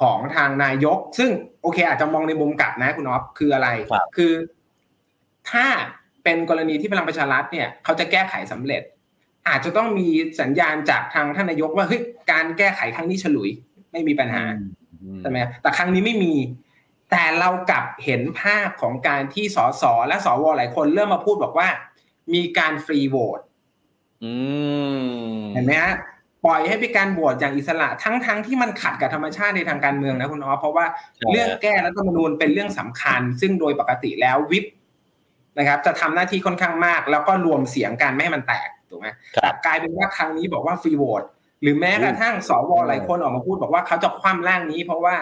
[0.00, 1.30] ของทางนายก ซึ่ง
[1.62, 4.32] โอเค อาจจะมองในมุมกลับนะคุณอ๊อฟคืออะไรครับคือ
[5.50, 5.66] ถ้า
[6.24, 8.82] เป็นกรณีที่พลังประชารัฐเนี่ยเขาจะแก้ไขสำเร็จ
[9.48, 10.08] อาจจะต้องมี
[10.40, 13.50] สัญญาณจากทางท่านนายกว่าเฮ้ยการแก้ไขครั้งนี้ฉลุย
[13.92, 14.42] ไม่มีปัญหา
[15.02, 16.34] อืมใช่ไหมแต่ครั้งนี้ไม่มี
[17.10, 21.68] แต่เรากลับเห็นภาพของการที่สสและสวหลายคนเริ่มมาพูดบอกว่า
[22.34, 23.40] มีการฟรีโหวต
[24.24, 24.32] อื
[24.98, 25.94] มเห็นไหมฮะ
[26.44, 30.84] ปล่อยให้เป็นการโหวตอย่างอิสระทั้งทั้งที่มันขัดกับธรรมชาติในทางการเมืองนะคุณอ๋อฟเพราะว่า
[31.16, 34.64] ใช่เรื่องแก้รัฐธรรมนูญเป็นเรื่องสำคัญ ซึ่งโดยปกติแล้ววิป
[35.58, 41.22] นะครับจะทำหน้าที่ค่อนข้างมาก แล้วก็รวมเสียงกันไม่ให้มันแตกถูกไหมครัแต่บกลายเป็นว่าครั้งนี้บอกว่าฟรีโหวต
[41.62, 45.14] หรือแม้กระทั่งสวหลายคนออกมาพูดบอกว่าเขาจะคว่ำร่างนี้ เพราะว่า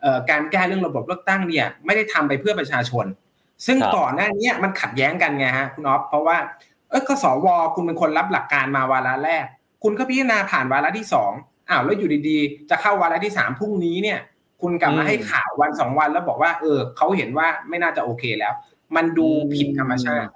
[0.00, 3.06] เอ่อการแก้เรื่องระบบเลือกตั้งเนี่ยไม่ได้ทำไปเพื่อประชาชน
[3.66, 6.36] ซึ่งครับก่อนหน้านี้มันขัดแย้งกันไงฮะคุณอ๊อฟเพราะว่า
[6.90, 9.46] เออก็สวคุณเป็นคนรับหลักการมาวาระแรก
[9.84, 11.32] คุณก็พิจารณาผ่านวาระที่สอง
[11.70, 14.18] อ้าวแล้วอยู่ดีๆ จะเข้าวาระที่สามพรุ่งนี้เนี่ย
[14.62, 18.52] คุณกลับมาอืมให้ข่าววันสองวันแล้วบอกว่า เออเขาเห็นว่าไม่น่าจะโอเคแล้ว
[18.96, 20.30] มันดูผิดธรรมชาติ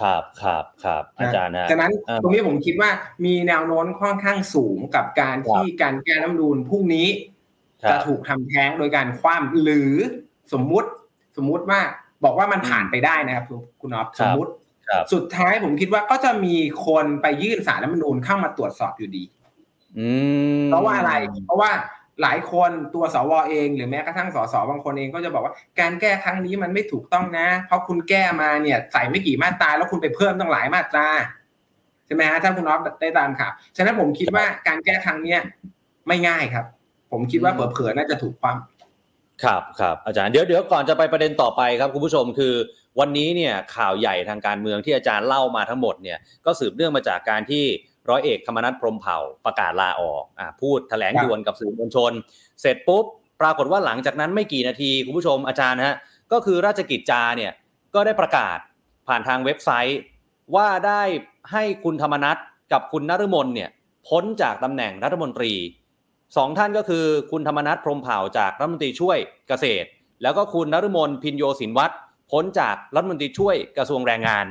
[0.00, 2.90] ครับครับครับอาจารย์นะฉะนั้นเอ่อตรงนี้ผมคิดว่า
[3.24, 7.08] มีแนวโน้มค่อนข้างสูงกับการที่การแก้รัฐธรรมนูญพรุ่งนี้
[7.82, 9.92] ครัจะบถูกทำแท้งโดยการคว่ำหรือ
[10.52, 10.88] สมมุติ
[11.36, 11.80] สมมุติว่า
[12.24, 14.63] บอกว่ามันผ่านไปได้นะครับคุณคุณอ๊อฟครับสมมุติครับ
[15.12, 16.54] สุดท้ายผมคิดว่าก็จะมี
[16.86, 19.24] คนไปยื่นสารรัฐธรรมนูญเข้ามาตรวจสอบอยู่ดี
[19.98, 20.08] อื
[20.60, 21.12] มเพราะว่าอะไร
[21.46, 21.70] เพราะว่า
[22.22, 31.06] หลายคนตัวสวเอง หรือแม้กระทั่งสสบางคนเองก็จะบอกว่า การแก้ครั้งนี้มันไม่ถูกต้องนะ เพราะคุณแก้มาเนี่ยใส่ไม่กี่มาตราแล้วคุณไปเพิ่มตั้งหลายมาตรา
[32.06, 35.40] ใช่ไหมฮะถ้าคุณน็อฟได้ตามข่าวฉะนั้นผมคิดว่าการแก้ครั้งเนี้ย
[36.08, 36.64] ไม่ง่ายครับ
[37.12, 38.56] ผมคิดว่าเผลอๆน่าจะถูกความ
[39.42, 42.54] ครับครับอาจารย์เดี๋ยวเดี๋ยวก่อนจะไปประเด็นต่อไปครับคุณผู้ชมคือ
[43.00, 47.64] วันนี้เนี่ยข่าวใหญ่ทางการเมืองที่อาจารย์เล่ามาทั้งหมดเนี่ยก็สืบเนื่องมาจากการที่
[48.08, 52.12] ร้อยเอกธรรมนัฐพรหมเผ่าประกาศลาออกอ่าพูดแถลงครับด่วนกับสื่อมวลชน
[52.60, 53.04] เสร็จปุ๊บ
[53.40, 55.96] ปรากฏว่าหลังจากนั้นไม่กี่นาทีคุณผู้ชมอาจารย์ฮะ
[56.32, 57.52] ก็คือราชกิจจาเนี่ย
[57.94, 58.58] ก็ได้ประกาศ
[59.08, 60.00] ผ่านทางเว็บไซต์
[60.56, 61.02] ว่าได้
[61.52, 62.36] ให้คุณธรรมนัฐ
[62.72, 63.70] กับคุณนฤมลเนี่ย
[64.08, 65.52] พ้นจากตำแหน่งรัฐมนตรี
[66.36, 69.18] สองท่านก็คือคุณธรรมนัฐพรมเผ่าจากรัฐมนตรีช่วย
[69.48, 69.88] เกษตร
[70.22, 71.94] แล้วก็คุณนฤมลพินโยสินวัตร
[72.30, 74.44] พ้นจากรัฐมนตรีช่วยกระทรวงแรงงาน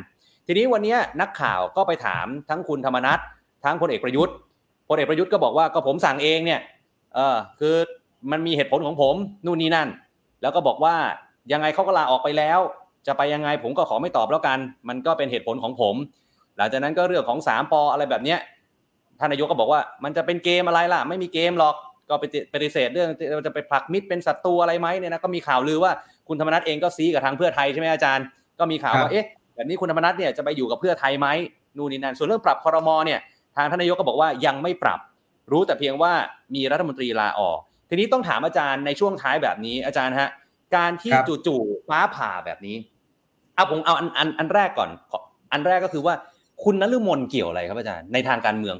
[0.48, 3.20] ทีนี้วันนี้นักข่าวก็ไปถามทั้งคุณธรรมนัฐ
[3.66, 4.36] ทั้งพลเอกประยุทธ์
[4.90, 6.62] พลเอกประยุทธ์ก็บอกว่าก็ผมสั่งเองเนี่ย
[7.16, 7.76] เออคือ
[8.32, 9.16] มันมีเหตุผลของผม
[9.46, 9.90] นู่นนี่นั่น
[10.42, 10.96] แล้วก็บอกว่า
[11.52, 12.60] ยังไงเขาก็ลาออกไปแล้ว
[13.08, 14.60] จะไปยังไงผมก็ขอไม่ตอบแล้วกัน
[14.90, 15.96] มันก็เป็นเหตุผลของผม
[16.58, 18.40] หลังจากนั้นก็เรื่องของสามปออะไรแบบเนี้ย
[19.24, 21.76] ท่านนายกก็บอกว่า มันจะเป็นเกมอะไรล่ะ ไม่มีเกมหรอก
[22.10, 23.10] ก็ไปปฏิเสธเรื่อง
[23.46, 25.92] จะไปผลักมิตรเป็นศัตรูอะไรไหมเนี่ยนะก็มีข่าวลือว่า
[26.28, 28.26] คุณธรรมนัฐเองก็ซีกับทางเพื่อไทยใช่ไหมอาจารย์
[28.60, 31.28] ก็มีข่าวว่าเอ๊ะแบบนี้คุณธรรมนัฐเนี่ยจะไปอยู่กับเพื่อไทยไหม
[31.78, 33.20] นู่นนี่นั่นส่วนเรื่องปรับคอรมอเนี่ย
[33.56, 35.00] ทางท่านนายกก็บอกว่ายังไม่ปรับ
[35.52, 36.14] รู้แต่เพียงว่า
[36.56, 37.60] มีรัฐมนตรีลาออก
[37.90, 40.30] ทีนี้ต้องถามอาจารย์ในช่วงท้ายแบบนี้อาจารย์ฮะ
[40.76, 41.14] การที่
[41.48, 42.76] จู่ๆฟ้าผ่าแบบนี้
[43.56, 44.90] เอาผมเอาอันอันอันแรกก่อน
[45.52, 46.14] อันแรกก็คือว่า
[46.64, 48.76] คุณนฤมลเกี่ยวอะไรครับอาจารย์ในทางการเมือง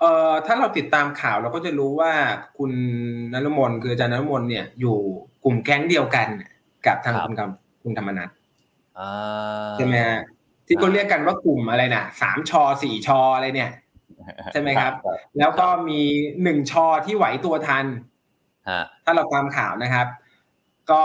[0.00, 2.12] เอ่อถ้าเราติดตามข่าวเราก็จะรู้ว่า
[2.58, 2.72] คุณ
[3.32, 4.98] นฤมลคืออาจารย์นฤมลเนี่ยอยู่
[5.44, 6.28] กลุ่มแก๊งเดียวกัน
[6.86, 8.28] กับทางคุณกำคุณธรรมนัฐ
[9.76, 10.20] ใช่ไหมฮะ
[10.66, 13.70] ที่เขาเรียกกันว่ากลุ่มอะไรนะสามชอสี่ชออะไรเนี่ย
[14.52, 14.92] ใช่ไหมครับ
[15.38, 16.00] แล้วก็มี
[16.42, 17.86] หนึ่งชอที่ไหวตัวทัน
[19.04, 20.06] ถ้าเราตามข่าวนะครับ
[20.90, 21.02] ก็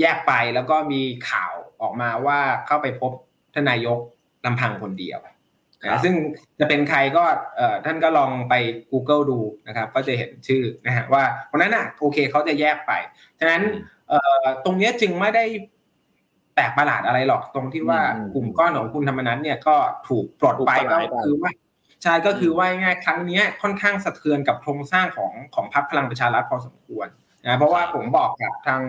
[0.00, 3.12] แยกไปแล้วก็มีข่าวออกมาว่าเข้าไปพบ
[3.54, 3.98] ทนายก
[4.44, 5.18] ลำพังคนเดียว
[5.82, 6.14] นะซึ่ง
[6.60, 7.24] จะเป็นใครก็
[7.84, 8.54] ท่านก็ลองไป
[8.92, 12.92] Google ดูนะครับ ก็จะเห็นชื่อนะฮะว่าคนนั้นอะโอเคเขาจะแยกไป
[13.38, 13.62] ฉะนั้น
[14.64, 15.44] ตรงนี้จึงไม่ได้
[16.54, 18.00] แปลกประหลาดอะไรหรอกตรงที่ว่า
[18.34, 19.76] กลุ่มก้อนของคุณธรรมนัฐเนี่ยก็
[20.08, 21.50] ถูกปลดไปก็คือว่า
[22.02, 27.08] ใช่ก็คือว่าง่ายครั้งนี้ค่อนข้างสะเทือนกับโครงสร้างของของพรรคพลังประชารัฐพอสมควร
[27.44, 28.80] นะเพราะว่าผมบอกกับทาง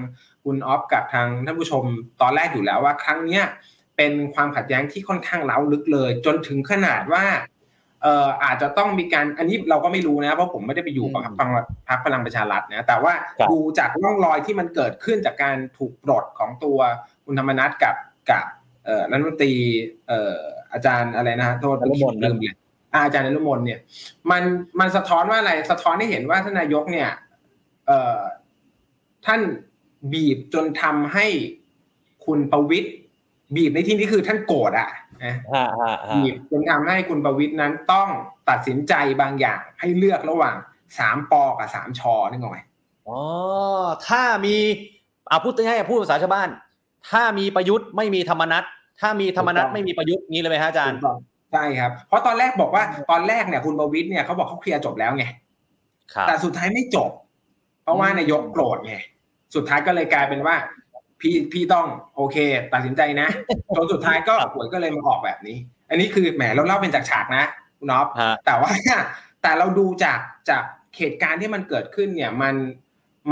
[0.43, 1.83] คุณออฟกับทางท่านผู้ชม
[2.21, 3.43] ตอนแรกอยู่แล้วว่าครั้งเนี้ย
[3.99, 7.25] เป็นความขัดแย้งที่ค่อนข้างเล้าลึกเลย จนถึงขนาดว่า
[8.01, 11.49] เอ่ออาจจะต้องมีการอันนี้เราก็ไม่รู้นะเพราะผมไม่ได้ไปอยู่กับพรรค
[11.87, 13.13] พรรคพลังประชารัฐนะแต่ว่า
[13.51, 16.77] ดูจากร่องรอยที่มันเกิดขึ้นจากการถูกปลดของตัว
[17.25, 17.95] คุณธรรมนัฐกับ
[18.29, 18.45] กับ
[18.85, 19.53] เอ่อรัฐมนตรี
[20.07, 20.39] เอ่อ
[20.73, 22.55] อาจารย์อะไรนะโทษลืมเลย
[23.05, 23.79] อาจารย์นรุมนเนี่ย
[24.31, 24.43] มัน
[24.79, 27.09] มันสะท้อนว่าอะไรสะท้อนให้เห็นว่าท่านนายกเนี่ย
[27.87, 28.19] เอ่อ
[29.25, 29.41] ท่าน
[30.13, 31.27] บีบจนทำให้
[32.25, 32.89] คุณประวิตย
[33.55, 34.89] บีบในที่นี้คือท่านโกรธอะ
[35.25, 35.35] นะ
[36.15, 38.09] บีบจนทำให้คุณประวิตยนั้นต้อง
[38.49, 40.55] ตัดสินใจบางอย่างให้เลือกระหว่าง
[40.99, 42.59] สามปอกับสามชอนึกออกไหม
[43.07, 43.19] อ๋อ
[44.07, 44.55] ถ้ามี
[45.29, 46.49] อาพูดง่ายๆพูดภาษาชาวบ้าน
[47.11, 48.63] ถ้ามีประยุทธ์ไม่มีธรรมนัต
[49.01, 50.99] ถ้ามีธรรมนัตไม่มีประยุทธ์นี้เลยไหมฮะอาจารย์
[51.53, 55.25] ใช่ครับ เพราะตอนแรกบอกว่าตอนแรกเนี่ยคุณประวิตยเนี่ยเขาบอกเขาเคลียร์จบแล้วไง
[56.27, 57.11] แต่สุดท้ายไม่จบ
[57.83, 58.95] เพราะว่านายกโกรธไง
[59.55, 60.55] สุดท้ายก็เลยกลายเป็นว่า
[61.22, 62.38] พี่พี่ต้องโอเค
[62.74, 63.28] ตัดสินใจนะ
[63.76, 65.57] จนสุดท้ายก็หวยก็เลยมาออกแบบนี้
[65.89, 67.43] อันนี้คือแหมเราเล่าเป็นจากฉากนะ
[67.78, 68.07] คุณน็อป
[68.45, 68.72] แต่ว่า
[69.41, 70.63] แต่เราดูจากจาก
[70.97, 72.55] เหตุการณ์ที่มันเกิดขึ้นเนี่ยมัน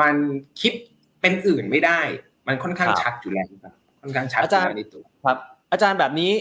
[0.02, 0.16] มัน
[0.62, 0.74] คิด
[1.22, 2.00] เป็นอื่นไม่ได้
[2.48, 5.38] มันค่อนข้างชัดอยู่แล้วครับค่อนข้างชัดอาจารย์ในตัวครับ
[5.72, 6.32] อาจารย์แบบนี้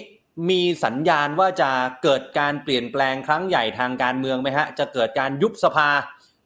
[0.51, 1.71] มีสัญญาณว่าจะ
[2.03, 5.89] เกิดการเปลี่ยนแปลงครั้งใหญ่ทางการเมืองไหมฮะ จะเกิดการยุบสภา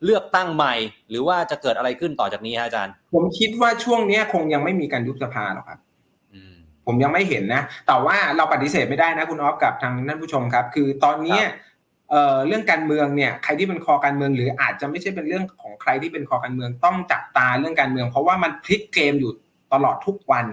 [0.04, 0.74] เลือกตั้งใหม่
[1.10, 5.78] หรือว่าจะเกิดอะไรขึ้นต่อจากนี้ฮะอาจารย์ ผมคิดว่าช่วงนี้คงยังไม่มีการยุบสภาหรอกครับ
[6.86, 11.40] ผมยังไม่เห็นนะ แต่ว่าเราปฏิเสธไม่ได้นะคุณออฟกับทางท่านผู้ชมครับ คือตอนนี้
[12.10, 19.32] เอ่อเรื่องการเมืองเนี่ยใครที่เป็นคอการเมือง หรืออาจจะไม่ใช่เป็นเรื่องของใครที่เป็นคอการเมืองต้องจับตาเรื่องการเมือง เพราะว่ามันพลิกเกมอยู่
[19.72, 20.46] ตลอดทุกวัน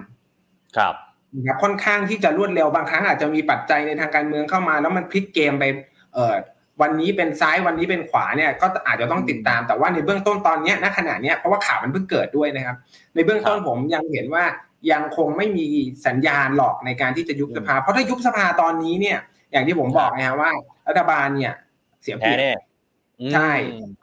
[0.77, 0.95] ครับ
[1.35, 5.65] นะครับค่อนข้างที่จะรวดเร็วบางครั้งอาจจะมีปัจจัยในทางการเมืองเข้ามา แล้วมันพลิกเกมไป
[6.13, 6.35] เอ่อ
[6.81, 12.75] วันนี้เป็นซ้ายวันนี้เป็นขวาเนี่ยก็อาจจะต้องติดตามแต่ว่าในเบื้องต้นตอนนี้ณขณะนี้เพราะว่าข่าวมันเพิ่งเกิดด้วยนะครับ
[13.15, 14.43] ในเบื้องต้นผมยังเห็นว่า
[14.91, 15.65] ยังคงไม่มี
[16.07, 19.17] สัญญาณหลอกในการที่จะยุบสภา เพราะถ้ายุบสภาตอนนี้เนี่ย
[19.51, 20.51] อย่างที่ผมบอกนะฮะว่า
[20.87, 21.53] รัฐบาลเนี่ย
[22.01, 22.59] เสียเปรียบ
[23.33, 23.51] ใช่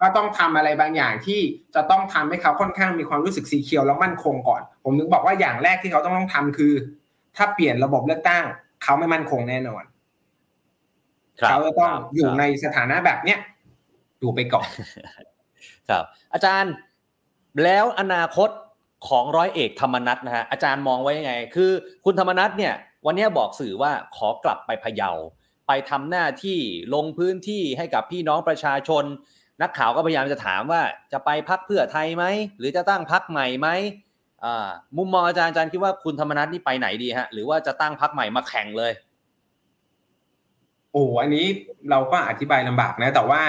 [0.00, 1.40] ก็ต้องทำอะไรบางอย่างที่
[1.74, 6.72] จะต้องทำให้เขาค่อนข้างมีความรู้สึกสีเขียวแล้วมั่นคงก่อน ผมนึกบอกว่าอย่างแรกที่เขาต้องต้องทำคือ
[7.36, 8.44] ถ้าเปลี่ยนระบบเลือกตั้ง
[8.82, 9.82] เขาไม่มั่นคงแน่นอน
[11.37, 13.39] เขาจะต้องอยู่ในสถานะแบบเนี้ย
[14.22, 14.68] ดูไปก่อน
[15.91, 16.05] ครับ
[16.35, 16.72] อาจารย์
[17.64, 18.51] แล้วอนาคต
[19.09, 21.70] ของร้อยเอกธรรมนัฐนะฮะอาจารย์มองไว้ยังไง คือ
[22.05, 22.74] คุณธรรมนัฐเนี่ย
[23.07, 25.11] วันนี้บอกสื่อว่าขอกลับไปพะเยา
[25.66, 26.59] ไปทำหน้าที่
[26.95, 29.05] ลงพื้นที่ให้กับพี่น้องประชาชน
[29.62, 30.82] นักข่าวก็พยายามจะถามว่า
[31.12, 32.24] จะไปพักเพื่อไทยไหม
[32.59, 33.68] หรือจะตั้งพักใหม่ไหม
[34.97, 38.93] มุมมองอาจารย์อาจารย์คิดว่าคุณธรรมนัฐนี่ไปไหนดีฮะหรือว่าจะตั้งพักใหม่มาแข่งเลย
[40.95, 41.47] โอ้อันนี้
[41.90, 43.42] เราก็อธิบายลำบากนะ แต่ว่า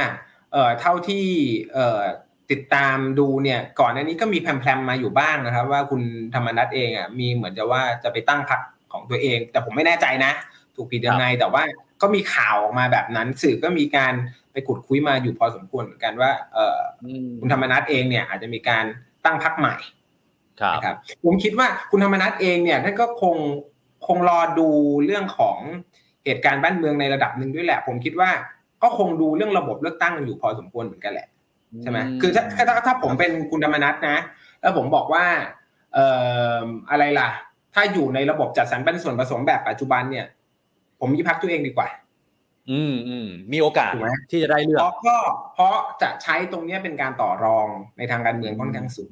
[0.53, 1.25] เอ่อเท่าที่
[1.73, 2.01] เอ่อ
[2.51, 6.01] ติดตามดูเนี่ยก่อนอันนี้ก็มีแพรมๆมาอยู่บ้างนะครับ ว่าคุณ
[6.35, 8.61] ธรรมนัฐเองอะมีเหมือนจะว่าจะไปตั้งพัก
[8.93, 10.31] ของตัวเอง แต่ผมไม่แน่ใจนะ
[10.75, 11.63] ถูกผิดยังไงแต่ว่า
[12.01, 14.13] ก็มีข่าวออกมาแบบนั้น สื่อก็มีการ
[14.51, 16.79] ไปขุดคุยมาอยู่พอสมควรเหมือนกันว่าเออ
[17.39, 18.85] คุณธรรมนัฐเองเนี่ยอาจจะมีการ
[19.25, 19.75] ตั้งพักใหม่
[20.75, 23.35] นะครับผมคิดว่าคุณธรรมนัฐเองเนี่ยท่านก็คง
[24.07, 24.69] คงรอดู
[25.05, 25.57] เรื่องของ
[26.25, 28.29] เหตุการณ์บ้านเมืองในระดับหนึ่งด้วยแหละ ผมคิดว่า
[28.83, 31.27] ก็คงดูเรื่องระบบเลือกตั้งอยู่พอสมควรเหมือนกันแหละ
[31.81, 34.17] ใช่ไหมคือถ้าถ้าถ้าผมเป็นคุณธรรมนัฐนะ
[34.61, 35.25] แล้วผมบอกว่า
[35.93, 36.05] เอ่
[36.59, 37.29] ออะไรล่ะ
[37.73, 40.25] ถ้าอยู่ในระบบจัดสรรปันส่วนผสมแบบปัจจุบันเนี่ย
[40.99, 41.89] ผมยึดพักตัวเองดีกว่า
[42.71, 45.17] อืมอืมมีโอกาสถูกไหมที่จะได้เลือเพกราะก็
[45.53, 47.67] เพราะจะใช้ตรงเนี้ยเป็นการต่อรอง
[47.97, 49.11] ในทางการเมืองค่อนข้างสูง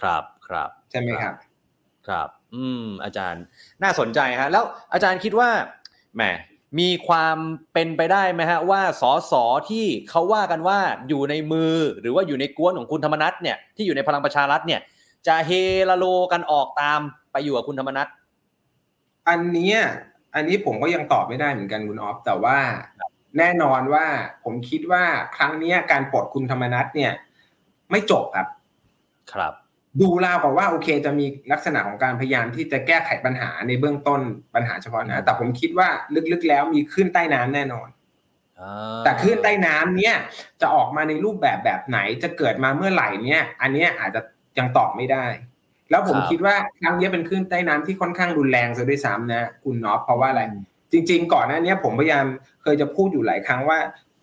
[0.00, 1.34] ครับครับ ใช่ไหมครับ
[2.08, 3.42] ครับ อืม อาจารย์
[3.82, 5.48] น่าสนใจฮะ แล้วอาจารย์คิดว่า
[6.16, 6.22] แหม
[6.78, 7.36] มีความ
[7.72, 9.32] เป็นไปได้ไหมฮะว่าสส
[9.70, 14.80] ที่เขาว่ากันว่าอยู่ในมือหรือว่าอยู่ในกวนของคุณธรรมนัฐเนี่ยที่อยู่ในพลังประชารัฐเนี่ย
[15.26, 15.50] จะเฮ
[15.88, 17.00] ลาโลกันออกตาม
[17.32, 18.08] ไปอยู่กับคุณธรรมนัฐ
[19.28, 19.78] อันเนี้ย
[20.34, 22.58] อันนี้ผมก็ยังตอบไม่ได้เหมือนกันคุณออฟแต่ว่า
[23.38, 24.06] แน่นอนว่า
[24.44, 25.04] ผมคิดว่า
[25.36, 27.12] ครั้งเนี้ยการปลดคุณธรรมนัฐเนี่ย
[27.90, 28.46] ไม่จบครับ
[29.32, 29.54] ครับ
[30.00, 34.20] ดูราวกับว่าโอเค จะมีลักษณะของการพยายามที่จะแก้ไขปัญหาในเบื้องต้น
[34.54, 35.88] ปัญหาเฉพาะหน้าแต่ผมคิดว่า
[36.32, 37.88] ลึกๆแล้วมีขึ้นใต้น้ำแน่นอน
[39.04, 40.14] แต่คลื่นใต้น้ำเนี่ย
[40.60, 44.20] จะออกมาในรูปแบบแบบไหนจะเกิดมาเมื่อไหร่เนี่ย อันเนี้ยอาจจะ
[44.58, 45.24] ยังตอบไม่ได้
[45.90, 50.42] แล้วผมครับคิดว่าครั้งเนี้ยเป็นคลื่นใต้น้ำที่ค่อนข้างรุนแรงซะด้วยซ้ำนะคุณน็อปเพราะว่าอะไร
[50.92, 52.24] จริง ๆ ก่อนหน้าเนี้ยผมพยายาม
[52.62, 53.78] เคยจะพูดอยู่หลายครั้งว่า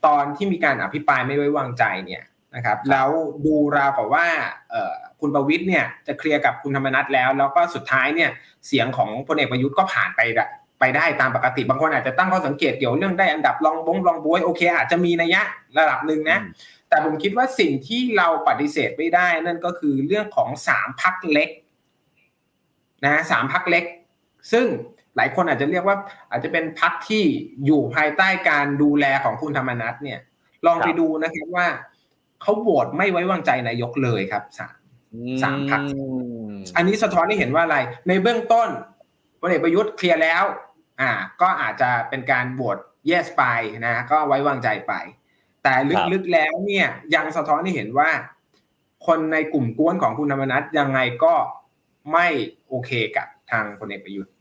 [0.06, 2.24] ตอนที่มีการอภิปรายไม่ไว้วางใจเนี่ย
[2.58, 3.10] นะครับแล้ว
[3.46, 4.28] ดูราวกับว่า
[4.72, 8.30] เอ่อคุณประวิทย์เนี่ยจะเคลียร์กับคุณธรรมนัฐแล้ว แล้วก็สุดท้ายเนี่ย
[8.68, 10.46] เสียงของพลเอกประยุทธ์ก็ผ่านไปได้
[10.80, 15.42] ไปได้ตามปกติบางคนอาจจะตั้งข้อสังเกตเกี่ยวเรื่องได้อันดับรองบงรองบวยโอเค อาจจะมีนัยยะ
[15.78, 16.40] ระดับหนึ่งนะ
[16.90, 21.50] แต่ผมคิดว่าสิ่งที่เราปฏิเสธไม่ได้ นั่นก็คือเรื่องของสามพักเล็ก
[23.06, 23.84] นะสามพักเล็ก
[24.52, 24.66] ซึ่ง
[25.16, 25.98] หลายคนอาจจะเรียกว่า
[26.32, 27.24] อาจจะเป็นพักที่
[27.66, 30.20] อยู่ภายใต้การดูแลของคุณธรรมนัฐเนี่ย
[30.66, 31.68] ลองไปดูนะครับว่า
[32.42, 34.76] เขาโหวตไม่ไว้วางใจนายกเลยครับสาม
[35.44, 36.04] สามพรรคอื
[36.52, 37.78] มอันนี้สะท้อนให้เห็นว่าอะไร
[38.08, 38.70] ในเบื้องต้น
[39.42, 40.44] พลเอกประยุทธ์เคลียร์แล้ว
[41.02, 41.12] อ่า
[41.42, 42.78] ก็อาจจะเป็นการโหวต
[43.10, 43.44] yes ไป
[43.86, 44.94] นะ ก็ไว้วางใจไป
[45.64, 45.74] แต่
[46.14, 48.10] ลึกๆแล้วเนี่ยยังสะท้อนให้เห็นว่า
[49.08, 51.34] คนในกลุ่มกวนของคุณธรรมนัฐยังไงก็
[52.14, 52.28] ไม่
[52.70, 54.34] โอเคกับทางพลเอกประยุทธ์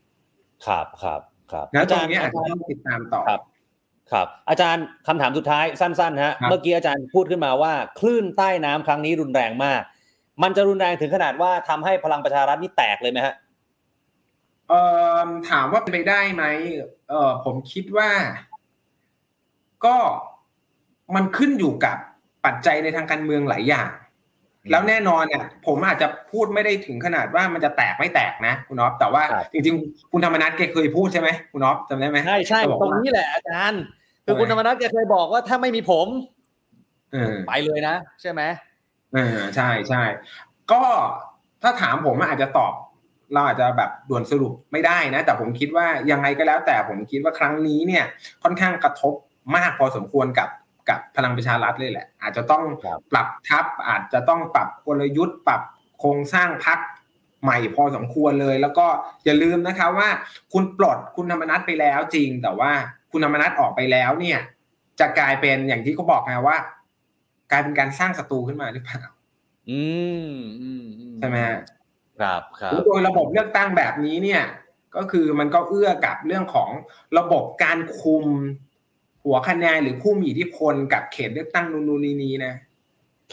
[0.66, 1.20] ครับครับ
[1.52, 3.42] ครับนะตรงย์นี้อาจจะต้องติดตามต่อครับ
[4.12, 9.82] ครับอาจารย์คำถามสุดท้ายสั้นๆฮะครับเมื่อกี้อาจารย์พูดขึ้นมาว่า คลื่นใต้น้ำครั้งนี้รุนแรงมาก
[10.42, 13.34] มันจะรุนแรงถึงขนาดว่าทำให้พลังประชารัฐนี่แตกเลยไหมฮะ
[14.68, 14.80] เอ่
[15.26, 16.44] อถามว่าเป็นไปได้ไหม
[17.08, 18.10] เออผมคิดว่า
[19.84, 19.96] ก็
[21.14, 21.96] มันขึ้นอยู่กับ
[22.44, 23.90] ปัจจัยในทางการเมืองหลายอย่าง
[24.70, 33.82] แล้วแน่นอนเนี่ยผมอาจจะพูดไม่ได้ถึงขนาดว่ามันจะแตกไม่แตกนะคุณอ๊อฟแต่ว่าครับจริงๆ คุณธรรมนัฐแกเคยพูดใช่ไหมคุณอ๊อฟจำได้ไหมใช่ใช่แกบอกตรงว่านี้แหละอาจารย์
[34.26, 36.08] คือทำไมคุณธรรมนัฐแกเคยบอกว่าถ้าไม่มีผม
[37.12, 38.42] เออไปเลยนะ ใช่ไหม
[39.14, 40.02] เออใช่ใช่
[40.72, 40.82] ก็
[41.62, 42.72] ถ้าถามผมอาจจะตอบ
[43.32, 48.04] เราอาจจะแบบด่วนสรุปไม่ได้นะ แต่ผมคิดว่ายังไงก็แล้ว แต่ผมคิดว่าครั้งนี้เนี่ย
[48.42, 49.14] ค่อนข้างกระทบ
[49.56, 50.48] มากพอสมควรกับ
[50.88, 55.62] กับพลังประชารัฐเลยแหละ อาจจะต้องครับปรับทัพอาจจะต้องปรับกลยุทธ์ ปรับ
[56.00, 56.78] โครงสร้างพัก
[57.42, 58.86] ใหม่พอสมควรเลย แล้วก็
[59.24, 60.08] อย่าลืมนะคะว่า
[60.52, 62.72] คุณปลดคุณธรรมนัฐไปแล้วจริงแต่ว่า
[63.18, 64.38] คุณธรรมนัฐออกไปแล้วเนี่ย
[65.00, 66.56] จะกลายเป็นอย่างที่เขาบอกไงว่า
[67.50, 69.00] กลายเป็นการสร้างศัตรูขึ้นมาหรือเปล่า
[69.70, 69.82] อื
[70.30, 71.58] มอืมอืใช่ไหมฮะ
[72.20, 74.42] ครับครับโดยระบบเลือกตั้งแบบนี้เนี่ย
[74.96, 76.70] ก็คือมันก็เอื้อกับเรื่องของ
[77.18, 78.24] ระบบการคุม
[79.24, 82.54] หัวคะแนนหรือผู้มีอิทธิพลกับเขตเลือกตั้งนูนๆนี้นะ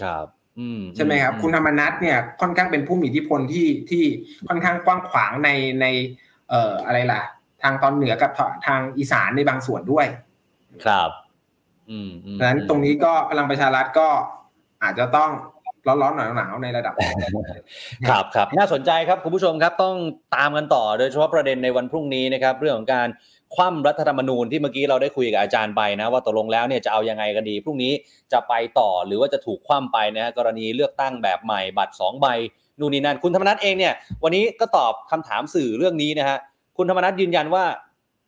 [0.01, 0.25] ครับ
[0.59, 4.03] อืมใช่ไหมครับอืคุณธรรมนัฐเนี่ยค่อนข้างเป็นผู้มีอิทธิพลที่ที่
[4.47, 5.49] ค่อนข้างกว้างขวางใน
[5.81, 5.85] ใน
[6.49, 7.21] เอ่ออะไรล่ะ
[7.63, 8.31] ทางตอนเหนือกับ
[8.67, 10.05] ทางอีสานในบางส่วนด้วย
[10.85, 11.09] ครับ
[11.89, 14.07] อืมอืมดังนั้นตรงนี้ก็พลังประชารัฐก็
[14.83, 15.31] อาจจะต้อง
[15.87, 16.93] ร้อนๆหนาวๆในระดับ
[18.07, 19.95] ครับครับน่าสนใจครับคุณผู้ชมครับต้อง
[20.35, 23.07] ตามกันต่อโดยเฉพาะประเด็นในวันพรุ่งนี้นะครับ เรื่องของการ
[23.55, 27.93] คว่ำรัฐธรรมนูญที่เมื่อกี้เราได้คุยกับอาจารย์ไปนะ ว่าตกลงแล้วเนี่ยจะเอายังไงกันดีพรุ่งนี้
[28.31, 32.27] จะไปต่อหรือว่าจะถูกคว่ำไปนะฮะกรณีเลือกตั้งแบบใหม่บัตรสองใบ
[32.79, 36.37] นู่นนี่นั่นคุณธรรมนัฐเองเนี่ย วันนี้ก็ตอบคำถามสื่อเรื่องนี้นะฮะ
[36.77, 37.65] คุณธรรมนัฐยืนยันว่า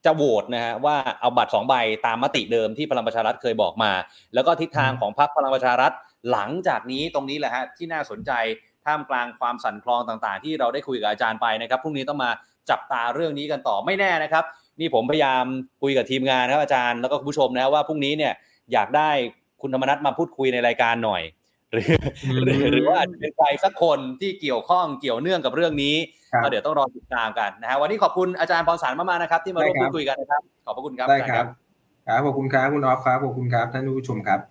[0.06, 1.74] จะโหวตนะฮะว่าเอาบัตรสองใบ
[2.06, 3.92] ตามมติเดิมที่พลังประชารัฐเคยบอกมา
[4.34, 5.92] แล้วก็ทิศทางของพรรคพลังประชารัฐ
[6.32, 8.32] หลังจากนี้ตรงนี้แหละฮะที่น่าสนใจ
[8.86, 12.30] ท่ามกลางความสั่นคลอนต่างๆ ที่เราได้คุยกับอาจารย์ไปนะครับพรุ่งนี้ต้องมา
[12.70, 14.44] จับตาเรื่องนี้กันต่อไม่แน่นะครับ
[14.80, 15.44] นี่ผมพยายาม
[15.82, 18.34] คุยกับทีมงานครับอาจารย์แล้วก็คุณผู้ชมนะว่าพรุ่งนี้เนี่ย
[18.74, 19.10] อยากได้
[19.62, 21.24] คุณธรรมนัฐมาพูดคุยในรายการหน่อย
[21.74, 21.90] หรือ
[22.44, 31.45] หรือหรือว่าอาจจะเป็นใครสักคนที่เกี่ยวข้องเกี่ยวเนื่องกับเรื่องนี้ครับ ก็เดี๋ยวต้องรอติดตามกันนะฮะวันนี้ขอบคุณอาจารย์พรสันต์มากๆนะครับ ที่มาร่วมได้ครับพูดคุยกันนะครับ ขอบพระคุณครับได้อาจารย์ครับ
[32.07, 34.41] ครับขอบคุณครับคุณออฟครับขอบคุณครับท่านผู้ชมครับ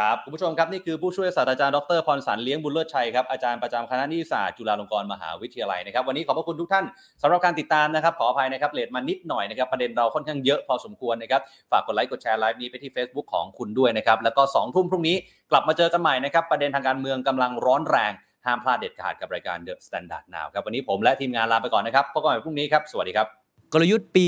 [0.00, 6.84] ครับคุณผู้ชมครับนี่คือผู้ช่วยศาสตราจารย์ดรพรสันต์ เลี้ยงบุญเลิศชัยครับอาจารย์ประจำคณะนิติศาสตร์จุฬาลงกรณ์มหาวิทยาลัยนะครับวันนี้ขอบพระคุณทุกท่าน
[7.22, 15.16] สำหรับการติดตามนะครับขออภัยนะครับ late มานิดหน่อยนะครับประเด็นเราค่อนข้างเยอะพอสมควรนะครับฝากกดไลค์กดแชร์ไลฟ์นี้ไปที่ Facebook ของคุณด้วยนะครับแล้วก็2ทุ่มพรุ่งนี้
[15.50, 18.12] กลับมาเจอกันใหม่นะครับประเด็นทางการเมืองกำลังร้อนแรง
[18.46, 23.26] ห้ามพลาดเด็ดขาดกับรายการ The Standard Now ครับวันนี้ผมและทีมงานลาไปก่อนนะครับพบกันใหม่พรุ่งนี้ครับสวัสดีครับ
[23.72, 24.24] กลยุทธ์ปี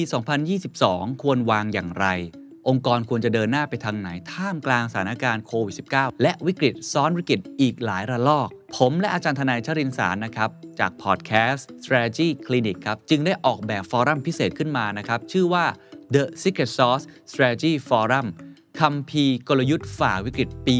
[0.60, 2.06] 2022 ควรวางอย่างไร
[2.68, 15.64] องค์กรควรจะเดินหน้าไปทางไหน ท่ามกลางสถานการณ์โควิด -19 และวิกฤตซ้อนวิกฤตอีกหลายระลอก ผมและอาจารย์ทนายชรินสารนะครับ จากพอดแคสต์ Strategy Clinic ครับ จึงได้ออกแบบฟอรัมพิเศษขึ้นมานะครับ ชื่อว่า
[16.14, 18.26] The Secret Sauce Strategy Forum
[18.80, 20.76] คัมภีร์กลยุทธ์ฝ่าวิกฤตปี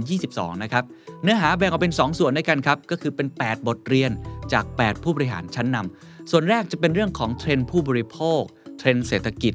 [0.00, 0.84] 2022 นะครับ
[1.22, 4.10] เนื้อหาแบ่งออกเป็น 2 ส่วนด้วยกันครับ ก็คือเป็น 8 บทเรียน
[4.52, 8.42] จาก 8 ผู้บริหารชั้นนำส่วนแรกจะเป็นเรื่องของเทรนด์ผู้บริโภค
[8.78, 9.54] เทรนด์เศรษฐกิจ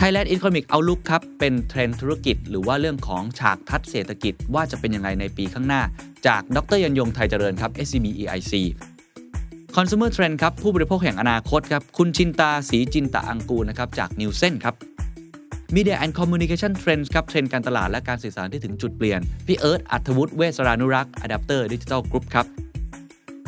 [0.00, 5.82] Thailand Economic Outlook ครับ เป็นเทรนธุรกิจ หรือว่าเรื่องของฉากทัดเศรษฐกิจว่าจะเป็นยังไงในปีข้างหน้า
[6.26, 8.52] จากดรยันยงไทยเจริญครับ SCB EIC
[9.76, 14.74] Consumer Trend ครับ ผู้บริโภคแห่งอนาคตครับ คุณชินตาสีจินตะอังกูนะครับ จากนิวเซนครับ
[15.74, 22.46] Media and Communication Trends ครับ เทรนด์การตลาดและการสื่อสารที่ถึงจุดเปลี่ยน พี่เอิร์ธอัธวุฒิเวสรานุรักษ์ Adapter Digital Group ครับ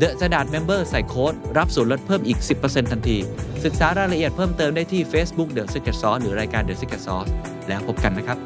[0.00, 3.16] The Standard Member ใส่โค้ดรับส่วนลดเพิ่มอีก 10%ทันที
[3.64, 7.30] ศึกษารายละเอียดเพิ่มเติมได้ที่ Facebook The Secret Sauce หรือรายการ The Secret Sauce
[7.68, 8.38] แล้วพบกันนะครับ